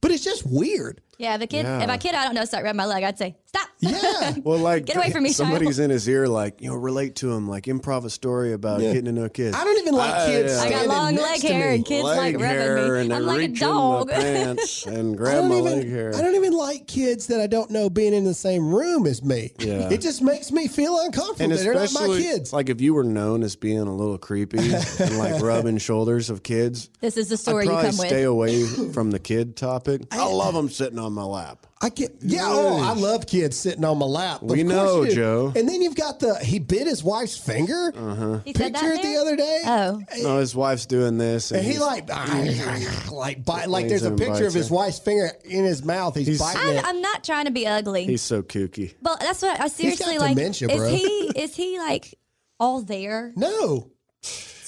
but 0.00 0.10
it's 0.10 0.24
just 0.24 0.46
weird. 0.46 1.02
Yeah, 1.18 1.34
if 1.34 1.42
a 1.42 1.46
kid, 1.48 1.64
Yeah. 1.66 1.82
if 1.82 1.90
a 1.90 1.98
kid 1.98 2.14
I 2.14 2.24
don't 2.24 2.34
know 2.34 2.44
start 2.44 2.62
rubbing 2.64 2.76
my 2.76 2.86
leg, 2.86 3.02
I'd 3.02 3.18
say 3.18 3.36
stop. 3.46 3.68
Yeah. 3.80 4.34
Well, 4.44 4.58
like 4.58 4.84
Get 4.86 4.96
away 4.96 5.10
from 5.10 5.22
me, 5.24 5.30
Somebody's 5.32 5.76
child. 5.78 5.84
in 5.86 5.90
his 5.90 6.08
ear, 6.08 6.26
like 6.28 6.60
you 6.60 6.68
know, 6.70 6.76
relate 6.76 7.16
to 7.16 7.32
him, 7.32 7.48
like 7.48 7.64
improv 7.64 8.04
a 8.04 8.10
story 8.10 8.52
about 8.52 8.80
getting 8.80 9.06
to 9.06 9.12
know 9.12 9.24
a 9.24 9.30
kid. 9.30 9.54
I 9.54 9.64
don't 9.64 9.78
even 9.78 9.94
like 9.94 10.12
I- 10.14 10.26
kids. 10.26 10.52
yeah. 10.52 10.60
I 10.60 10.64
got 10.70 10.78
standing 10.84 10.88
long 10.90 11.16
leg 11.16 11.42
hair 11.42 11.70
and 11.72 11.84
kids 11.84 12.04
leg 12.04 12.16
like 12.18 12.34
rubbing 12.34 12.46
hair, 12.48 12.94
me. 12.94 13.00
and 13.02 13.12
I'm 13.14 13.26
like 13.26 13.40
a 13.42 13.48
dog. 13.48 14.10
pants 14.10 14.86
and 14.86 15.14
I 15.14 15.16
grab 15.16 15.34
don't 15.34 15.48
my 15.48 15.54
even. 15.56 15.64
leg 15.78 15.88
hair. 15.88 16.14
I 16.14 16.20
don't 16.20 16.34
even 16.36 16.52
like 16.52 16.86
kids 16.86 17.26
that 17.28 17.40
I 17.40 17.46
don't 17.46 17.70
know 17.70 17.88
being 17.90 18.14
in 18.14 18.24
the 18.24 18.34
same 18.34 18.72
room 18.72 19.06
as 19.06 19.22
me. 19.24 19.52
Yeah. 19.58 19.88
It 19.90 20.00
just 20.00 20.22
makes 20.22 20.52
me 20.52 20.68
feel 20.68 20.98
uncomfortable. 21.00 21.50
and 21.52 21.58
They're 21.60 21.74
not 21.74 21.78
my 21.80 21.84
especially 21.84 22.22
kids. 22.22 22.52
like 22.52 22.68
if 22.68 22.80
you 22.80 22.94
were 22.94 23.04
known 23.04 23.42
as 23.42 23.56
being 23.56 23.78
a 23.80 23.94
little 23.94 24.18
creepy 24.18 24.58
and 24.72 25.18
like 25.18 25.40
rubbing 25.42 25.78
shoulders 25.78 26.30
of 26.30 26.42
kids, 26.44 26.90
This 27.00 27.16
is 27.16 27.28
the 27.28 27.34
I'd 27.34 27.38
story 27.40 27.64
you 27.64 27.70
probably 27.70 27.88
come 27.88 27.96
stay 27.96 28.26
with. 28.26 28.26
away 28.26 28.92
from 28.92 29.10
the 29.10 29.18
kid 29.18 29.56
topic. 29.56 30.02
I 30.12 30.24
love 30.26 30.54
them 30.54 30.68
sitting 30.68 30.98
on 30.98 31.07
my 31.12 31.22
lap. 31.24 31.66
I 31.80 31.90
get 31.90 32.16
yeah. 32.22 32.40
Oh, 32.44 32.82
I 32.82 32.92
love 32.94 33.26
kids 33.26 33.56
sitting 33.56 33.84
on 33.84 33.98
my 33.98 34.06
lap. 34.06 34.42
Of 34.42 34.50
We 34.50 34.62
course 34.64 34.74
know, 34.74 35.02
you 35.02 35.08
do. 35.10 35.14
Joe. 35.14 35.52
And 35.54 35.68
then 35.68 35.80
you've 35.80 35.94
got 35.94 36.18
the 36.18 36.34
he 36.36 36.58
bit 36.58 36.86
his 36.88 37.04
wife's 37.04 37.36
finger 37.36 37.92
uh-huh. 37.96 38.40
He 38.44 38.52
said 38.52 38.74
that 38.74 38.80
picture 38.82 38.94
it 38.94 39.02
the 39.02 39.08
there? 39.08 39.20
other 39.20 39.36
day. 39.36 39.62
Oh, 39.64 40.00
No, 40.22 40.38
his 40.38 40.56
wife's 40.56 40.86
doing 40.86 41.18
this, 41.18 41.50
and, 41.52 41.58
And 41.58 41.66
he 41.66 41.74
he's- 41.74 41.80
like 41.82 42.08
like 43.12 43.44
bite 43.44 43.68
like 43.68 43.88
there's 43.88 44.02
a 44.02 44.06
in 44.06 44.12
and 44.12 44.18
picture 44.18 44.32
of 44.34 44.40
bites 44.40 44.54
his 44.54 44.68
her. 44.68 44.74
wife's 44.74 44.98
finger 44.98 45.30
in 45.44 45.64
his 45.64 45.84
mouth. 45.84 46.16
He's, 46.16 46.26
He's- 46.26 46.40
biting 46.40 46.60
I'm, 46.68 46.76
it. 46.76 46.84
I'm 46.84 47.00
not 47.00 47.22
trying 47.22 47.44
to 47.44 47.52
be 47.52 47.66
ugly. 47.66 48.04
he's 48.06 48.22
so 48.22 48.42
kooky. 48.42 48.94
but 49.00 49.20
that's 49.20 49.42
what 49.42 49.60
I 49.60 49.68
seriously 49.68 50.14
got 50.14 50.20
like. 50.22 50.36
dementia, 50.36 50.68
bro. 50.68 50.76
Is 50.86 51.00
he 51.00 51.06
is 51.36 51.54
he 51.54 51.78
like 51.78 52.14
all 52.58 52.82
there? 52.82 53.32
no. 53.36 53.90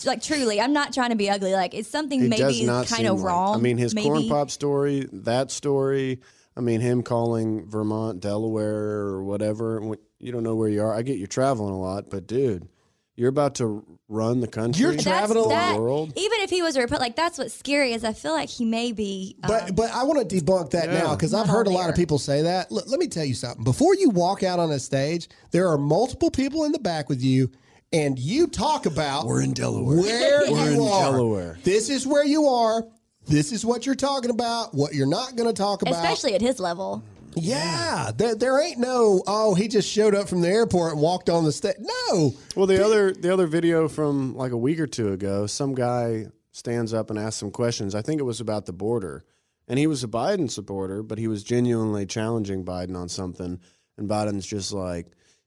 Like 0.07 0.23
truly, 0.23 0.61
I'm 0.61 0.73
not 0.73 0.93
trying 0.93 1.11
to 1.11 1.17
be 1.17 1.29
ugly. 1.31 1.53
Like 1.53 1.75
it's 1.75 1.89
something 1.89 2.21
He 2.21 2.29
does 2.29 2.39
maybe 2.41 2.67
kind 2.67 2.87
seem 2.89 3.07
of 3.07 3.19
like- 3.21 3.27
wrong. 3.27 3.55
I 3.57 3.59
mean, 3.61 3.79
his 3.79 3.95
maybe. 3.95 4.09
corn 4.09 4.29
pop 4.29 4.51
story, 4.51 5.09
that 5.13 5.51
story. 5.51 6.21
I 6.57 6.61
mean, 6.61 6.81
him 6.81 7.03
calling 7.03 7.69
Vermont, 7.69 8.21
Delaware, 8.21 8.75
or 8.75 9.25
whatever. 9.25 9.81
You 10.19 10.33
don't 10.33 10.43
know 10.43 10.57
where 10.57 10.69
you 10.69 10.83
are. 10.83 10.95
I 10.95 11.03
get 11.03 11.17
you're 11.19 11.27
traveling 11.27 11.73
a 11.73 11.79
lot, 11.81 12.11
but 12.11 12.27
dude, 12.27 12.69
you're 13.17 13.29
about 13.29 13.55
to 13.57 13.85
run 14.09 14.41
the 14.41 14.49
country. 14.49 14.81
You're 14.83 14.91
That's- 14.93 15.05
traveling 15.29 15.49
that- 15.51 15.75
the 15.77 15.81
world. 15.81 16.13
Even 16.17 16.41
if 16.41 16.51
he 16.51 16.61
was 16.63 16.77
a 16.77 16.81
Republican, 16.81 17.07
like 17.07 17.17
that's 17.17 17.39
what's 17.39 17.55
scary 17.55 17.93
is 17.93 18.03
I 18.05 18.13
feel 18.13 18.33
like 18.33 18.49
he 18.49 18.65
may 18.65 18.93
be. 18.93 19.37
Um, 19.45 19.49
But 19.49 19.77
but 19.77 19.91
I 19.93 20.03
want 20.03 20.29
to 20.29 20.37
debunk 20.37 20.71
that 20.71 20.89
Yeah. 20.89 21.03
now 21.03 21.15
because 21.15 21.33
I've 21.33 21.47
heard 21.47 21.67
a 21.67 21.71
lot 21.71 21.89
of 21.89 21.95
people 21.97 22.19
say 22.19 22.43
that. 22.43 22.71
Look, 22.73 22.89
let 22.89 22.99
me 22.99 23.07
tell 23.07 23.25
you 23.25 23.35
something. 23.35 23.63
Before 23.63 23.95
you 23.95 24.11
walk 24.11 24.43
out 24.43 24.59
on 24.59 24.71
a 24.73 24.79
stage, 24.81 25.29
there 25.53 25.69
are 25.69 25.79
multiple 25.79 26.31
people 26.31 26.65
in 26.65 26.73
the 26.73 26.79
back 26.81 27.09
with 27.09 27.23
you, 27.23 27.51
and 27.93 28.19
you 28.19 28.47
talk 28.47 28.87
about 28.87 29.27
We're 29.27 29.43
in 29.43 29.53
Delaware. 29.53 29.99
where 29.99 30.51
We're 30.51 30.71
you 30.71 30.83
in 30.85 30.89
are. 30.89 31.13
Delaware. 31.13 31.59
This 31.65 31.91
is 31.91 32.07
where 32.07 32.25
you 32.25 32.47
are. 32.47 32.85
This 33.27 33.53
is 33.53 33.65
what 33.65 33.87
you're 33.87 33.95
talking 33.95 34.31
about. 34.31 34.75
What 34.75 34.95
you're 34.95 35.07
not 35.07 35.37
going 35.37 35.49
to 35.49 35.55
talk 35.55 35.83
about. 35.83 35.95
especially 35.95 36.35
at 36.35 36.41
his 36.41 36.59
level. 36.61 37.03
Yeah, 37.37 38.11
there, 38.17 38.35
there 38.35 38.61
ain't 38.61 38.79
no. 38.79 39.23
Oh, 39.27 39.55
he 39.55 39.69
just 39.69 39.89
showed 39.89 40.15
up 40.17 40.29
from 40.29 40.41
the 40.41 40.49
airport 40.49 40.93
and 40.93 41.01
walked 41.01 41.31
on 41.31 41.45
the 41.45 41.53
stage. 41.53 41.77
No, 41.79 42.35
Well, 42.57 42.67
the 42.67 42.85
other 42.85 43.13
the 43.13 43.33
other 43.33 43.47
video 43.47 43.87
from 43.89 44.35
like 44.35 44.51
a 44.51 44.57
week 44.57 44.81
or 44.81 44.89
two 44.89 45.13
ago, 45.13 45.47
some 45.47 45.75
guy 45.77 46.27
stands 46.51 46.93
up 46.93 47.09
and 47.09 47.19
asks 47.19 47.37
some 47.37 47.53
questions. 47.53 47.95
I 47.95 48.03
think 48.03 48.21
it 48.21 48.25
was 48.25 48.41
about 48.41 48.67
the 48.67 48.73
border, 48.73 49.23
and 49.69 49.79
he 49.79 49.87
was 49.87 50.03
a 50.03 50.09
Biden 50.09 50.51
supporter, 50.51 51.05
but 51.05 51.19
he 51.19 51.29
was 51.29 51.45
genuinely 51.45 52.05
challenging 52.05 52.65
Biden 52.65 52.97
on 52.97 53.09
something, 53.09 53.61
and 53.97 54.09
Biden's 54.11 54.45
just 54.47 54.73
like, 54.73 55.07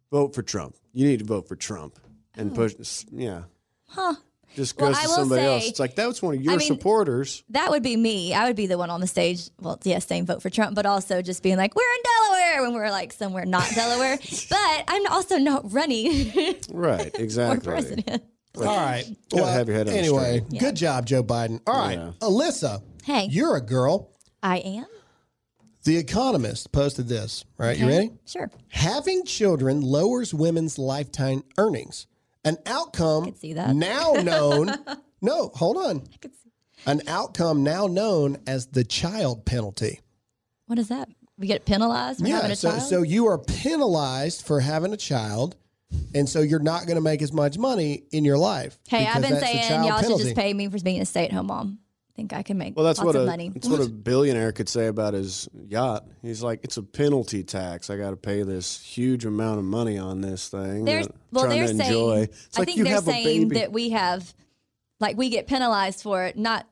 "Vote 0.09 0.33
for 0.33 0.41
Trump. 0.41 0.75
You 0.93 1.05
need 1.05 1.19
to 1.19 1.25
vote 1.25 1.49
for 1.49 1.57
Trump," 1.57 1.99
and 2.37 2.49
hmm. 2.49 2.55
push. 2.55 2.75
Yeah, 3.11 3.43
Huh. 3.87 4.15
just 4.55 4.77
Well, 4.79 4.89
goes 4.89 4.97
I 4.97 5.01
to 5.03 5.07
will 5.09 5.15
somebody 5.15 5.41
else. 5.43 5.67
It's 5.67 5.79
like 5.79 5.95
that 5.95 6.07
was 6.07 6.21
one 6.21 6.35
of 6.35 6.41
your 6.41 6.53
I 6.53 6.57
mean- 6.57 6.67
supporters. 6.67 7.43
That 7.49 7.69
would 7.71 7.83
be 7.83 7.95
me. 7.95 8.33
I 8.33 8.45
would 8.47 8.55
be 8.55 8.67
the 8.67 8.77
one 8.77 8.89
on 8.89 9.01
the 9.01 9.07
stage. 9.07 9.49
Well, 9.59 9.79
yes, 9.83 10.05
saying 10.07 10.25
vote 10.25 10.41
for 10.41 10.49
Trump, 10.49 10.75
but 10.75 10.85
also 10.85 11.21
just 11.21 11.43
being 11.43 11.57
like, 11.57 11.75
we're 11.75 11.81
in 11.81 12.01
Delaware 12.03 12.61
when 12.63 12.73
we're 12.73 12.91
like 12.91 13.13
somewhere 13.13 13.45
not 13.45 13.69
Delaware. 13.75 14.17
but 14.49 14.83
I'm 14.87 15.05
also 15.07 15.37
not 15.37 15.71
running 15.71 16.31
Right, 16.71 17.11
for 17.15 17.21
exactly. 17.21 17.65
president. 17.65 18.23
All 18.57 18.63
right. 18.65 19.03
Gotta 19.31 19.51
have 19.51 19.67
your 19.67 19.75
head 19.77 19.87
on 19.89 19.95
anyway, 19.95 20.43
straight. 20.45 20.59
good 20.59 20.75
job, 20.75 21.07
Joe 21.07 21.23
Biden. 21.23 21.59
All 21.65 21.73
right, 21.75 21.97
Yeah. 21.97 22.11
Alyssa. 22.21 22.83
Hey. 23.03 23.27
you're 23.31 23.55
a 23.55 23.61
girl. 23.61 24.11
I 24.43 24.57
am. 24.59 24.85
The 25.85 25.97
Economist 25.97 26.71
posted 26.71 27.07
this. 27.09 27.43
All 27.59 27.65
right, 27.65 27.77
you 27.77 27.87
ready? 27.87 28.11
Sure. 28.25 28.49
Having 28.69 29.25
children 29.25 29.81
lowers 29.81 30.33
women's 30.33 30.77
lifetime 30.79 31.43
earnings. 31.57 32.07
An 32.45 32.57
outcome 32.65 33.25
could 33.25 33.39
see 33.39 33.53
that. 33.53 33.75
now 33.75 34.13
known. 34.13 34.73
no, 35.21 35.51
hold 35.53 35.77
on. 35.77 36.03
I 36.13 36.17
could 36.17 36.33
see. 36.35 36.51
An 36.85 37.01
outcome 37.07 37.63
now 37.63 37.87
known 37.87 38.37
as 38.45 38.67
the 38.67 38.83
child 38.83 39.45
penalty. 39.45 40.01
What 40.67 40.79
is 40.79 40.89
that? 40.89 41.09
We 41.37 41.47
get 41.47 41.65
penalized 41.65 42.19
for 42.19 42.27
having 42.27 42.51
a 42.51 42.55
so 42.55 42.71
child? 42.71 42.83
so 42.83 43.01
you 43.01 43.27
are 43.27 43.37
penalized 43.37 44.45
for 44.45 44.59
having 44.59 44.93
a 44.93 44.97
child 44.97 45.55
and 46.15 46.27
so 46.27 46.41
you're 46.41 46.59
not 46.59 46.85
going 46.85 46.95
to 46.95 47.01
make 47.01 47.21
as 47.21 47.31
much 47.31 47.57
money 47.57 48.03
in 48.11 48.25
your 48.25 48.37
life. 48.37 48.77
Hey, 48.87 49.07
I've 49.07 49.21
been 49.21 49.39
saying 49.39 49.83
y'all 49.83 50.01
should 50.01 50.17
just 50.17 50.35
pay 50.35 50.53
me 50.53 50.67
for 50.67 50.79
being 50.79 51.01
a 51.01 51.05
stay 51.05 51.25
at 51.25 51.31
home 51.31 51.47
mom. 51.47 51.79
I 52.13 52.15
think 52.15 52.33
I 52.33 52.43
can 52.43 52.59
make 52.59 52.75
Well, 52.75 52.85
that's 52.85 52.99
lots 52.99 53.07
what 53.07 53.15
of 53.15 53.23
a 53.23 53.25
money. 53.25 53.49
that's 53.49 53.67
what 53.67 53.79
a 53.79 53.89
billionaire 53.89 54.51
could 54.51 54.69
say 54.69 54.85
about 54.85 55.15
his 55.15 55.49
yacht. 55.67 56.05
He's 56.21 56.43
like, 56.43 56.59
it's 56.63 56.77
a 56.77 56.83
penalty 56.83 57.43
tax. 57.43 57.89
I 57.89 57.97
got 57.97 58.11
to 58.11 58.15
pay 58.15 58.43
this 58.43 58.79
huge 58.79 59.25
amount 59.25 59.57
of 59.57 59.65
money 59.65 59.97
on 59.97 60.21
this 60.21 60.47
thing. 60.47 60.85
They're 60.85 61.05
well, 61.31 61.47
they're 61.49 61.67
saying. 61.67 62.29
I 62.55 62.59
like 62.59 62.67
think 62.67 62.83
they're 62.83 63.01
saying 63.01 63.49
that 63.49 63.71
we 63.71 63.89
have, 63.91 64.31
like, 64.99 65.17
we 65.17 65.29
get 65.29 65.47
penalized 65.47 66.03
for 66.03 66.25
it, 66.25 66.37
not 66.37 66.67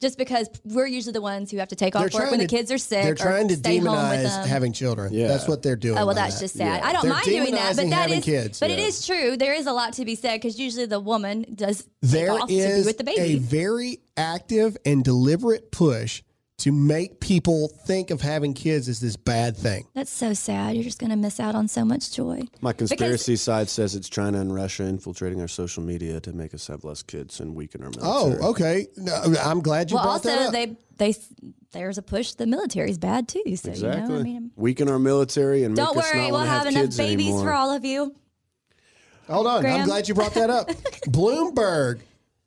just 0.00 0.16
because 0.16 0.48
we're 0.64 0.86
usually 0.86 1.12
the 1.12 1.20
ones 1.20 1.50
who 1.50 1.58
have 1.58 1.68
to 1.68 1.76
take 1.76 1.94
off 1.94 2.12
work 2.12 2.30
when 2.30 2.40
the 2.40 2.46
kids 2.46 2.72
are 2.72 2.78
sick. 2.78 3.02
They're 3.02 3.12
or 3.12 3.16
trying 3.16 3.48
to 3.48 3.56
stay 3.56 3.78
demonize 3.78 4.46
having 4.46 4.72
children. 4.72 5.12
Yeah. 5.12 5.28
That's 5.28 5.46
what 5.46 5.62
they're 5.62 5.76
doing. 5.76 5.98
Oh 5.98 6.06
well, 6.06 6.14
that's 6.14 6.36
that. 6.36 6.40
just 6.40 6.56
sad. 6.56 6.80
Yeah. 6.80 6.88
I 6.88 6.92
don't 6.92 7.02
They're 7.02 7.12
mind 7.12 7.24
doing 7.26 7.54
that, 7.54 7.76
but 7.76 7.84
demonizing 7.84 7.90
that 7.90 7.96
having 8.02 8.18
is, 8.18 8.24
kids, 8.24 8.60
but 8.60 8.70
it 8.70 8.78
yeah. 8.78 8.86
is 8.86 9.06
true. 9.06 9.36
There 9.36 9.54
is 9.54 9.66
a 9.66 9.72
lot 9.72 9.92
to 9.94 10.04
be 10.04 10.14
said 10.14 10.36
because 10.36 10.58
usually 10.58 10.86
the 10.86 11.00
woman 11.00 11.46
does 11.54 11.86
There 12.00 12.28
take 12.28 12.42
off 12.42 12.48
to 12.48 12.54
be 12.54 12.60
is 12.60 12.86
with 12.86 12.98
the 12.98 13.04
baby. 13.04 13.20
a 13.20 13.38
very 13.38 13.98
active 14.16 14.76
and 14.84 15.04
deliberate 15.04 15.70
push 15.70 16.22
to 16.60 16.72
make 16.72 17.20
people 17.20 17.68
think 17.86 18.10
of 18.10 18.20
having 18.20 18.52
kids 18.52 18.86
as 18.88 19.00
this 19.00 19.16
bad 19.16 19.56
thing. 19.56 19.86
That's 19.94 20.10
so 20.10 20.34
sad. 20.34 20.74
You're 20.74 20.84
just 20.84 20.98
going 20.98 21.10
to 21.10 21.16
miss 21.16 21.40
out 21.40 21.54
on 21.54 21.68
so 21.68 21.86
much 21.86 22.12
joy. 22.12 22.42
My 22.60 22.74
conspiracy 22.74 23.36
side 23.36 23.70
says 23.70 23.94
it's 23.94 24.10
China 24.10 24.40
and 24.40 24.54
Russia 24.54 24.84
infiltrating 24.84 25.40
our 25.40 25.48
social 25.48 25.82
media 25.82 26.20
to 26.20 26.32
make 26.34 26.52
us 26.52 26.66
have 26.66 26.84
less 26.84 27.02
kids 27.02 27.40
and 27.40 27.54
weaken 27.54 27.82
our 27.82 27.90
oh, 28.02 28.26
military. 28.28 28.42
Oh, 28.44 28.50
okay. 28.50 28.86
No, 28.98 29.34
I'm 29.42 29.60
glad 29.60 29.90
you 29.90 29.96
Well, 29.96 30.04
brought 30.04 30.12
also 30.12 30.28
that 30.28 30.38
up. 30.38 30.44
Also 30.46 30.52
they 30.98 31.12
they 31.12 31.14
there's 31.72 31.96
a 31.96 32.02
push. 32.02 32.34
The 32.34 32.46
military's 32.46 32.98
bad 32.98 33.26
too. 33.26 33.42
So 33.56 33.70
Exactly. 33.70 34.02
you 34.02 34.08
know, 34.08 34.20
I 34.20 34.22
mean, 34.22 34.50
weaken 34.54 34.90
our 34.90 34.98
military 34.98 35.64
and 35.64 35.74
don't 35.74 35.96
make 35.96 36.04
us 36.04 36.12
worry, 36.12 36.20
not 36.24 36.30
we'll 36.30 36.40
want 36.40 36.48
have 36.50 36.64
have 36.64 36.76
enough 36.76 36.96
babies 36.96 37.28
anymore. 37.28 37.44
for 37.44 37.52
all 37.52 37.70
of 37.70 37.86
you. 37.86 38.14
Hold 39.28 39.46
on. 39.46 39.64
I'm 39.64 39.86
glad 39.86 40.08
you 40.08 40.14
brought 40.14 40.34
that 40.34 40.50
up. 40.50 40.68
Bloomberg 41.06 42.00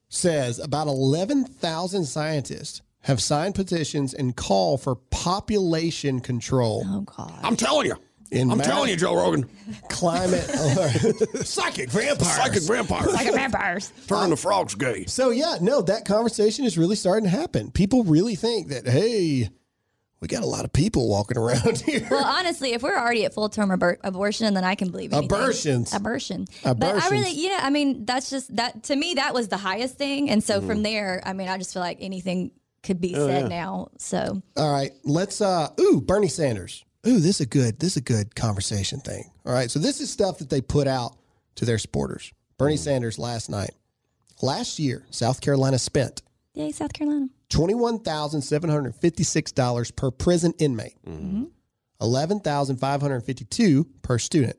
says 0.10 0.60
about 0.60 0.86
11,000 0.88 2.06
scientists 2.06 2.82
have 3.04 3.22
signed 3.22 3.56
petitions 3.56 4.14
and 4.14 4.36
call 4.36 4.78
for 4.78 4.96
population 4.96 6.20
control 6.20 6.84
Oh 6.88 7.02
God. 7.02 7.40
I'm 7.44 7.56
telling 7.56 7.88
you. 7.88 7.96
in 8.32 8.50
I'm 8.52 8.58
mass 8.58 8.68
telling 8.68 8.90
you, 8.90 8.96
Joe 8.96 9.16
Rogan. 9.16 9.50
climate 9.90 10.42
psychic 11.46 11.90
vampires. 11.90 12.28
Psychic 12.36 12.64
vampires. 12.64 13.14
like 13.14 13.34
vampires. 13.34 13.92
Turning 14.08 14.30
the 14.32 14.38
frogs 14.38 14.76
gay. 14.76 15.06
So 15.06 15.30
yeah, 15.30 15.58
no, 15.62 15.82
that 15.84 16.06
conversation 16.06 16.66
is 16.66 16.78
really 16.78 16.96
starting 16.96 17.26
to 17.26 17.30
happen. 17.30 17.72
People 17.72 18.04
really 18.04 18.36
think 18.36 18.70
that 18.70 18.88
hey, 18.88 19.50
we 20.20 20.28
got 20.28 20.42
a 20.44 20.48
lot 20.48 20.64
of 20.64 20.72
people 20.72 21.10
walking 21.10 21.38
around 21.38 21.82
here. 21.86 22.08
Well, 22.10 22.24
honestly, 22.26 22.72
if 22.72 22.82
we're 22.82 22.98
already 22.98 23.26
at 23.26 23.34
full 23.34 23.50
term 23.50 23.70
abor- 23.70 23.98
abortion, 24.04 24.54
then 24.54 24.64
I 24.64 24.76
can 24.76 24.90
believe 24.90 25.12
anything. 25.12 25.26
Abortions. 25.30 25.94
Abortion. 25.94 26.46
But 26.64 26.70
I 26.70 26.72
Abortions. 26.72 27.12
really, 27.12 27.32
yeah, 27.34 27.60
I 27.62 27.70
mean, 27.70 28.06
that's 28.06 28.30
just 28.30 28.56
that 28.56 28.84
to 28.84 28.96
me. 28.96 29.16
That 29.16 29.34
was 29.34 29.50
the 29.50 29.58
highest 29.58 29.98
thing, 29.98 30.30
and 30.30 30.42
so 30.44 30.60
Mm-hmm. 30.60 30.68
from 30.68 30.84
there, 30.84 31.22
I 31.26 31.34
mean, 31.34 31.50
I 31.50 31.58
just 31.58 31.74
feel 31.74 31.82
like 31.82 31.98
anything 32.00 32.52
could 32.84 33.02
be 33.02 33.16
Oh, 33.16 33.28
said 33.28 33.50
now. 33.50 33.90
So 33.98 34.42
All 34.56 34.72
right, 34.72 34.92
let's 35.04 35.42
uh 35.42 35.70
ooh, 35.80 36.02
Bernie 36.02 36.28
Sanders. 36.28 36.86
Ooh, 37.08 37.20
this 37.20 37.36
is 37.36 37.42
a 37.42 37.46
good 37.46 37.80
this 37.80 37.94
is 37.94 37.98
a 37.98 38.02
good 38.02 38.36
conversation 38.36 39.00
thing. 39.00 39.32
All 39.46 39.54
right. 39.54 39.72
So 39.72 39.80
this 39.80 40.00
is 40.00 40.10
stuff 40.12 40.38
that 40.38 40.50
they 40.50 40.62
put 40.62 40.88
out 40.88 41.18
to 41.56 41.66
their 41.66 41.78
supporters. 41.78 42.32
Bernie 42.58 42.76
mm. 42.76 42.80
Sanders 42.80 43.20
last 43.20 43.50
night. 43.50 43.72
Last 44.42 44.80
year, 44.80 45.06
South 45.10 45.42
Carolina 45.42 45.78
spent 45.80 46.22
yay, 46.54 46.72
South 46.72 46.94
Carolina. 46.94 47.28
$21,756 47.50 49.96
per 49.96 50.12
prison 50.12 50.54
inmate. 50.60 50.96
Mm. 51.06 51.14
Mm-hmm. 51.14 51.44
11,552 52.02 53.86
per 54.02 54.20
student. 54.20 54.58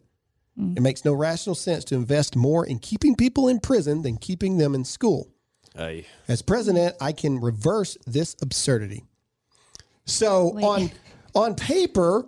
Mm. 0.59 0.77
It 0.77 0.81
makes 0.81 1.05
no 1.05 1.13
rational 1.13 1.55
sense 1.55 1.85
to 1.87 1.95
invest 1.95 2.37
more 2.37 2.65
in 2.65 2.79
keeping 2.79 3.17
people 3.17 3.49
in 3.49 3.61
prison 3.61 4.03
than 4.03 4.17
keeping 4.17 4.59
them 4.59 4.75
in 4.75 4.85
school. 4.85 5.34
Hey. 5.77 6.07
As 6.29 6.43
president, 6.43 6.97
I 7.01 7.13
can 7.13 7.41
reverse 7.41 7.99
this 8.07 8.37
absurdity. 8.41 9.05
So 10.05 10.53
Wait. 10.55 10.65
on 10.65 10.91
on 11.35 11.55
paper, 11.55 12.27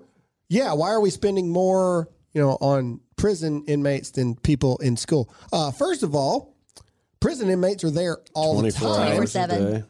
yeah, 0.49 0.73
why 0.73 0.91
are 0.91 1.01
we 1.01 1.11
spending 1.11 1.51
more, 1.51 2.09
you 2.33 2.41
know, 2.41 2.59
on 2.61 3.01
prison 3.17 3.65
inmates 3.67 4.11
than 4.11 4.35
people 4.35 4.79
in 4.79 4.97
school? 4.97 5.33
Uh, 5.53 5.71
first 5.71 6.03
of 6.03 6.15
all, 6.15 6.57
prison 7.21 7.49
inmates 7.49 7.85
are 7.85 7.91
there 7.91 8.19
all 8.35 8.61
the 8.61 8.73
time. 8.73 9.17
24/7. 9.17 9.87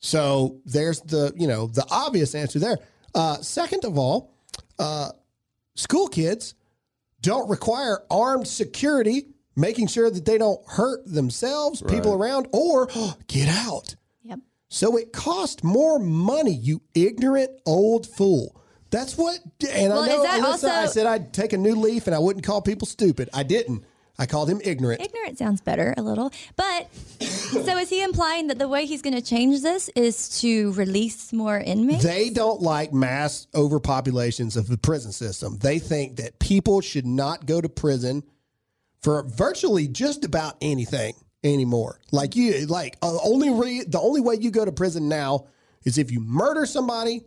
So 0.00 0.60
there's 0.64 1.00
the, 1.02 1.32
you 1.36 1.46
know, 1.46 1.66
the 1.66 1.86
obvious 1.90 2.34
answer 2.34 2.58
there. 2.58 2.78
Uh, 3.14 3.36
second 3.36 3.84
of 3.84 3.98
all, 3.98 4.32
uh, 4.78 5.10
school 5.74 6.08
kids 6.08 6.54
don't 7.20 7.48
require 7.50 8.02
armed 8.10 8.48
security, 8.48 9.28
making 9.56 9.88
sure 9.88 10.10
that 10.10 10.24
they 10.24 10.38
don't 10.38 10.60
hurt 10.68 11.00
themselves, 11.06 11.82
people 11.82 12.12
around, 12.12 12.48
or 12.52 12.88
get 13.26 13.48
out. 13.48 13.94
Yep. 14.22 14.40
So 14.68 14.96
it 14.96 15.12
cost 15.12 15.64
more 15.64 15.98
money, 15.98 16.52
you 16.52 16.82
ignorant 16.94 17.50
old 17.66 18.06
fool. 18.06 18.56
That's 18.90 19.16
what, 19.16 19.38
and 19.72 19.92
Well, 19.92 20.02
I 20.02 20.08
know, 20.08 20.22
that 20.22 20.40
Alyssa, 20.42 20.68
I 20.68 20.86
said 20.86 21.06
I'd 21.06 21.32
take 21.32 21.52
a 21.52 21.58
new 21.58 21.76
leaf 21.76 22.06
and 22.06 22.14
I 22.14 22.18
wouldn't 22.18 22.44
call 22.44 22.60
people 22.60 22.86
stupid. 22.86 23.30
I 23.32 23.44
didn't. 23.44 23.84
I 24.18 24.26
called 24.26 24.50
him 24.50 24.60
ignorant. 24.62 25.00
Ignorant 25.00 25.38
sounds 25.38 25.62
better 25.62 25.94
a 25.96 26.02
little, 26.02 26.30
but 26.54 26.92
so 27.20 27.78
is 27.78 27.88
he 27.88 28.02
implying 28.02 28.48
that 28.48 28.58
the 28.58 28.68
way 28.68 28.84
he's 28.84 29.00
going 29.00 29.14
to 29.14 29.22
change 29.22 29.62
this 29.62 29.88
is 29.96 30.40
to 30.40 30.72
release 30.72 31.32
more 31.32 31.58
inmates? 31.58 32.02
They 32.02 32.28
don't 32.28 32.60
like 32.60 32.92
mass 32.92 33.46
overpopulations 33.54 34.58
of 34.58 34.68
the 34.68 34.76
prison 34.76 35.12
system. 35.12 35.56
They 35.56 35.78
think 35.78 36.16
that 36.16 36.38
people 36.38 36.82
should 36.82 37.06
not 37.06 37.46
go 37.46 37.62
to 37.62 37.68
prison 37.70 38.22
for 39.00 39.22
virtually 39.24 39.88
just 39.88 40.24
about 40.24 40.56
anything 40.60 41.14
anymore. 41.42 42.00
Like 42.12 42.36
you, 42.36 42.66
like 42.66 42.96
uh, 43.02 43.18
only 43.22 43.50
re- 43.50 43.84
the 43.86 44.00
only 44.00 44.20
way 44.20 44.36
you 44.36 44.50
go 44.50 44.64
to 44.64 44.72
prison 44.72 45.08
now 45.08 45.46
is 45.84 45.98
if 45.98 46.10
you 46.10 46.20
murder 46.20 46.66
somebody. 46.66 47.22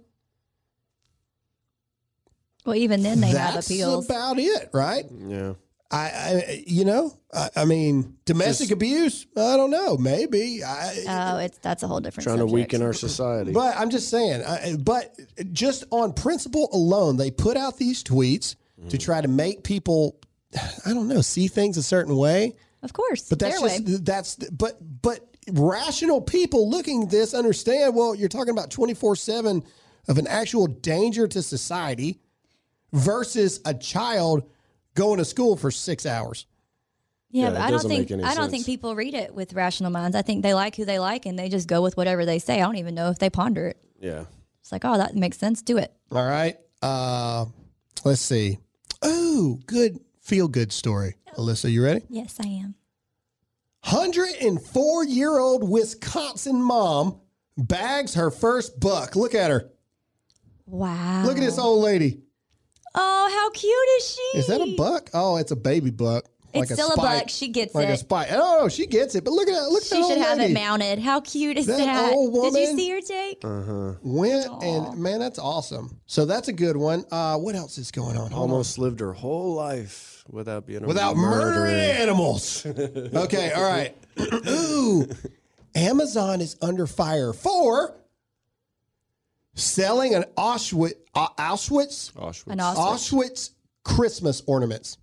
well, 2.65 2.75
even 2.75 3.03
then 3.03 3.19
they 3.19 3.27
have 3.29 3.55
That's 3.55 3.69
appeals. 3.69 4.05
about 4.05 4.37
it, 4.39 4.69
right? 4.73 5.05
Yeah. 5.27 5.53
I, 5.91 5.97
I 5.97 6.63
you 6.65 6.85
know, 6.85 7.15
I, 7.31 7.49
I 7.55 7.65
mean, 7.65 8.17
domestic 8.25 8.71
abuse. 8.71 9.27
I 9.37 9.57
don't 9.57 9.69
know, 9.69 9.95
maybe. 9.97 10.63
I, 10.63 10.95
oh, 11.07 11.37
it's 11.37 11.59
that's 11.59 11.83
a 11.83 11.87
whole 11.87 11.99
different. 11.99 12.25
Trying 12.25 12.39
to 12.39 12.47
weaken 12.47 12.81
our 12.81 12.93
society. 12.93 13.51
But 13.51 13.77
I'm 13.77 13.91
just 13.91 14.09
saying, 14.09 14.43
I, 14.43 14.75
but 14.79 15.15
just 15.51 15.83
on 15.91 16.13
principle 16.13 16.69
alone, 16.73 17.17
they 17.17 17.29
put 17.29 17.57
out 17.57 17.77
these 17.77 18.03
tweets 18.03 18.55
to 18.89 18.97
try 18.97 19.21
to 19.21 19.27
make 19.27 19.63
people, 19.63 20.19
I 20.85 20.93
don't 20.93 21.07
know, 21.07 21.21
see 21.21 21.47
things 21.47 21.77
a 21.77 21.83
certain 21.83 22.15
way. 22.17 22.55
Of 22.81 22.93
course, 22.93 23.29
But 23.29 23.39
that's 23.39 23.59
their 23.61 23.69
just 23.69 23.87
way. 23.87 23.97
that's 24.01 24.35
but 24.51 24.77
but 25.01 25.21
rational 25.51 26.21
people 26.21 26.69
looking 26.69 27.03
at 27.03 27.09
this 27.09 27.33
understand. 27.33 27.95
Well, 27.95 28.13
you're 28.15 28.29
talking 28.29 28.51
about 28.51 28.71
24 28.71 29.15
seven 29.15 29.63
of 30.09 30.17
an 30.17 30.27
actual 30.27 30.67
danger 30.67 31.27
to 31.27 31.41
society 31.41 32.19
versus 32.91 33.61
a 33.65 33.73
child 33.73 34.43
going 34.95 35.17
to 35.17 35.25
school 35.25 35.55
for 35.55 35.71
six 35.71 36.05
hours. 36.05 36.45
Yeah, 37.31 37.45
Yeah, 37.45 37.49
but 37.51 37.61
I 37.61 37.71
don't 37.71 37.79
think 37.81 38.09
make 38.09 38.11
any 38.11 38.23
I 38.23 38.35
don't 38.35 38.43
sense. 38.43 38.51
think 38.51 38.65
people 38.65 38.95
read 38.95 39.13
it 39.13 39.33
with 39.33 39.53
rational 39.53 39.89
minds. 39.89 40.15
I 40.15 40.21
think 40.21 40.43
they 40.43 40.53
like 40.53 40.75
who 40.75 40.85
they 40.85 40.99
like 40.99 41.25
and 41.25 41.37
they 41.39 41.49
just 41.49 41.67
go 41.67 41.81
with 41.81 41.97
whatever 41.97 42.25
they 42.25 42.37
say. 42.39 42.55
I 42.61 42.65
don't 42.65 42.75
even 42.77 42.93
know 42.95 43.09
if 43.09 43.17
they 43.19 43.29
ponder 43.29 43.67
it. 43.67 43.77
yeah. 43.99 44.25
It's 44.61 44.71
like, 44.71 44.85
oh, 44.85 44.97
that 44.97 45.13
makes 45.13 45.37
sense. 45.37 45.61
Do 45.61 45.77
it. 45.77 45.91
All 46.09 46.25
right. 46.25 46.55
Uh, 46.81 47.45
let's 48.05 48.21
see. 48.21 48.59
Oh, 49.01 49.59
good 49.65 49.99
feel 50.23 50.47
good 50.47 50.71
story. 50.73 51.15
Alyssa, 51.37 51.71
you 51.71 51.83
ready? 51.83 52.01
Yes, 52.09 52.37
I 52.43 52.47
am. 52.47 52.75
104 53.89 55.05
year 55.05 55.37
old 55.37 55.67
Wisconsin 55.69 56.61
mom 56.61 57.19
bags 57.57 58.13
her 58.15 58.31
first 58.31 58.79
buck. 58.79 59.15
Look 59.15 59.35
at 59.35 59.51
her. 59.51 59.69
Wow. 60.65 61.23
Look 61.25 61.37
at 61.37 61.41
this 61.43 61.59
old 61.59 61.83
lady. 61.83 62.21
Oh, 62.95 63.29
how 63.33 63.49
cute 63.49 63.73
is 63.97 64.07
she? 64.15 64.37
Is 64.37 64.47
that 64.47 64.61
a 64.61 64.75
buck? 64.77 65.09
Oh, 65.13 65.37
it's 65.37 65.51
a 65.51 65.55
baby 65.55 65.89
buck. 65.89 66.25
It's 66.53 66.71
still 66.71 66.91
a 66.91 66.95
buck. 66.95 67.29
She 67.29 67.47
gets 67.47 67.73
like 67.73 67.89
a 67.89 67.93
it. 67.93 67.97
spike. 67.97 68.27
Oh, 68.31 68.59
no, 68.61 68.69
she 68.69 68.85
gets 68.85 69.15
it. 69.15 69.23
But 69.23 69.31
look 69.33 69.47
at 69.49 69.55
that. 69.55 69.69
Look 69.69 69.81
at 69.81 69.87
She 69.87 69.95
that 69.95 70.07
should 70.07 70.17
old 70.17 70.25
have 70.25 70.37
lady. 70.37 70.51
it 70.51 70.53
mounted. 70.53 70.99
How 70.99 71.19
cute 71.19 71.57
is 71.57 71.65
That 71.65 71.77
that? 71.79 72.13
old 72.13 72.53
Did 72.53 72.69
you 72.69 72.77
see 72.77 72.89
her, 72.91 73.01
Jake? 73.01 73.39
Uh 73.43 73.61
huh. 73.63 73.93
Went 74.03 74.45
and 74.63 74.99
man, 74.99 75.19
that's 75.19 75.39
awesome. 75.39 75.99
So 76.05 76.25
that's 76.25 76.49
a 76.49 76.53
good 76.53 76.77
one. 76.77 77.05
Uh, 77.11 77.37
what 77.37 77.55
else 77.55 77.79
is 77.79 77.89
going 77.89 78.17
on? 78.17 78.29
Hold 78.29 78.33
on. 78.33 78.51
Almost 78.51 78.77
lived 78.77 78.99
her 78.99 79.13
whole 79.13 79.55
life 79.55 80.12
without 80.29 80.65
being 80.65 80.83
a 80.83 80.87
without 80.87 81.15
murdering 81.15 81.75
animals. 81.75 82.65
okay, 82.65 83.51
all 83.51 83.63
right. 83.63 83.95
Ooh, 84.47 85.07
Amazon 85.75 86.41
is 86.41 86.55
under 86.61 86.87
fire 86.87 87.33
for 87.33 87.95
selling 89.55 90.15
an 90.15 90.25
Auschwitz, 90.37 90.93
uh, 91.13 91.27
Auschwitz, 91.37 92.13
Auschwitz. 92.13 92.47
An 92.47 92.59
Auschwitz. 92.59 92.75
Auschwitz 92.75 93.49
Christmas 93.83 94.41
ornaments. 94.45 94.97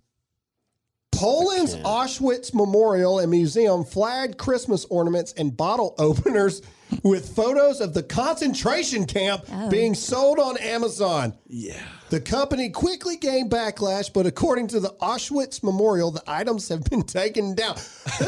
Poland's 1.11 1.75
Auschwitz 1.75 2.53
Memorial 2.53 3.19
and 3.19 3.29
Museum 3.29 3.83
flagged 3.83 4.37
Christmas 4.37 4.85
ornaments 4.85 5.33
and 5.33 5.55
bottle 5.55 5.93
openers 5.99 6.61
with 7.03 7.35
photos 7.35 7.81
of 7.81 7.93
the 7.93 8.03
concentration 8.03 9.05
camp 9.05 9.45
oh. 9.51 9.69
being 9.69 9.93
sold 9.93 10.39
on 10.39 10.57
Amazon. 10.57 11.33
Yeah. 11.47 11.81
The 12.09 12.19
company 12.19 12.69
quickly 12.69 13.17
gained 13.17 13.49
backlash, 13.49 14.11
but 14.11 14.25
according 14.25 14.67
to 14.69 14.79
the 14.79 14.89
Auschwitz 15.01 15.63
Memorial, 15.63 16.11
the 16.11 16.23
items 16.27 16.67
have 16.69 16.83
been 16.83 17.03
taken 17.03 17.55
down. 17.55 17.77
Who 18.19 18.25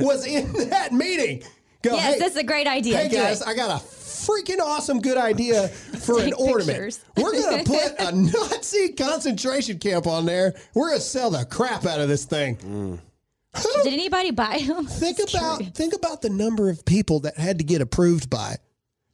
was 0.06 0.26
in 0.26 0.52
that 0.70 0.92
meeting? 0.92 1.42
Go, 1.82 1.94
Yes, 1.94 2.14
hey, 2.14 2.20
that's 2.20 2.36
a 2.36 2.44
great 2.44 2.66
idea. 2.66 2.96
Hey 2.96 3.08
Do 3.08 3.16
guys, 3.16 3.40
it. 3.40 3.48
I 3.48 3.54
got 3.54 3.82
a 3.82 3.84
freaking 3.84 4.60
awesome 4.60 5.00
good 5.00 5.18
idea 5.18 5.68
for 5.68 6.20
an 6.20 6.32
ornament. 6.34 6.68
pictures. 6.68 7.00
We're 7.16 7.32
gonna 7.32 7.64
put 7.64 7.94
a 7.98 8.12
Nazi 8.12 8.92
concentration 8.92 9.78
camp 9.78 10.06
on 10.06 10.26
there. 10.26 10.54
We're 10.74 10.90
gonna 10.90 11.00
sell 11.00 11.30
the 11.30 11.44
crap 11.44 11.84
out 11.84 12.00
of 12.00 12.08
this 12.08 12.24
thing. 12.24 12.56
Mm. 12.58 12.98
Did 13.54 13.92
anybody 13.92 14.30
buy 14.30 14.64
them? 14.66 14.86
Think 14.86 15.18
about 15.28 15.62
think 15.74 15.94
about 15.94 16.22
the 16.22 16.30
number 16.30 16.70
of 16.70 16.84
people 16.84 17.20
that 17.20 17.36
had 17.36 17.58
to 17.58 17.64
get 17.64 17.80
approved 17.82 18.30
by 18.30 18.56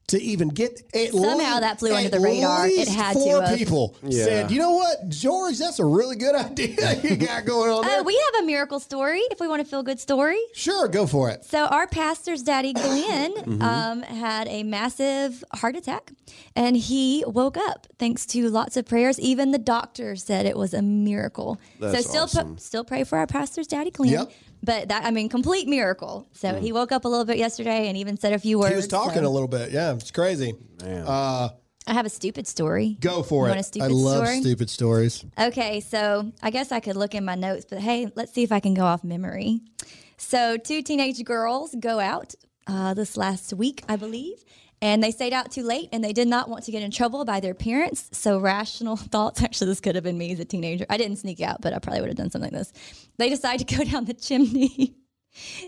to 0.09 0.21
even 0.23 0.49
get 0.49 0.83
at 0.95 1.13
Somehow 1.13 1.37
least- 1.37 1.61
that 1.61 1.79
flew 1.79 1.93
under 1.95 2.09
the 2.09 2.21
radar. 2.21 2.67
It 2.67 2.77
least 2.79 2.91
had 2.95 3.13
to 3.15 3.19
four 3.21 3.43
have. 3.43 3.57
people 3.59 3.95
Yeah. 4.03 4.25
said, 4.25 4.51
"You 4.51 4.59
know 4.59 4.73
what, 4.73 5.09
George? 5.09 5.59
That's 5.59 5.79
a 5.79 5.85
really 5.85 6.17
good 6.17 6.35
idea 6.47 7.01
you 7.03 7.17
got 7.17 7.45
going 7.45 7.71
on 7.71 7.85
there." 7.85 8.01
Uh, 8.01 8.03
we 8.03 8.15
have 8.33 8.43
a 8.43 8.47
miracle 8.47 8.81
story 8.81 9.21
if 9.31 9.39
we 9.41 9.47
want 9.49 9.63
a 9.63 9.65
feel 9.65 9.83
good 9.83 10.01
story. 10.01 10.39
sure, 10.55 10.89
go 10.89 11.07
for 11.07 11.31
it. 11.31 11.45
So 11.45 11.67
our 11.67 11.87
pastor's 11.87 12.43
daddy 12.43 12.73
Glenn 12.83 13.33
Mm-hmm. 13.35 13.63
um, 13.63 14.03
had 14.03 14.49
a 14.49 14.63
massive 14.63 15.45
heart 15.55 15.77
attack, 15.77 16.13
and 16.57 16.77
he 16.77 17.25
woke 17.27 17.57
up 17.57 17.87
thanks 17.99 18.27
to 18.27 18.49
lots 18.49 18.77
of 18.77 18.87
prayers. 18.87 19.21
Even 19.21 19.51
the 19.53 19.59
doctor 19.59 20.17
said 20.17 20.47
it 20.47 20.57
was 20.57 20.73
a 20.75 20.83
miracle. 20.83 21.59
That's 21.81 22.05
so 22.05 22.11
still 22.11 22.23
awesome. 22.25 22.59
still 22.59 22.85
pray 22.85 23.05
for 23.05 23.19
our 23.19 23.27
pastor's 23.27 23.67
daddy 23.67 23.91
Glenn. 23.91 24.11
Yep. 24.13 24.33
But 24.63 24.89
that 24.89 25.05
I 25.05 25.11
mean, 25.11 25.29
complete 25.29 25.69
miracle. 25.69 26.27
So 26.33 26.55
he 26.57 26.73
woke 26.73 26.93
up 26.93 27.05
a 27.05 27.09
little 27.09 27.25
bit 27.25 27.39
yesterday 27.39 27.89
and 27.89 27.97
even 27.97 28.17
said 28.19 28.33
a 28.33 28.39
few 28.39 28.59
words. 28.59 28.71
He 28.71 28.77
was 28.77 28.89
talking 28.89 29.23
so- 29.23 29.29
a 29.29 29.31
little 29.31 29.49
bit. 29.49 29.71
Yeah, 29.71 29.93
it's 29.95 30.11
crazy. 30.11 30.55
Man. 30.83 31.05
Uh, 31.07 31.51
I 31.87 31.95
have 31.95 32.05
a 32.05 32.11
stupid 32.11 32.47
story. 32.47 32.99
go 33.01 33.23
for 33.23 33.45
You 33.47 33.53
it. 33.53 33.57
want 33.57 33.61
a 33.61 33.63
stupid 33.63 33.85
I 33.87 33.89
love 33.89 34.27
story? 34.27 34.41
stupid 34.43 34.69
stories. 34.69 35.25
Okay, 35.41 35.81
so 35.81 36.33
I 36.43 36.51
guess 36.51 36.71
I 36.71 36.81
could 36.81 36.97
look 36.97 37.15
in 37.15 37.25
my 37.25 37.35
notes, 37.35 37.65
but 37.69 37.79
hey, 37.79 38.13
let's 38.15 38.33
see 38.35 38.43
if 38.43 38.53
I 38.53 38.61
can 38.61 38.75
go 38.75 38.85
off 38.85 39.03
memory. 39.05 39.61
So, 40.19 40.57
two 40.59 40.83
teenage 40.83 41.25
girls 41.25 41.75
go 41.81 41.99
out 42.01 42.35
uh, 42.67 42.93
this 42.93 43.17
last 43.17 43.55
week, 43.55 43.85
I 43.89 43.97
believe, 43.97 44.45
and 44.81 45.03
they 45.03 45.11
stayed 45.11 45.33
out 45.33 45.51
too 45.51 45.63
late 45.63 45.89
and 45.93 46.03
they 46.03 46.13
did 46.13 46.29
not 46.29 46.49
want 46.49 46.65
to 46.65 46.71
get 46.71 46.83
in 46.83 46.91
trouble 46.91 47.25
by 47.25 47.41
their 47.41 47.55
parents. 47.55 48.09
So, 48.13 48.39
rational 48.39 48.97
thoughts 48.97 49.43
actually, 49.43 49.69
this 49.69 49.81
could 49.81 49.95
have 49.95 50.05
been 50.05 50.19
me 50.19 50.33
as 50.33 50.41
a 50.41 50.45
teenager. 50.45 50.87
I 50.89 50.97
didn't 50.97 51.17
sneak 51.17 51.41
out, 51.41 51.61
but 51.61 51.73
I 51.73 51.79
probably 51.79 52.01
would 52.01 52.11
have 52.11 52.17
done 52.17 52.31
something 52.31 52.53
like 52.53 52.59
this. 52.59 52.73
They 53.19 53.29
decide 53.29 53.59
to 53.61 53.77
go 53.77 53.85
down 53.85 54.05
the 54.05 54.15
chimney. 54.15 54.95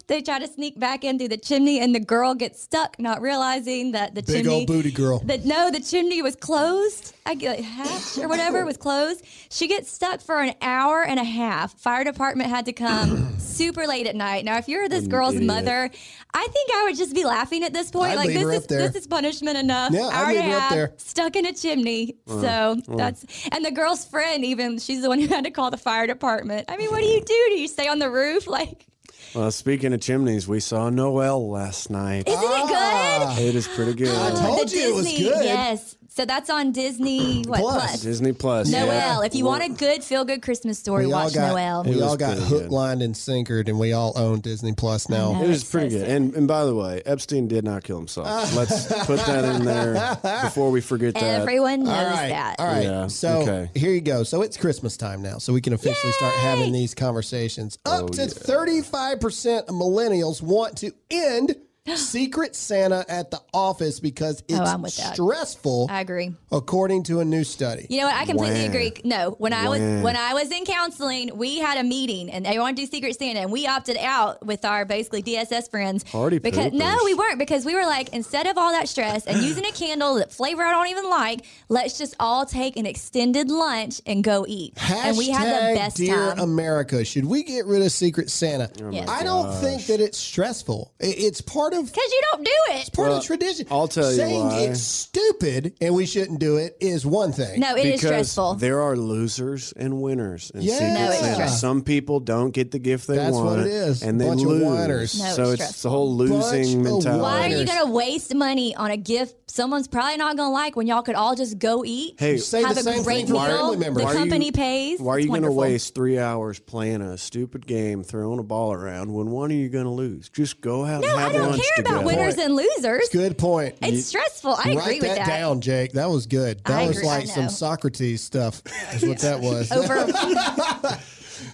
They 0.07 0.23
try 0.23 0.39
to 0.39 0.47
sneak 0.47 0.79
back 0.79 1.05
in 1.05 1.19
through 1.19 1.29
the 1.29 1.37
chimney, 1.37 1.81
and 1.81 1.95
the 1.95 2.01
girl 2.01 2.35
gets 2.35 2.61
stuck, 2.61 2.99
not 2.99 3.21
realizing 3.21 3.93
that 3.93 4.15
the 4.15 4.23
Big 4.23 4.45
chimney 4.45 4.55
old 4.61 4.67
booty 4.67 4.91
girl. 4.91 5.21
that 5.21 5.45
no, 5.45 5.71
the 5.71 5.81
chimney 5.81 6.23
was 6.23 6.37
closed. 6.37 7.15
I 7.27 7.35
get 7.35 7.61
hatch 7.61 8.19
or 8.19 8.29
whatever 8.29 8.65
was 8.65 8.77
closed. 8.77 9.25
She 9.51 9.69
gets 9.69 9.91
stuck 9.91 10.21
for 10.21 10.41
an 10.41 10.55
hour 10.63 11.05
and 11.05 11.21
a 11.21 11.25
half. 11.25 11.79
Fire 11.79 12.03
department 12.05 12.51
had 12.51 12.67
to 12.67 12.73
come 12.73 13.35
super 13.39 13.87
late 13.87 14.07
at 14.07 14.17
night. 14.17 14.45
Now, 14.45 14.57
if 14.59 14.69
you're 14.69 14.89
this 14.89 15.07
girl's 15.07 15.37
mother, 15.37 15.91
I 16.35 16.49
think 16.49 16.71
I 16.75 16.85
would 16.85 16.97
just 16.97 17.15
be 17.15 17.25
laughing 17.25 17.63
at 17.63 17.73
this 17.73 17.91
point. 17.91 18.13
I'd 18.13 18.17
like 18.17 18.29
this 18.29 18.43
is 18.43 18.63
up 18.65 18.69
this 18.69 18.95
is 18.97 19.07
punishment 19.07 19.57
enough. 19.59 19.93
Yeah, 19.93 20.07
I'd 20.07 20.15
hour 20.15 20.25
and 20.25 20.37
leave 20.37 20.39
a 20.39 20.51
her 20.51 20.57
up 20.57 20.63
half, 20.63 20.73
there. 20.73 20.93
stuck 20.97 21.37
in 21.37 21.47
a 21.47 21.53
chimney. 21.53 22.17
so 22.27 22.77
that's 22.89 23.25
and 23.53 23.65
the 23.65 23.71
girl's 23.71 24.05
friend 24.05 24.45
even 24.45 24.79
she's 24.79 25.03
the 25.03 25.09
one 25.09 25.21
who 25.21 25.27
had 25.29 25.45
to 25.45 25.51
call 25.51 25.71
the 25.71 25.77
fire 25.77 26.07
department. 26.07 26.67
I 26.69 26.77
mean, 26.77 26.91
what 26.91 27.01
do 27.01 27.07
you 27.07 27.21
do? 27.21 27.47
Do 27.51 27.59
you 27.61 27.69
stay 27.69 27.87
on 27.89 27.99
the 27.99 28.11
roof? 28.11 28.47
Like, 28.47 28.87
Well, 29.35 29.51
speaking 29.53 29.93
of 29.93 30.01
chimneys, 30.01 30.49
we 30.49 30.59
saw 30.61 30.91
Noelle 30.91 31.49
last 31.51 31.89
night. 31.89 32.27
isn't 32.29 32.43
it 32.43 32.67
good? 32.69 33.39
It 33.49 33.55
is 33.55 33.69
pretty 33.69 33.95
good. 33.95 34.09
I 34.09 34.31
told 34.45 34.69
the 34.69 34.77
you 34.77 34.91
it 34.91 34.95
was 34.97 35.07
Disney, 35.07 35.25
good. 35.29 35.45
Yes. 35.45 35.97
So 36.13 36.25
that's 36.25 36.51
on 36.51 36.73
Disney 36.73 37.43
what 37.47 37.61
Plus. 37.61 37.75
plus. 37.87 38.03
Disney 38.03 38.33
Plus. 38.33 38.69
Noelle. 38.69 38.87
yeah. 38.87 39.23
If 39.25 39.35
you 39.37 39.45
want 39.45 39.63
a 39.63 39.69
good 39.69 40.03
feel 40.03 40.25
good 40.25 40.43
Christmas 40.43 40.77
story, 40.79 41.07
We 41.07 41.13
watch 41.13 41.35
got 41.35 41.53
Noelle. 41.53 41.85
we 41.85 42.03
all 42.03 42.17
got 42.17 42.33
pretty 42.37 42.47
hook, 42.51 42.63
good. 42.65 42.73
lined, 42.73 43.01
and 43.01 43.15
sinkered, 43.15 43.69
and 43.69 43.79
we 43.79 43.93
all 43.93 44.13
own 44.17 44.41
Disney 44.41 44.73
Plus 44.75 45.09
now. 45.09 45.33
know. 45.35 45.45
It 45.45 45.49
was 45.49 45.63
pretty 45.63 45.91
so 45.91 45.97
good. 45.99 46.07
sick. 46.07 46.11
And 46.17 46.35
and 46.35 46.49
by 46.49 46.65
the 46.65 46.75
way, 46.75 47.01
Epstein 47.07 47.47
did 47.47 47.65
not 47.65 47.85
kill 47.85 47.97
himself. 47.99 48.27
Let's 48.57 48.87
put 49.07 49.21
that 49.27 49.45
in 49.45 49.65
there 49.65 50.19
before 50.43 50.71
we 50.73 50.81
forget 50.81 51.15
that. 51.15 51.23
Everyone 51.43 51.85
knows 51.85 51.95
All 51.95 52.05
right. 52.11 52.29
that. 52.31 52.57
All 52.59 52.67
right. 52.67 52.83
Yeah, 52.83 53.07
So 53.07 53.43
okay. 53.43 53.71
here 53.79 53.93
you 53.93 54.01
go. 54.01 54.25
So 54.25 54.43
it's 54.43 54.57
Christmas 54.57 54.97
time 54.97 55.23
now. 55.23 55.39
So 55.39 55.53
we 55.53 55.61
can 55.61 55.73
officially 55.75 56.13
start 56.15 56.35
having 56.35 56.73
these 56.73 56.93
conversations. 56.95 57.79
Up 57.87 58.03
Oh, 58.03 58.09
to 58.09 58.23
yeah. 58.23 58.29
35% 58.29 59.59
of 59.61 59.75
millennials 59.75 60.43
want 60.43 60.77
to 60.79 60.91
end 61.11 61.55
Secret 61.97 62.55
Santa 62.55 63.05
at 63.09 63.31
the 63.31 63.41
office 63.55 64.01
because 64.01 64.43
oh, 64.43 64.45
it's 64.49 64.61
Oh, 64.61 64.65
I'm 64.65 64.83
with 64.83 64.97
that. 64.99 65.15
stressful, 65.15 65.87
I 65.91 66.01
agree. 66.03 66.35
according 66.53 67.05
to 67.05 67.21
a 67.21 67.25
new 67.25 67.43
study. 67.43 67.87
You 67.89 68.01
know 68.01 68.07
what? 68.07 68.17
I 68.17 68.27
completely 68.27 68.61
Wah. 68.63 68.69
agree. 68.69 68.93
No, 69.05 69.31
when 69.39 69.53
I 69.53 69.69
was 69.69 69.81
when 69.81 70.17
I 70.17 70.35
was 70.35 70.51
in 70.51 70.65
counseling, 70.65 71.37
we 71.37 71.59
had 71.59 71.79
a 71.79 71.83
meeting 71.83 72.31
and 72.31 72.45
they 72.45 72.59
wanted 72.59 72.77
to 72.77 72.83
do 72.83 72.91
Secret 72.91 73.19
Santa, 73.19 73.41
and 73.41 73.51
we 73.51 73.67
opted 73.67 73.97
out 73.97 74.45
with 74.45 74.65
our 74.65 74.85
basically 74.85 75.23
DSS 75.23 75.71
friends. 75.71 76.05
Party 76.05 76.39
because 76.39 76.73
no, 76.73 76.99
we 77.05 77.15
weren't 77.15 77.39
because 77.39 77.65
we 77.65 77.75
were 77.75 77.87
like, 77.87 78.11
instead 78.11 78.47
of 78.47 78.59
all 78.59 78.73
that 78.73 78.89
stress 78.89 79.27
and 79.27 79.43
using 79.43 79.65
a 79.65 79.73
candle 79.73 80.17
that 80.17 80.33
flavor 80.33 80.63
I 80.63 80.73
don't 80.73 80.89
even 80.89 81.09
like, 81.09 81.47
let's 81.69 81.97
just 81.97 82.15
all 82.21 82.45
take 82.45 82.77
an 82.77 82.85
extended 82.87 83.51
lunch 83.51 84.01
and 84.07 84.23
go 84.23 84.45
eat. 84.47 84.75
Hashtag 84.75 85.05
and 85.05 85.19
we 85.19 85.31
had 85.31 85.47
the 85.47 85.75
best 85.77 85.97
Dear 85.97 86.35
time. 86.35 86.41
America. 86.41 87.05
Should 87.05 87.25
we 87.25 87.43
get 87.43 87.65
rid 87.65 87.83
of 87.83 87.91
Secret 87.91 88.31
Santa? 88.31 88.71
Yes. 88.91 89.09
I 89.09 89.23
don't 89.23 89.53
think 89.61 89.87
that 89.87 90.01
it's 90.01 90.19
stressful. 90.19 90.93
It's 91.01 91.41
part 91.41 91.70
of 91.75 91.87
Because 91.87 92.11
you 92.13 92.21
don't 92.33 92.45
do 92.45 92.51
it. 92.71 92.81
It's 92.81 92.91
part 92.91 93.09
Well, 93.09 93.17
of 93.19 93.23
the 93.23 93.27
tradition. 93.27 93.67
I'll 93.71 93.89
tell 93.89 94.11
you 94.11 94.17
Saying 94.17 94.45
why. 94.47 94.61
it's 94.61 94.81
stupid 94.81 95.75
and 95.81 95.95
we 95.95 96.07
shouldn't 96.07 96.39
do 96.41 96.57
it 96.57 96.77
is 96.81 97.05
one 97.05 97.33
thing. 97.33 97.61
No, 97.61 97.75
it 97.77 97.85
is 97.85 98.01
because 98.01 98.31
stressful. 98.31 98.55
there 98.55 98.81
are 98.81 98.97
losers 98.97 99.73
and 99.77 100.01
winners. 100.01 100.51
in 100.55 100.63
Yeah. 100.63 100.75
Secret 100.75 100.93
No, 100.95 101.09
it's 101.11 101.19
Santa. 101.21 101.35
stressful. 101.35 101.59
Some 101.59 101.83
people 101.83 102.21
don't 102.21 102.51
get 102.53 102.71
the 102.71 102.79
gift 102.79 103.07
they 103.07 103.17
That's 103.17 103.35
want. 103.35 103.47
what 103.47 103.59
it 103.61 103.67
is. 103.67 104.03
And 104.03 104.21
they 104.21 104.27
Bunch 104.27 104.43
of 104.43 104.49
lose. 104.49 104.63
whiners. 104.65 105.19
No, 105.23 105.31
so 105.33 105.43
it's 105.43 105.53
it's 105.53 105.63
stressful. 105.79 105.91
the 105.91 105.97
whole 105.97 106.17
Bunch 106.19 106.31
losing 106.31 106.79
of 106.87 106.93
mentality. 106.93 107.23
Why 107.23 107.45
are 107.45 107.49
you 107.49 107.65
going 107.67 107.87
to 107.87 107.91
waste 107.93 108.35
money 108.35 108.75
on 108.77 108.91
a 108.91 108.97
gift 108.97 109.37
someone's 109.51 109.89
probably 109.89 110.17
not 110.17 110.37
going 110.37 110.49
to 110.49 110.53
like 110.53 110.77
when 110.77 110.87
y'all 110.87 111.03
could 111.03 111.17
all 111.17 111.35
just 111.35 111.59
go 111.59 111.85
eat? 111.85 112.15
Hey, 112.19 112.37
Say 112.39 112.63
have 112.63 112.77
the 112.77 112.89
a 112.89 113.03
great 113.03 113.27
thing 113.27 113.33
meal. 113.35 113.43
family 113.45 113.77
members. 113.79 114.03
The 114.03 114.05
Why 114.05 114.11
are 114.11 114.15
you- 114.15 114.19
company 114.21 114.53
pays. 114.53 115.01
Why 115.01 115.15
are 115.15 115.19
you 115.19 115.29
going 115.29 115.43
to 115.43 115.51
waste 115.53 115.95
three 115.95 116.19
hours 116.19 116.59
playing 116.61 117.03
a 117.03 117.19
stupid 117.19 117.67
game, 117.67 118.05
throwing 118.05 118.39
a 118.39 118.43
ball 118.45 118.73
around 118.73 119.13
when 119.13 119.31
one 119.31 119.51
of 119.51 119.57
you 119.57 119.69
going 119.69 119.85
to 119.85 119.91
lose? 119.91 120.29
Just 120.29 120.61
go 120.61 120.85
out 120.85 121.03
No, 121.03 121.09
and 121.11 121.19
I 121.19 121.23
have 121.25 121.33
don't 121.33 121.51
lunch 121.51 121.60
care 121.63 121.77
together. 121.77 121.97
about 121.97 122.05
winners 122.07 122.37
and 122.39 122.55
losers. 122.57 123.09
Good 123.11 123.39
point. 123.39 123.77
It's 123.83 124.07
stressful. 124.07 124.55
I 124.57 124.71
agree 124.71 125.01
with 125.01 125.03
that, 125.03 125.09
Write 125.09 125.17
that. 125.19 125.27
down, 125.27 125.61
Jake. 125.61 125.93
That 125.93 126.09
was 126.11 126.27
good. 126.27 126.63
That 126.65 126.79
I 126.81 126.87
was 126.87 126.97
agree. 126.97 127.09
Like 127.09 127.27
some. 127.27 127.49
Socrates 127.49 128.23
stuff. 128.23 128.63
Is 128.95 129.05
what 129.07 129.19
that 129.21 129.41
was. 129.41 129.71
Over 129.73 130.07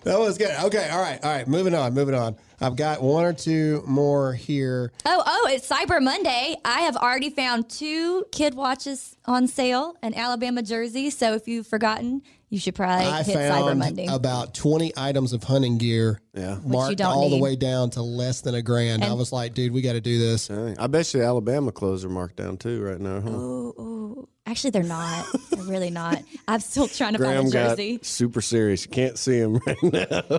That 0.02 0.18
was 0.18 0.36
good. 0.36 0.50
Okay. 0.64 0.88
All 0.90 1.00
right. 1.00 1.22
All 1.22 1.30
right. 1.30 1.46
Moving 1.46 1.74
on. 1.74 1.94
Moving 1.94 2.14
on. 2.14 2.36
I've 2.60 2.74
got 2.76 3.02
one 3.02 3.24
or 3.24 3.32
two 3.32 3.82
more 3.86 4.32
here. 4.32 4.90
oh 5.04 5.22
oh, 5.26 5.48
it's 5.52 5.68
Cyber 5.68 6.02
Monday. 6.02 6.56
I 6.64 6.80
have 6.82 6.96
already 6.96 7.30
found 7.30 7.68
two 7.68 8.24
kid 8.32 8.54
watches 8.54 9.16
on 9.26 9.46
sale 9.46 9.96
in 10.02 10.14
Alabama 10.14 10.62
Jersey. 10.62 11.10
So 11.10 11.34
if 11.34 11.46
you've 11.46 11.66
forgotten, 11.66 12.22
you 12.48 12.58
should 12.60 12.74
probably 12.74 13.06
I 13.06 13.22
hit 13.22 13.36
Cyber 13.36 13.76
Monday. 13.76 14.06
about 14.06 14.54
20 14.54 14.92
items 14.96 15.32
of 15.32 15.42
hunting 15.44 15.78
gear 15.78 16.20
Yeah. 16.34 16.58
marked 16.64 16.98
don't 16.98 17.12
all 17.12 17.28
the 17.30 17.38
way 17.38 17.56
down 17.56 17.90
to 17.90 18.02
less 18.02 18.40
than 18.42 18.54
a 18.54 18.62
grand. 18.62 19.02
I 19.04 19.12
was 19.14 19.32
like, 19.32 19.54
dude, 19.54 19.72
we 19.72 19.82
got 19.82 19.94
to 19.94 20.00
do 20.00 20.18
this. 20.18 20.48
Dang. 20.48 20.78
I 20.78 20.86
bet 20.86 21.12
you 21.12 21.22
Alabama 21.22 21.72
clothes 21.72 22.04
are 22.04 22.08
marked 22.08 22.36
down 22.36 22.56
too 22.56 22.80
right 22.82 23.00
now. 23.00 23.20
Huh? 23.20 23.30
Ooh, 23.30 23.74
ooh. 23.80 24.28
Actually, 24.48 24.70
they're 24.70 24.82
not. 24.84 25.26
They're 25.50 25.64
really 25.64 25.90
not. 25.90 26.22
I'm 26.46 26.60
still 26.60 26.86
trying 26.86 27.12
to 27.14 27.18
Graham 27.18 27.42
find 27.44 27.48
a 27.48 27.52
got 27.52 27.68
jersey. 27.70 27.98
super 28.02 28.40
serious. 28.40 28.84
You 28.84 28.90
can't 28.92 29.18
see 29.18 29.38
him 29.38 29.58
right 29.66 29.82
now. 29.82 30.38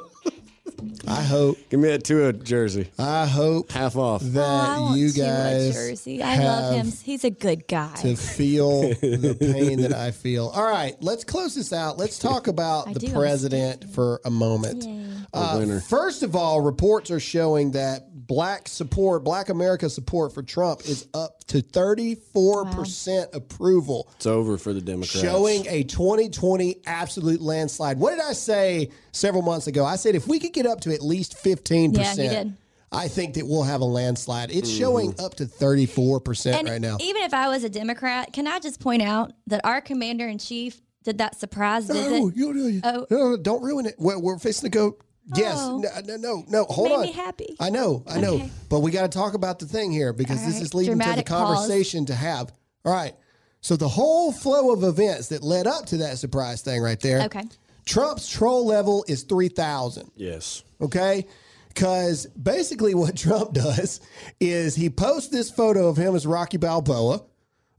I 1.08 1.24
hope, 1.24 1.58
Give 1.70 1.80
me 1.80 1.90
that 1.90 2.04
two 2.04 2.32
jersey, 2.34 2.90
I 3.00 3.26
hope 3.26 3.72
half 3.72 3.96
off. 3.96 4.22
that 4.22 4.42
Oh, 4.42 4.46
I 4.76 4.80
want 4.80 5.00
you 5.00 5.10
to 5.12 5.22
a 5.22 5.26
guys 5.26 5.74
jersey. 5.74 6.22
I 6.22 6.38
love 6.44 6.76
him. 6.76 6.92
He's 7.04 7.24
a 7.24 7.30
good 7.30 7.68
guy. 7.68 7.94
to 7.98 8.16
feel 8.16 8.82
the 9.02 9.38
pain 9.40 9.82
that 9.82 9.94
I 9.94 10.12
feel. 10.12 10.48
All 10.48 10.66
right, 10.66 10.96
let's 11.02 11.24
close 11.24 11.56
this 11.56 11.74
out. 11.74 11.98
Let's 11.98 12.20
talk 12.20 12.48
about 12.48 12.88
I 12.90 12.94
the 12.94 13.00
do 13.00 13.12
president 13.14 13.86
for 13.94 14.22
a 14.26 14.30
moment. 14.30 14.86
Uh, 15.34 15.56
winner. 15.60 15.82
first 15.82 16.24
of 16.24 16.36
all, 16.36 16.62
reports 16.62 17.12
are 17.12 17.20
showing 17.20 17.72
that 17.72 18.08
black 18.28 18.68
support, 18.68 19.24
black 19.24 19.50
America 19.50 19.90
support 19.90 20.34
for 20.34 20.44
Trump 20.44 20.82
is 20.82 21.08
up 21.14 21.44
to 21.48 21.62
34% 21.62 23.36
approval. 23.36 24.10
It's 24.16 24.26
over 24.26 24.58
for 24.58 24.74
the 24.74 24.82
Democrats. 24.82 25.22
Showing 25.22 25.66
a 25.68 25.84
2020 25.84 26.82
absolute 26.86 27.42
landslide. 27.42 28.00
What 28.00 28.12
did 28.12 28.22
I 28.22 28.34
say 28.34 28.92
several 29.12 29.42
months 29.42 29.68
ago? 29.68 29.86
I 29.86 29.96
said 29.96 30.16
if 30.16 30.28
we 30.28 30.40
could 30.40 30.54
get 30.54 30.66
up 30.66 30.82
to 30.82 30.94
at 30.94 31.02
least 31.02 31.42
15%, 31.44 31.98
Yeah, 31.98 32.12
you 32.12 32.30
did. 32.30 32.54
I 32.92 33.10
think 33.10 33.34
that 33.34 33.46
we'll 33.46 33.64
have 33.64 33.82
a 33.82 33.86
landslide. 33.86 34.50
It's 34.50 34.70
mm-hmm. 34.70 34.80
showing 34.80 35.16
up 35.20 35.36
to 35.36 35.46
34% 35.46 36.54
And 36.54 36.70
right 36.70 36.82
now. 36.82 36.98
even 37.02 37.24
if 37.24 37.34
I 37.34 37.50
was 37.50 37.64
a 37.64 37.70
Democrat, 37.70 38.32
can 38.32 38.48
I 38.48 38.60
just 38.60 38.80
point 38.80 39.02
out 39.02 39.34
that 39.48 39.62
our 39.66 39.82
commander 39.82 40.28
in 40.28 40.38
chief 40.38 40.80
did 41.04 41.18
that 41.18 41.38
surprise 41.40 41.90
oh, 41.90 41.94
visit? 41.94 42.12
No, 42.12 42.32
you, 42.34 42.54
you, 42.54 42.82
Oh. 42.84 43.06
no, 43.10 43.18
no, 43.30 43.38
don't 43.38 43.62
ruin 43.62 43.86
it. 43.86 43.96
We're, 43.98 44.20
we're 44.20 44.40
fixing 44.40 44.72
to 44.72 44.78
go 44.78 44.98
Yes. 45.36 45.58
Oh. 45.60 45.78
No, 45.80 45.90
no, 46.06 46.16
no, 46.18 46.44
no. 46.48 46.64
Hold 46.66 46.90
Made 46.90 46.96
on. 46.96 47.02
me 47.02 47.12
happy. 47.12 47.56
I 47.60 47.70
know. 47.70 48.04
I 48.08 48.20
know. 48.20 48.36
Okay. 48.36 48.50
But 48.70 48.80
we 48.80 48.92
got 48.92 49.12
to 49.12 49.18
talk 49.18 49.34
about 49.34 49.60
the 49.60 49.66
thing 49.66 49.92
here 49.92 50.14
because 50.14 50.40
All 50.40 50.46
this 50.46 50.56
right. 50.56 50.64
is 50.64 50.74
leading 50.74 50.92
Dramatic 50.98 51.26
to 51.26 51.32
the 51.34 51.38
pause. 51.38 51.58
conversation 51.58 52.06
to 52.06 52.16
have. 52.16 52.52
All 52.86 52.94
right. 52.94 53.14
So 53.62 53.76
the 53.76 53.90
whole 53.90 54.32
flow 54.32 54.72
of 54.72 54.84
events 54.84 55.28
that 55.30 55.44
led 55.44 55.68
up 55.68 55.88
to 55.88 55.98
that 55.98 56.18
surprise 56.18 56.62
thing 56.62 56.82
right 56.82 57.00
there. 57.00 57.24
Okay. 57.24 57.44
Trump's 57.86 58.30
troll 58.30 58.66
level 58.66 59.04
is 59.08 59.24
3,000. 59.24 60.12
Yes. 60.16 60.64
Okay. 60.82 61.26
Because 61.70 62.26
basically, 62.28 62.96
what 62.96 63.16
Trump 63.18 63.54
does 63.54 64.00
is 64.40 64.76
he 64.76 64.90
posts 64.90 65.30
this 65.30 65.50
photo 65.52 65.88
of 65.88 65.98
him 65.98 66.16
as 66.16 66.26
Rocky 66.26 66.58
Balboa. 66.58 67.22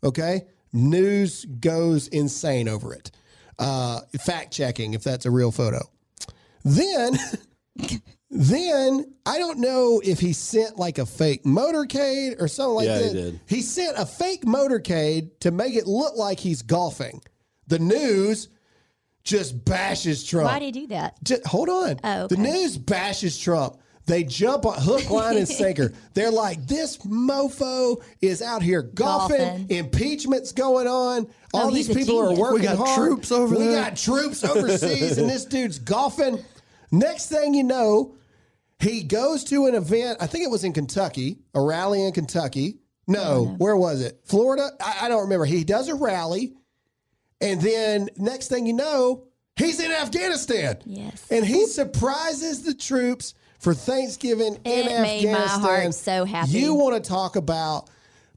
Okay. 0.05 0.47
News 0.73 1.45
goes 1.47 2.09
insane 2.09 2.69
over 2.69 2.93
it. 2.95 3.11
Uh, 3.59 4.01
fact 4.21 4.53
checking 4.53 4.95
if 4.95 5.03
that's 5.03 5.27
a 5.27 5.31
real 5.31 5.51
photo. 5.51 5.81
Then, 6.69 7.19
then 8.31 9.15
I 9.27 9.39
don't 9.39 9.59
know 9.59 10.01
if 10.05 10.21
he 10.21 10.33
sent 10.33 10.79
like 10.79 10.99
a 10.99 11.07
fake 11.07 11.45
motorcade 11.45 12.41
or 12.41 12.49
something 12.49 12.75
like 12.75 12.87
Yeah, 12.87 12.99
he 12.99 13.05
that. 13.09 13.13
did. 13.15 13.41
He 13.47 13.63
sent 13.63 13.97
a 13.99 14.05
fake 14.07 14.45
motorcade 14.45 15.31
to 15.41 15.51
make 15.51 15.75
it 15.75 15.87
look 15.87 16.17
like 16.17 16.39
he's 16.39 16.63
golfing. 16.63 17.23
The 17.69 17.79
news 17.79 18.49
just 19.25 19.65
bashes 19.65 20.25
Trump. 20.25 20.47
Why 20.51 20.59
did 20.59 20.75
he 20.75 20.83
do 20.83 20.87
that? 20.89 21.23
Just, 21.23 21.47
hold 21.47 21.69
on. 21.69 22.01
Oh, 22.05 22.27
The 22.29 22.37
news 22.37 22.77
bashes 22.79 23.39
Trump. 23.39 23.79
They 24.07 24.25
jump 24.25 24.65
on 24.65 24.81
hook, 24.81 25.11
line, 25.11 25.37
and 25.37 25.47
sinker. 25.47 25.93
They're 26.15 26.31
like, 26.31 26.67
this 26.67 26.97
mofo 26.99 28.03
is 28.23 28.41
out 28.41 28.63
here 28.63 28.81
golfing. 28.81 29.37
Golfing. 29.37 29.67
Impeachment's 29.71 30.53
going 30.53 30.87
on. 30.87 31.27
Oh, 31.53 31.59
All 31.59 31.67
Oh, 31.67 31.71
these 31.71 31.89
he's 31.89 31.97
a 31.97 31.99
people 31.99 32.19
are 32.21 32.29
genius. 32.29 32.39
working 32.41 32.61
We 32.61 32.67
got 32.67 32.79
hard. 32.79 32.97
troops 32.97 33.31
over 33.33 33.55
we 33.55 33.65
there. 33.65 33.83
got 33.83 33.97
troops 33.99 34.45
overseas, 34.45 35.19
and 35.19 35.29
this 35.29 35.45
dude's 35.57 35.79
golfing. 35.79 36.43
Next 36.91 37.29
thing 37.29 37.55
you 37.55 37.65
know, 37.65 38.15
he 38.81 39.03
goes 39.03 39.45
to 39.45 39.67
an 39.67 39.75
event. 39.75 40.19
I 40.21 40.27
think 40.27 40.45
it 40.45 40.51
was 40.51 40.65
in 40.65 40.73
Kentucky, 40.73 41.39
a 41.55 41.61
rally 41.61 42.05
in 42.05 42.13
Kentucky. 42.13 42.79
No, 43.07 43.55
where 43.57 43.77
was 43.77 44.03
it? 44.03 44.21
Florida? 44.25 44.71
I, 44.81 44.99
I 45.03 45.09
don't 45.09 45.23
remember. 45.23 45.47
He 45.47 45.65
does 45.65 45.89
a 45.89 45.95
rally, 45.95 46.53
and 47.41 47.61
then 47.61 48.11
next 48.19 48.49
thing 48.49 48.67
you 48.67 48.75
know, 48.75 49.25
he's 49.57 49.81
in 49.81 49.91
Afghanistan. 49.91 50.79
Yes. 50.85 51.27
And 51.31 51.45
he 51.45 51.67
surprises 51.67 52.63
the 52.63 52.75
troops 52.75 53.35
for 53.59 53.73
Thanksgiving 53.75 54.59
in 54.65 54.89
It 54.89 55.01
made 55.01 55.33
my 55.33 55.47
heart 55.47 55.95
so 55.95 56.25
happy. 56.25 56.51
You 56.51 56.75
want 56.75 57.03
to 57.03 57.09
talk 57.09 57.37
about 57.37 57.89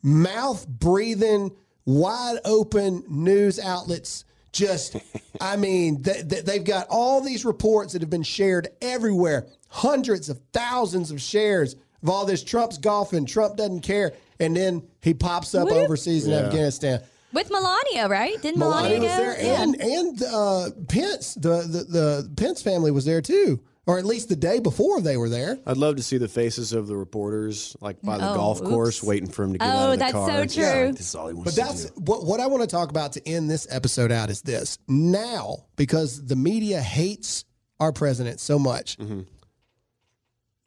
mouth 0.01 0.67
breathing, 0.67 1.51
wide 1.85 2.39
open 2.45 3.03
news 3.07 3.59
outlets. 3.59 4.23
Just, 4.51 4.97
I 5.39 5.55
mean, 5.55 6.01
they, 6.01 6.21
they, 6.23 6.41
they've 6.41 6.63
got 6.63 6.87
all 6.89 7.21
these 7.21 7.45
reports 7.45 7.93
that 7.93 8.01
have 8.01 8.09
been 8.09 8.23
shared 8.23 8.67
everywhere, 8.81 9.47
hundreds 9.69 10.29
of 10.29 10.39
thousands 10.51 11.09
of 11.11 11.21
shares 11.21 11.75
of 12.03 12.09
all 12.09 12.25
this 12.25 12.43
Trump's 12.43 12.77
golfing. 12.77 13.25
Trump 13.25 13.55
doesn't 13.57 13.81
care. 13.81 14.13
And 14.39 14.55
then 14.57 14.83
he 15.01 15.13
pops 15.13 15.53
up 15.55 15.65
Whoop. 15.69 15.77
overseas 15.77 16.25
in 16.25 16.31
Yeah. 16.31 16.39
Afghanistan. 16.47 17.01
With 17.31 17.49
Melania, 17.49 18.09
right? 18.09 18.41
Didn't 18.41 18.57
Melania, 18.59 18.99
Melania 18.99 19.07
was 19.07 19.17
go? 19.17 19.23
there, 19.23 19.41
Yeah. 19.45 19.61
and 19.63 19.81
and 19.81 20.23
uh, 20.23 20.69
Pence, 20.89 21.35
the, 21.35 21.61
the 21.61 21.85
the 21.87 22.31
Pence 22.35 22.61
family 22.61 22.91
was 22.91 23.05
there 23.05 23.21
too, 23.21 23.61
or 23.87 23.97
at 23.97 24.05
least 24.05 24.29
the 24.29 24.35
day 24.35 24.59
before 24.59 25.01
they 25.01 25.17
were 25.17 25.29
there. 25.29 25.57
I'd 25.65 25.77
love 25.77 25.95
to 25.95 26.03
see 26.03 26.17
the 26.17 26.27
faces 26.27 26.71
of 26.73 26.87
the 26.87 26.95
reporters, 26.95 27.75
like 27.81 28.01
by 28.01 28.17
the 28.17 28.31
Oh, 28.31 28.35
golf 28.35 28.61
course, 28.63 29.01
waiting 29.01 29.29
for 29.29 29.43
him 29.43 29.53
to 29.53 29.57
get 29.59 29.65
Oh, 29.67 29.69
out 29.71 29.93
of 29.93 29.99
the 29.99 30.11
car. 30.11 30.29
Oh, 30.29 30.33
that's 30.37 30.53
so 30.53 30.61
true. 30.61 30.69
Yeah, 30.85 30.91
this 30.91 30.99
is 31.09 31.15
all 31.15 31.27
he 31.29 31.33
wants 31.33 31.55
But 31.55 31.61
to 31.61 31.67
that's 31.67 31.85
do. 31.91 32.01
what 32.01 32.23
what 32.25 32.39
I 32.39 32.47
want 32.47 32.61
to 32.61 32.67
talk 32.67 32.89
about 32.89 33.13
to 33.13 33.27
end 33.27 33.49
this 33.49 33.65
episode 33.69 34.11
out 34.11 34.29
is 34.29 34.41
this. 34.43 34.77
Now, 34.87 35.65
because 35.75 36.25
the 36.25 36.35
media 36.35 36.79
hates 36.81 37.43
our 37.79 37.91
president 37.91 38.39
so 38.39 38.59
much, 38.59 38.97
Mm-hmm. 38.97 39.21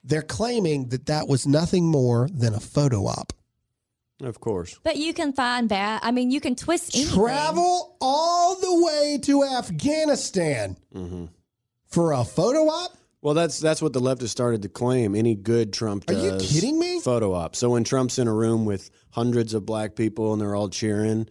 they're 0.03 0.23
claiming 0.23 0.89
that 0.89 1.07
that 1.07 1.29
was 1.29 1.47
nothing 1.47 1.87
more 1.87 2.29
than 2.33 2.53
a 2.55 2.61
photo 2.61 3.07
op. 3.07 3.33
Of 4.23 4.41
course. 4.41 4.79
But 4.83 4.97
you 4.97 5.13
can 5.15 5.33
find 5.33 5.69
bad. 5.69 6.01
I 6.03 6.11
mean, 6.11 6.31
you 6.31 6.41
can 6.41 6.55
twist 6.55 6.95
anything. 6.95 7.15
Travel 7.15 7.97
all 8.01 8.55
the 8.57 8.85
way 8.85 9.19
to 9.23 9.45
Afghanistan 9.45 10.77
Mm-hmm. 10.95 11.27
for 11.87 12.13
a 12.13 12.25
photo 12.25 12.69
op. 12.69 12.97
Well, 13.25 13.33
that's 13.33 13.59
that's 13.59 13.81
what 13.81 13.95
the 13.95 14.01
left 14.01 14.21
has 14.21 14.31
started 14.31 14.61
to 14.63 14.69
claim. 14.69 15.15
Any 15.15 15.35
good 15.35 15.73
Trump 15.73 16.05
Are 16.11 16.13
does. 16.13 16.55
you 16.55 16.61
kidding 16.61 16.79
me? 16.79 17.01
Photo 17.01 17.33
op. 17.33 17.57
So 17.57 17.71
when 17.71 17.83
Trump's 17.83 18.19
in 18.19 18.29
a 18.29 18.35
room 18.35 18.67
with 18.67 18.91
hundreds 19.13 19.55
of 19.55 19.65
black 19.65 19.97
people 19.97 20.35
and 20.35 20.43
they're 20.43 20.55
all 20.55 20.69
cheering, 20.69 21.27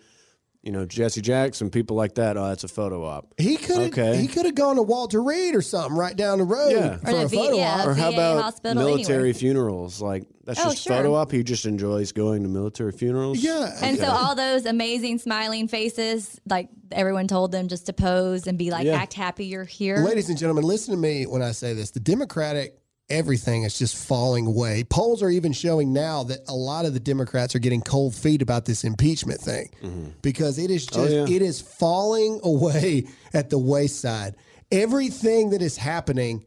you 0.64 0.72
know, 0.72 0.86
Jesse 0.86 1.20
Jackson, 1.22 1.70
people 1.70 1.98
like 1.98 2.16
that, 2.16 2.38
oh, 2.38 2.48
that's 2.48 2.64
a 2.64 2.70
photo 2.70 3.04
op. 3.04 3.34
He 3.38 3.58
could 3.58 3.76
have 3.78 3.88
Okay. 3.88 4.16
he 4.18 4.28
could 4.28 4.46
have 4.46 4.56
gone 4.56 4.78
to 4.78 4.82
Walter 4.82 5.22
Reed 5.22 5.56
or 5.56 5.62
something 5.62 5.98
right 5.98 6.16
down 6.16 6.38
the 6.40 6.46
road 6.46 6.72
Yeah. 6.72 6.98
for 6.98 7.12
Or 7.12 7.26
a 7.26 7.28
V- 7.28 7.36
photo 7.36 7.58
yeah. 7.58 7.82
op. 7.82 7.88
Or 7.88 7.94
how 7.94 8.10
VA 8.12 8.16
about 8.16 8.42
hospital, 8.44 8.82
military 8.84 9.16
anywhere. 9.30 9.34
funerals? 9.34 10.02
Like 10.02 10.24
that's 10.46 10.60
Oh, 10.62 10.70
just 10.72 10.84
sure. 10.84 10.96
photo 10.96 11.16
op. 11.16 11.32
He 11.34 11.44
just 11.44 11.66
enjoys 11.66 12.14
going 12.14 12.44
to 12.44 12.50
military 12.50 12.94
funerals. 12.94 13.40
Yeah. 13.40 13.78
And 13.82 13.98
so 13.98 14.06
all 14.06 14.36
those 14.36 14.66
amazing 14.66 15.18
smiling 15.20 15.68
faces, 15.68 16.40
like 16.50 16.70
everyone 16.92 17.28
told 17.28 17.52
them 17.52 17.68
just 17.68 17.86
to 17.88 17.94
pose 17.94 18.48
and 18.48 18.58
be 18.58 18.72
like, 18.72 18.86
Yeah. 18.86 18.96
act 18.96 19.14
happy 19.14 19.46
you're 19.46 19.66
here. 19.66 19.98
Ladies 19.98 20.30
and 20.30 20.38
gentlemen, 20.38 20.64
listen 20.64 20.94
to 20.94 21.00
me 21.00 21.26
when 21.26 21.42
I 21.42 21.52
say 21.52 21.74
this. 21.74 21.92
The 21.92 22.00
Democratic 22.00 22.78
everything 23.10 23.64
is 23.64 23.78
just 23.78 23.96
falling 23.96 24.48
away. 24.48 24.84
Polls 24.84 25.22
are 25.22 25.30
even 25.30 25.54
showing 25.54 25.94
now 25.94 26.24
that 26.24 26.40
a 26.48 26.54
lot 26.54 26.86
of 26.86 26.94
the 26.94 27.00
Democrats 27.00 27.56
are 27.56 27.60
getting 27.60 27.82
cold 27.82 28.16
feet 28.16 28.42
about 28.42 28.66
this 28.66 28.84
impeachment 28.84 29.40
thing 29.40 29.70
mm-hmm. 29.82 30.10
because 30.22 30.58
it 30.58 30.72
is 30.72 30.88
oh, 30.94 30.96
just 30.96 31.14
Oh, 31.14 31.26
yeah. 31.26 31.36
it 31.36 31.42
is 31.42 31.62
falling 31.62 32.40
away 32.44 33.08
at 33.34 33.50
the 33.50 33.58
wayside. 33.58 34.36
Everything 34.72 35.52
that 35.52 35.62
is 35.62 35.78
happening 35.78 36.46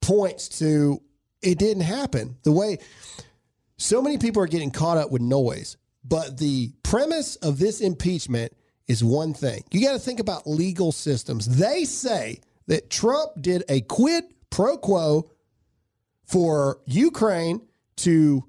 points 0.00 0.48
to 0.60 1.00
it 1.42 1.58
didn't 1.58 1.84
happen. 1.84 2.36
The 2.42 2.52
way 2.52 2.78
so 3.76 4.02
many 4.02 4.18
people 4.18 4.42
are 4.42 4.48
getting 4.48 4.70
caught 4.72 4.98
up 4.98 5.10
with 5.10 5.22
noise, 5.22 5.76
but 6.04 6.38
the 6.38 6.72
premise 6.82 7.36
of 7.36 7.58
this 7.58 7.80
impeachment 7.80 8.52
is 8.88 9.04
one 9.04 9.34
thing. 9.34 9.62
You 9.70 9.82
got 9.82 9.92
to 9.92 9.98
think 9.98 10.18
about 10.18 10.46
legal 10.46 10.90
systems. 10.90 11.46
They 11.46 11.84
say 11.84 12.40
that 12.66 12.90
Trump 12.90 13.30
did 13.40 13.62
a 13.68 13.82
quid 13.82 14.24
pro 14.50 14.78
quo 14.78 15.30
for 16.28 16.78
Ukraine 16.84 17.62
to 17.96 18.44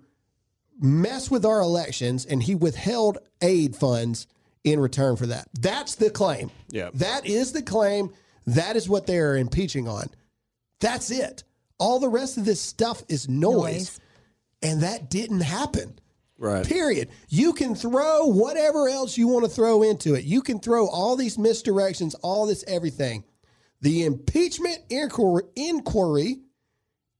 mess 0.80 1.32
with 1.32 1.45
our 1.45 1.61
elections 1.61 2.25
and 2.25 2.43
he 2.43 2.55
withheld 2.55 3.17
aid 3.41 3.75
funds 3.75 4.27
in 4.63 4.80
return 4.80 5.15
for 5.15 5.27
that. 5.27 5.47
That's 5.59 5.95
the 5.95 6.09
claim. 6.09 6.51
Yeah. 6.69 6.89
That 6.93 7.25
is 7.25 7.53
the 7.53 7.61
claim. 7.61 8.11
That 8.45 8.75
is 8.75 8.89
what 8.89 9.07
they 9.07 9.17
are 9.17 9.38
impeaching 9.38 9.88
on. 9.88 10.09
That's 10.80 11.09
it. 11.11 11.43
All 11.77 11.99
the 11.99 12.09
rest 12.09 12.38
of 12.38 12.45
this 12.45 12.61
stuff 12.61 13.03
is 13.07 13.30
noise. 13.30 13.53
Noise. 13.53 13.99
And 14.61 14.84
that 14.84 15.09
didn't 15.09 15.41
happen. 15.41 15.99
Right. 16.38 16.65
Period. 16.65 17.09
You 17.30 17.53
can 17.53 17.75
throw 17.75 18.25
whatever 18.25 18.89
else 18.89 19.17
you 19.17 19.27
want 19.27 19.45
to 19.45 19.51
throw 19.51 19.84
into 19.84 20.15
it. 20.15 20.25
You 20.25 20.41
can 20.41 20.59
throw 20.59 20.88
all 20.88 21.15
these 21.15 21.38
misdirections, 21.38 22.15
all 22.21 22.45
this 22.45 22.63
everything. 22.67 23.23
The 23.82 24.03
impeachment 24.03 24.80
inquiry, 24.89 25.43
inquiry 25.55 26.39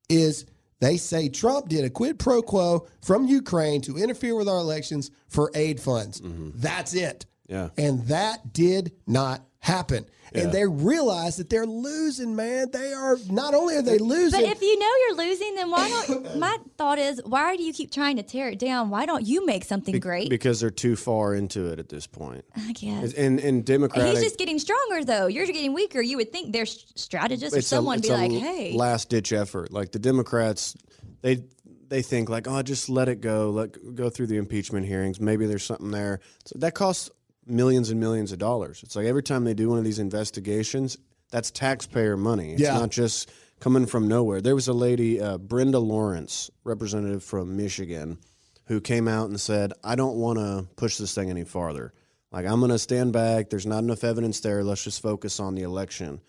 is 0.10 0.46
they 0.80 0.98
say 0.98 1.30
Trump 1.30 1.70
did 1.70 1.86
a 1.86 1.90
quid 1.90 2.20
pro 2.20 2.42
quo 2.42 2.88
from 3.02 3.28
Ukraine 3.28 3.82
to 3.82 3.98
interfere 3.98 4.36
with 4.36 4.48
our 4.48 4.60
elections 4.60 5.12
for 5.28 5.52
aid 5.54 5.80
funds. 5.80 6.22
Mm-hmm. 6.22 6.52
That's 6.56 6.94
it. 6.94 7.26
Yeah. 7.48 7.70
And 7.78 8.06
that 8.08 8.54
did 8.54 8.94
not 9.08 9.44
happen. 9.60 10.06
Yeah. 10.34 10.44
And 10.44 10.52
they 10.52 10.66
realize 10.66 11.38
that 11.38 11.50
they're 11.50 11.66
losing, 11.66 12.36
man. 12.36 12.70
They 12.72 12.94
are 12.94 13.18
not 13.32 13.56
only 13.56 13.76
are 13.78 13.82
they 13.82 13.98
losing, 13.98 14.40
But 14.40 14.48
if 14.48 14.62
you 14.62 14.78
know 14.78 14.92
you're 15.08 15.28
losing, 15.28 15.56
then 15.56 15.72
why 15.72 15.90
don't? 15.90 16.38
my 16.40 16.56
thought 16.78 17.00
is, 17.00 17.20
why 17.26 17.56
do 17.58 17.64
you 17.64 17.74
keep 17.74 17.92
trying 17.92 18.18
to 18.18 18.24
tear 18.24 18.50
it 18.50 18.60
down? 18.60 18.92
Why 18.92 19.08
don't 19.08 19.26
you 19.26 19.44
make 19.46 19.66
something 19.66 19.94
Be- 19.94 20.00
great? 20.00 20.30
Because 20.30 20.60
they're 20.60 20.70
too 20.70 20.96
far 20.96 21.34
into 21.34 21.66
it 21.72 21.80
at 21.80 21.90
this 21.90 22.06
point. 22.06 22.46
I 22.56 22.74
guess. 22.74 23.14
And 23.14 23.40
and 23.40 23.66
Democratic 23.66 24.14
He's 24.14 24.22
just 24.22 24.38
getting 24.38 24.60
stronger, 24.60 25.04
though. 25.04 25.26
You're 25.26 25.48
getting 25.48 25.74
weaker. 25.74 26.00
You 26.00 26.18
would 26.18 26.32
think 26.32 26.54
their 26.54 26.64
s- 26.64 26.86
strategist 26.96 27.56
or 27.56 27.58
it's 27.58 27.66
a- 27.66 27.70
someone 27.70 27.98
it's 27.98 28.08
be 28.08 28.14
like, 28.14 28.32
"Hey, 28.32 28.74
last 28.74 29.10
ditch 29.10 29.34
effort. 29.34 29.74
Like 29.74 29.92
the 29.92 30.00
Democrats, 30.00 30.76
they 31.22 31.44
they 31.90 32.04
think 32.04 32.30
like, 32.30 32.48
oh, 32.48 32.62
just 32.62 32.88
let 32.88 33.10
it 33.10 33.20
go, 33.20 33.50
let 33.50 33.96
go 33.96 34.12
through 34.12 34.28
the 34.28 34.38
impeachment 34.38 34.86
hearings. 34.86 35.20
Maybe 35.20 35.48
there's 35.48 35.64
something 35.64 35.90
there. 35.90 36.20
So 36.46 36.60
that 36.60 36.76
costs 36.76 37.10
millions 37.50 37.90
and 37.90 38.00
millions 38.00 38.32
of 38.32 38.40
dollars. 38.40 38.82
It's 38.84 38.96
like 38.96 39.06
every 39.06 39.24
time 39.24 39.44
they 39.44 39.54
do 39.54 39.70
one 39.70 39.78
of 39.78 39.84
these 39.84 40.00
investigations, 40.00 40.98
that's 41.32 41.52
taxpayer 41.52 42.18
money. 42.18 42.54
It's 42.54 42.62
Yeah. 42.62 42.78
not 42.78 42.90
just 42.90 43.30
coming 43.60 43.86
from 43.86 44.08
nowhere. 44.08 44.42
There 44.42 44.56
was 44.56 44.68
a 44.68 44.74
lady, 44.74 45.20
uh, 45.20 45.38
Brenda 45.38 45.80
Lawrence, 45.80 46.50
representative 46.64 47.24
from 47.24 47.56
Michigan, 47.58 48.18
who 48.66 48.80
came 48.80 49.08
out 49.08 49.30
and 49.30 49.40
said, 49.40 49.74
I 49.84 49.96
don't 49.96 50.18
want 50.18 50.40
to 50.40 50.68
push 50.76 50.98
this 50.98 51.14
thing 51.14 51.30
any 51.30 51.44
farther. 51.44 51.94
Like, 52.32 52.46
I'm 52.46 52.60
going 52.60 52.72
to 52.72 52.80
stand 52.80 53.12
back. 53.14 53.50
There's 53.50 53.66
not 53.66 53.80
enough 53.84 54.04
evidence 54.04 54.40
there. 54.40 54.64
Let's 54.64 54.84
just 54.84 55.02
focus 55.02 55.40
on 55.40 55.56
the 55.56 55.64
election. 55.64 56.22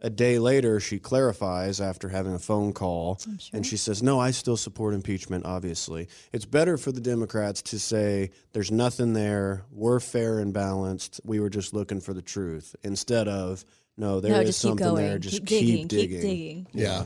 A 0.00 0.10
day 0.10 0.38
later, 0.38 0.78
she 0.78 1.00
clarifies 1.00 1.80
after 1.80 2.08
having 2.08 2.32
a 2.32 2.38
phone 2.38 2.72
call, 2.72 3.20
and 3.52 3.66
she 3.66 3.76
says, 3.76 4.00
No, 4.00 4.20
I 4.20 4.30
still 4.30 4.56
support 4.56 4.94
impeachment, 4.94 5.44
obviously. 5.44 6.08
It's 6.32 6.44
better 6.44 6.76
for 6.78 6.92
the 6.92 7.00
Democrats 7.00 7.62
to 7.62 7.80
say, 7.80 8.30
There's 8.52 8.70
nothing 8.70 9.12
there. 9.12 9.64
We're 9.72 9.98
fair 9.98 10.38
and 10.38 10.54
balanced. 10.54 11.20
We 11.24 11.40
were 11.40 11.50
just 11.50 11.74
looking 11.74 12.00
for 12.00 12.14
the 12.14 12.22
truth, 12.22 12.76
instead 12.84 13.26
of, 13.26 13.64
No, 13.96 14.20
there 14.20 14.32
is 14.32 14.38
no, 14.38 14.44
just 14.44 14.62
keep 14.62 14.68
something 14.68 14.86
going, 14.86 15.04
there. 15.04 15.18
Just 15.18 15.36
keep 15.38 15.46
digging, 15.46 15.86
digging. 15.88 16.08
keep 16.08 16.20
digging." 16.20 16.66
Yeah. 16.74 17.04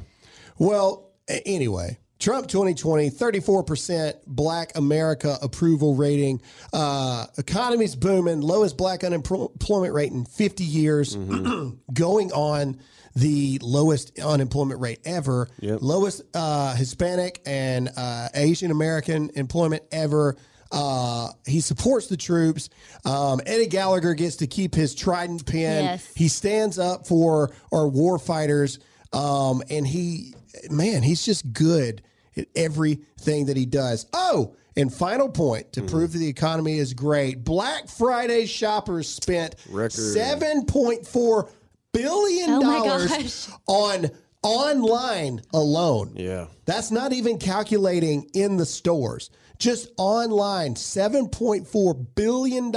Well, 0.58 1.10
anyway, 1.28 1.98
Trump 2.22 2.46
2020, 2.46 3.10
34% 3.10 4.14
black 4.28 4.76
America 4.76 5.36
approval 5.42 5.96
rating. 5.96 6.40
Uh, 6.72 7.26
economy's 7.36 7.96
booming, 7.96 8.40
lowest 8.40 8.76
black 8.76 9.02
unemployment 9.02 9.92
rate 9.92 10.12
in 10.12 10.24
50 10.24 10.62
years, 10.62 11.16
going 11.92 12.30
on 12.30 12.78
the 13.16 13.58
lowest 13.60 14.16
unemployment 14.20 14.80
rate 14.80 15.00
ever, 15.04 15.48
Yep. 15.58 15.78
lowest 15.82 16.22
uh, 16.32 16.76
Hispanic 16.76 17.42
and 17.44 17.90
uh, 17.96 18.28
Asian 18.34 18.70
American 18.70 19.30
employment 19.34 19.82
ever. 19.90 20.36
Uh, 20.70 21.26
he 21.44 21.60
supports 21.60 22.06
the 22.06 22.16
troops. 22.16 22.70
Um, 23.04 23.40
Eddie 23.46 23.66
Gallagher 23.66 24.14
gets 24.14 24.36
to 24.36 24.46
keep 24.46 24.76
his 24.76 24.94
trident 24.94 25.44
pen. 25.44 25.84
Yes. 25.84 26.12
He 26.14 26.28
stands 26.28 26.78
up 26.78 27.08
for 27.08 27.50
our 27.72 27.88
war 27.88 28.16
fighters. 28.20 28.78
Um, 29.12 29.60
and 29.68 29.84
he, 29.84 30.34
man, 30.70 31.02
he's 31.02 31.24
just 31.26 31.52
good 31.52 32.00
at 32.36 32.46
everything 32.56 33.46
that 33.46 33.56
he 33.56 33.66
does. 33.66 34.06
Oh, 34.12 34.54
and 34.76 34.92
final 34.92 35.28
point 35.28 35.72
to 35.74 35.82
prove 35.82 36.12
that 36.12 36.18
the 36.18 36.28
economy 36.28 36.78
is 36.78 36.94
great 36.94 37.44
Black 37.44 37.88
Friday 37.88 38.46
shoppers 38.46 39.06
spent 39.08 39.54
Record. 39.68 39.90
$7.4 39.92 41.50
billion 41.92 42.50
Oh 42.50 43.28
on 43.66 44.10
online 44.42 45.40
alone. 45.52 46.14
Yeah. 46.16 46.46
That's 46.64 46.90
not 46.90 47.12
even 47.12 47.38
calculating 47.38 48.30
in 48.34 48.56
the 48.56 48.66
stores. 48.66 49.30
Just 49.58 49.90
online, 49.96 50.74
$7.4 50.74 52.06
billion 52.16 52.74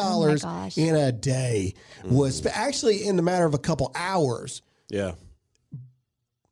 in 0.78 0.95
a 0.95 1.12
day 1.12 1.74
was 2.03 2.41
Mm-hmm. 2.41 2.49
actually 2.53 3.08
in 3.08 3.16
the 3.16 3.24
matter 3.24 3.45
of 3.45 3.53
a 3.56 3.60
couple 3.60 3.91
hours. 3.95 4.62
Yeah. 4.89 5.14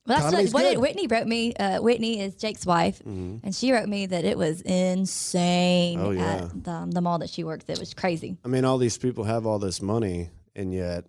Well, 0.06 0.18
that's 0.18 0.28
Economy's 0.28 0.54
what, 0.54 0.64
what 0.64 0.74
good. 0.74 0.82
Whitney 0.82 1.08
wrote 1.08 1.28
me. 1.28 1.54
Uh, 1.56 1.82
Whitney 1.82 2.20
is 2.20 2.36
Jake's 2.36 2.66
wife, 2.66 2.99
and 3.06 3.56
she 3.56 3.72
wrote 3.72 3.88
me 3.88 4.06
that 4.08 4.26
it 4.26 4.38
was 4.38 4.62
insane 4.62 5.97
Mm-hmm. 5.99 6.06
Oh, 6.06 6.12
yeah. 6.12 6.36
at 6.36 6.64
the, 6.64 6.88
the 6.89 7.01
mall 7.01 7.20
that 7.20 7.30
she 7.30 7.43
works. 7.43 7.66
It 7.68 7.80
was 7.80 7.93
crazy. 7.93 8.38
I 8.43 8.47
mean, 8.47 8.66
all 8.66 8.78
these 8.78 8.97
people 8.97 9.24
have 9.24 9.45
all 9.45 9.60
this 9.60 9.82
money, 9.82 10.30
and 10.56 10.74
yet 10.74 11.06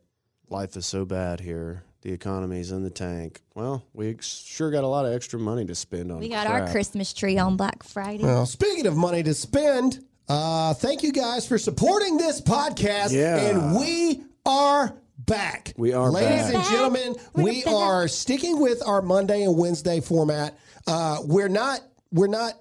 life 0.49 0.77
is 0.77 0.87
so 0.87 1.05
bad 1.05 1.41
here. 1.41 1.83
The 2.03 2.13
economy's 2.13 2.71
in 2.71 2.83
the 2.83 2.91
tank. 2.91 3.41
Well, 3.55 3.83
we 3.95 4.11
ex- 4.11 4.43
sure 4.45 4.71
got 4.71 4.85
a 4.85 4.87
lot 4.87 5.07
of 5.07 5.13
extra 5.15 5.39
money 5.41 5.65
to 5.65 5.75
spend 5.75 6.13
on. 6.13 6.19
We 6.21 6.29
got 6.29 6.47
our. 6.47 6.69
Christmas 6.71 7.13
tree 7.15 7.39
on 7.39 7.57
Black 7.57 7.83
Friday. 7.83 8.23
Well, 8.23 8.45
speaking 8.47 8.87
of 8.87 8.95
money 8.97 9.23
to 9.23 9.33
spend, 9.35 10.05
uh, 10.29 10.75
thank 10.75 11.03
you 11.03 11.13
guys 11.13 11.49
for 11.49 11.57
supporting 11.59 12.19
this 12.19 12.41
podcast. 12.43 13.13
Yeah. 13.13 13.39
And 13.39 13.77
we 13.77 14.23
are 14.45 14.95
back. 15.19 15.73
We 15.77 15.93
are 15.93 16.11
Ladies 16.11 16.47
back. 16.47 16.55
and 16.55 16.65
gentlemen, 16.65 17.17
We're 17.35 17.45
we 17.45 17.65
back. 17.65 17.73
are 17.75 18.09
sticking 18.09 18.61
with 18.61 18.83
our 18.87 19.03
Monday 19.03 19.43
and 19.45 19.57
Wednesday 19.57 20.01
format. 20.01 20.59
Uh, 20.87 21.19
we're 21.25 21.49
not 21.49 21.81
we're 22.13 22.27
not 22.27 22.55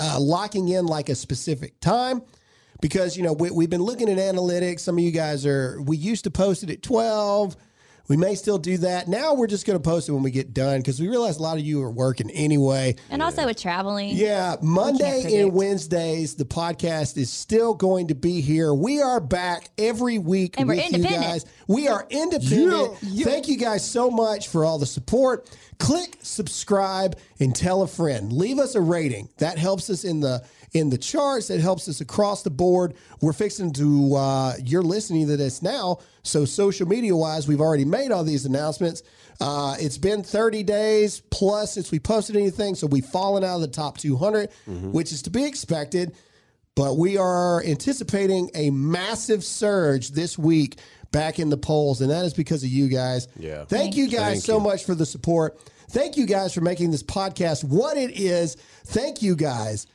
uh, 0.00 0.18
locking 0.20 0.68
in 0.68 0.86
like 0.86 1.08
a 1.08 1.14
specific 1.14 1.80
time 1.80 2.22
because 2.80 3.16
you 3.16 3.22
know 3.22 3.32
we, 3.32 3.50
we've 3.50 3.70
been 3.70 3.82
looking 3.82 4.08
at 4.08 4.18
analytics. 4.18 4.80
Some 4.80 4.98
of 4.98 5.04
you 5.04 5.10
guys 5.12 5.46
are 5.46 5.80
we 5.82 5.96
used 5.96 6.24
to 6.24 6.30
post 6.30 6.62
it 6.62 6.70
at 6.70 6.82
twelve. 6.82 7.56
We 8.08 8.16
may 8.16 8.34
still 8.36 8.58
do 8.58 8.78
that. 8.78 9.08
Now 9.08 9.34
we're 9.34 9.46
just 9.46 9.66
going 9.66 9.78
to 9.78 9.82
post 9.82 10.08
it 10.08 10.12
when 10.12 10.22
we 10.22 10.30
get 10.30 10.54
done 10.54 10.78
because 10.80 11.00
we 11.00 11.08
realize 11.08 11.38
a 11.38 11.42
lot 11.42 11.58
of 11.58 11.64
you 11.64 11.82
are 11.82 11.90
working 11.90 12.30
anyway. 12.30 12.96
and 13.10 13.22
also 13.22 13.46
with 13.46 13.60
traveling. 13.60 14.10
Yeah, 14.10 14.56
Monday 14.62 15.42
and. 15.42 15.52
Wednesdays, 15.52 16.34
the 16.34 16.44
podcast 16.44 17.16
is 17.16 17.30
still 17.30 17.74
going 17.74 18.08
to 18.08 18.14
be 18.14 18.40
here. 18.40 18.72
We 18.74 19.00
are 19.00 19.20
back 19.20 19.70
every 19.78 20.18
week 20.18 20.54
And 20.58 20.68
with 20.68 20.92
you 20.92 21.02
guys. 21.02 21.44
We 21.66 21.88
are 21.88 22.06
independent. 22.10 22.98
Thank 22.98 23.48
you 23.48 23.56
guys 23.56 23.88
so 23.88 24.10
much 24.10 24.48
for 24.48 24.64
all 24.64 24.78
the 24.78 24.86
support. 24.86 25.50
Click 25.78 26.16
subscribe 26.22 27.18
and 27.40 27.54
tell 27.54 27.82
a 27.82 27.86
friend. 27.86 28.32
Leave 28.32 28.58
us 28.58 28.74
a 28.74 28.80
rating. 28.80 29.28
That 29.38 29.58
helps 29.58 29.90
us 29.90 30.04
in 30.04 30.20
the 30.20 30.44
in 30.72 30.90
the 30.90 30.98
charts. 30.98 31.48
That 31.48 31.60
helps 31.60 31.88
us 31.88 32.00
across 32.00 32.42
the 32.42 32.50
board. 32.50 32.94
We're 33.20 33.32
fixing 33.32 33.72
to. 33.74 34.14
Uh, 34.14 34.52
you're 34.62 34.82
listening 34.82 35.26
to 35.28 35.36
this 35.36 35.62
now, 35.62 35.98
so 36.22 36.44
social 36.44 36.86
media 36.86 37.14
wise, 37.14 37.46
we've 37.48 37.60
already 37.60 37.84
made 37.84 38.10
all 38.12 38.24
these 38.24 38.46
announcements. 38.46 39.02
Uh, 39.40 39.76
it's 39.78 39.98
been 39.98 40.22
30 40.22 40.62
days 40.62 41.20
plus 41.30 41.74
since 41.74 41.90
we 41.90 41.98
posted 41.98 42.36
anything, 42.36 42.74
so 42.74 42.86
we've 42.86 43.04
fallen 43.04 43.44
out 43.44 43.56
of 43.56 43.60
the 43.60 43.68
top 43.68 43.98
200, 43.98 44.50
which 44.66 45.12
is 45.12 45.22
to 45.22 45.30
be 45.30 45.44
expected. 45.44 46.14
But 46.74 46.98
we 46.98 47.16
are 47.16 47.62
anticipating 47.64 48.50
a 48.54 48.70
massive 48.70 49.42
surge 49.42 50.10
this 50.10 50.38
week 50.38 50.78
back 51.10 51.38
in 51.38 51.48
the 51.48 51.56
polls, 51.56 52.02
and 52.02 52.10
that 52.10 52.24
is 52.24 52.34
because 52.34 52.62
of 52.62 52.68
you 52.68 52.88
guys. 52.88 53.28
Yeah. 53.38 53.64
Thank 53.64 53.96
you 53.96 54.08
guys 54.08 54.32
Thank 54.32 54.42
so 54.44 54.58
you. 54.58 54.64
much 54.64 54.84
for 54.84 54.94
the 54.94 55.06
support. 55.06 55.58
Thank 55.90 56.16
you 56.16 56.26
guys 56.26 56.52
for 56.52 56.60
making 56.60 56.90
this 56.90 57.02
podcast 57.02 57.64
what 57.64 57.96
it 57.96 58.10
is. 58.10 58.56
Thank 58.86 59.22
you 59.22 59.36
guys 59.36 59.86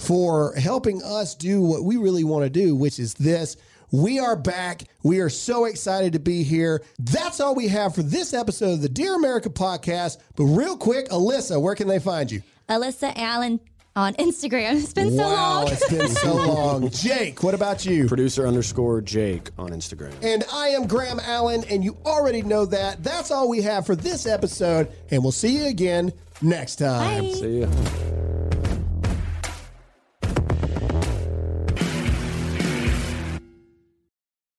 for 0.00 0.54
helping 0.54 1.02
us 1.02 1.34
do 1.34 1.60
what 1.60 1.84
we 1.84 1.98
really 1.98 2.24
want 2.24 2.42
to 2.42 2.50
do, 2.50 2.74
which 2.74 2.98
is 2.98 3.12
this. 3.14 3.56
We 3.92 4.18
are 4.18 4.34
back. 4.34 4.84
We 5.02 5.20
are 5.20 5.28
so 5.28 5.66
excited 5.66 6.14
to 6.14 6.18
be 6.18 6.42
here. 6.42 6.82
That's 6.98 7.38
all 7.38 7.54
we 7.54 7.68
have 7.68 7.94
for 7.94 8.02
this 8.02 8.32
episode 8.32 8.72
of 8.72 8.82
the 8.82 8.88
Dear 8.88 9.14
America 9.14 9.50
podcast. 9.50 10.16
But 10.36 10.44
real 10.44 10.76
quick, 10.76 11.08
Alyssa, 11.10 11.60
where 11.60 11.74
can 11.74 11.86
they 11.86 11.98
find 11.98 12.30
you? 12.30 12.42
Alyssa 12.68 13.12
Allen 13.16 13.60
on 13.94 14.14
Instagram. 14.14 14.76
It's 14.82 14.94
been 14.94 15.10
so 15.16 15.22
wow, 15.22 15.64
long. 15.64 15.68
it's 15.72 15.90
been 15.90 16.08
so 16.08 16.34
long. 16.46 16.90
Jake, 16.90 17.42
what 17.42 17.52
about 17.52 17.84
you? 17.84 18.08
Producer 18.08 18.46
underscore 18.46 19.02
Jake 19.02 19.50
on 19.58 19.70
Instagram. 19.70 20.14
And 20.22 20.44
I 20.50 20.68
am 20.68 20.86
Graham 20.86 21.20
Allen, 21.20 21.64
and 21.68 21.84
you 21.84 21.98
already 22.06 22.40
know 22.40 22.64
that. 22.66 23.02
That's 23.04 23.30
all 23.30 23.50
we 23.50 23.60
have 23.62 23.84
for 23.84 23.96
this 23.96 24.26
episode, 24.26 24.90
and 25.10 25.22
we'll 25.22 25.32
see 25.32 25.58
you 25.58 25.66
again 25.66 26.12
next 26.40 26.76
time. 26.76 27.24
Bye. 27.24 27.32
See 27.32 27.60
ya. 27.60 27.68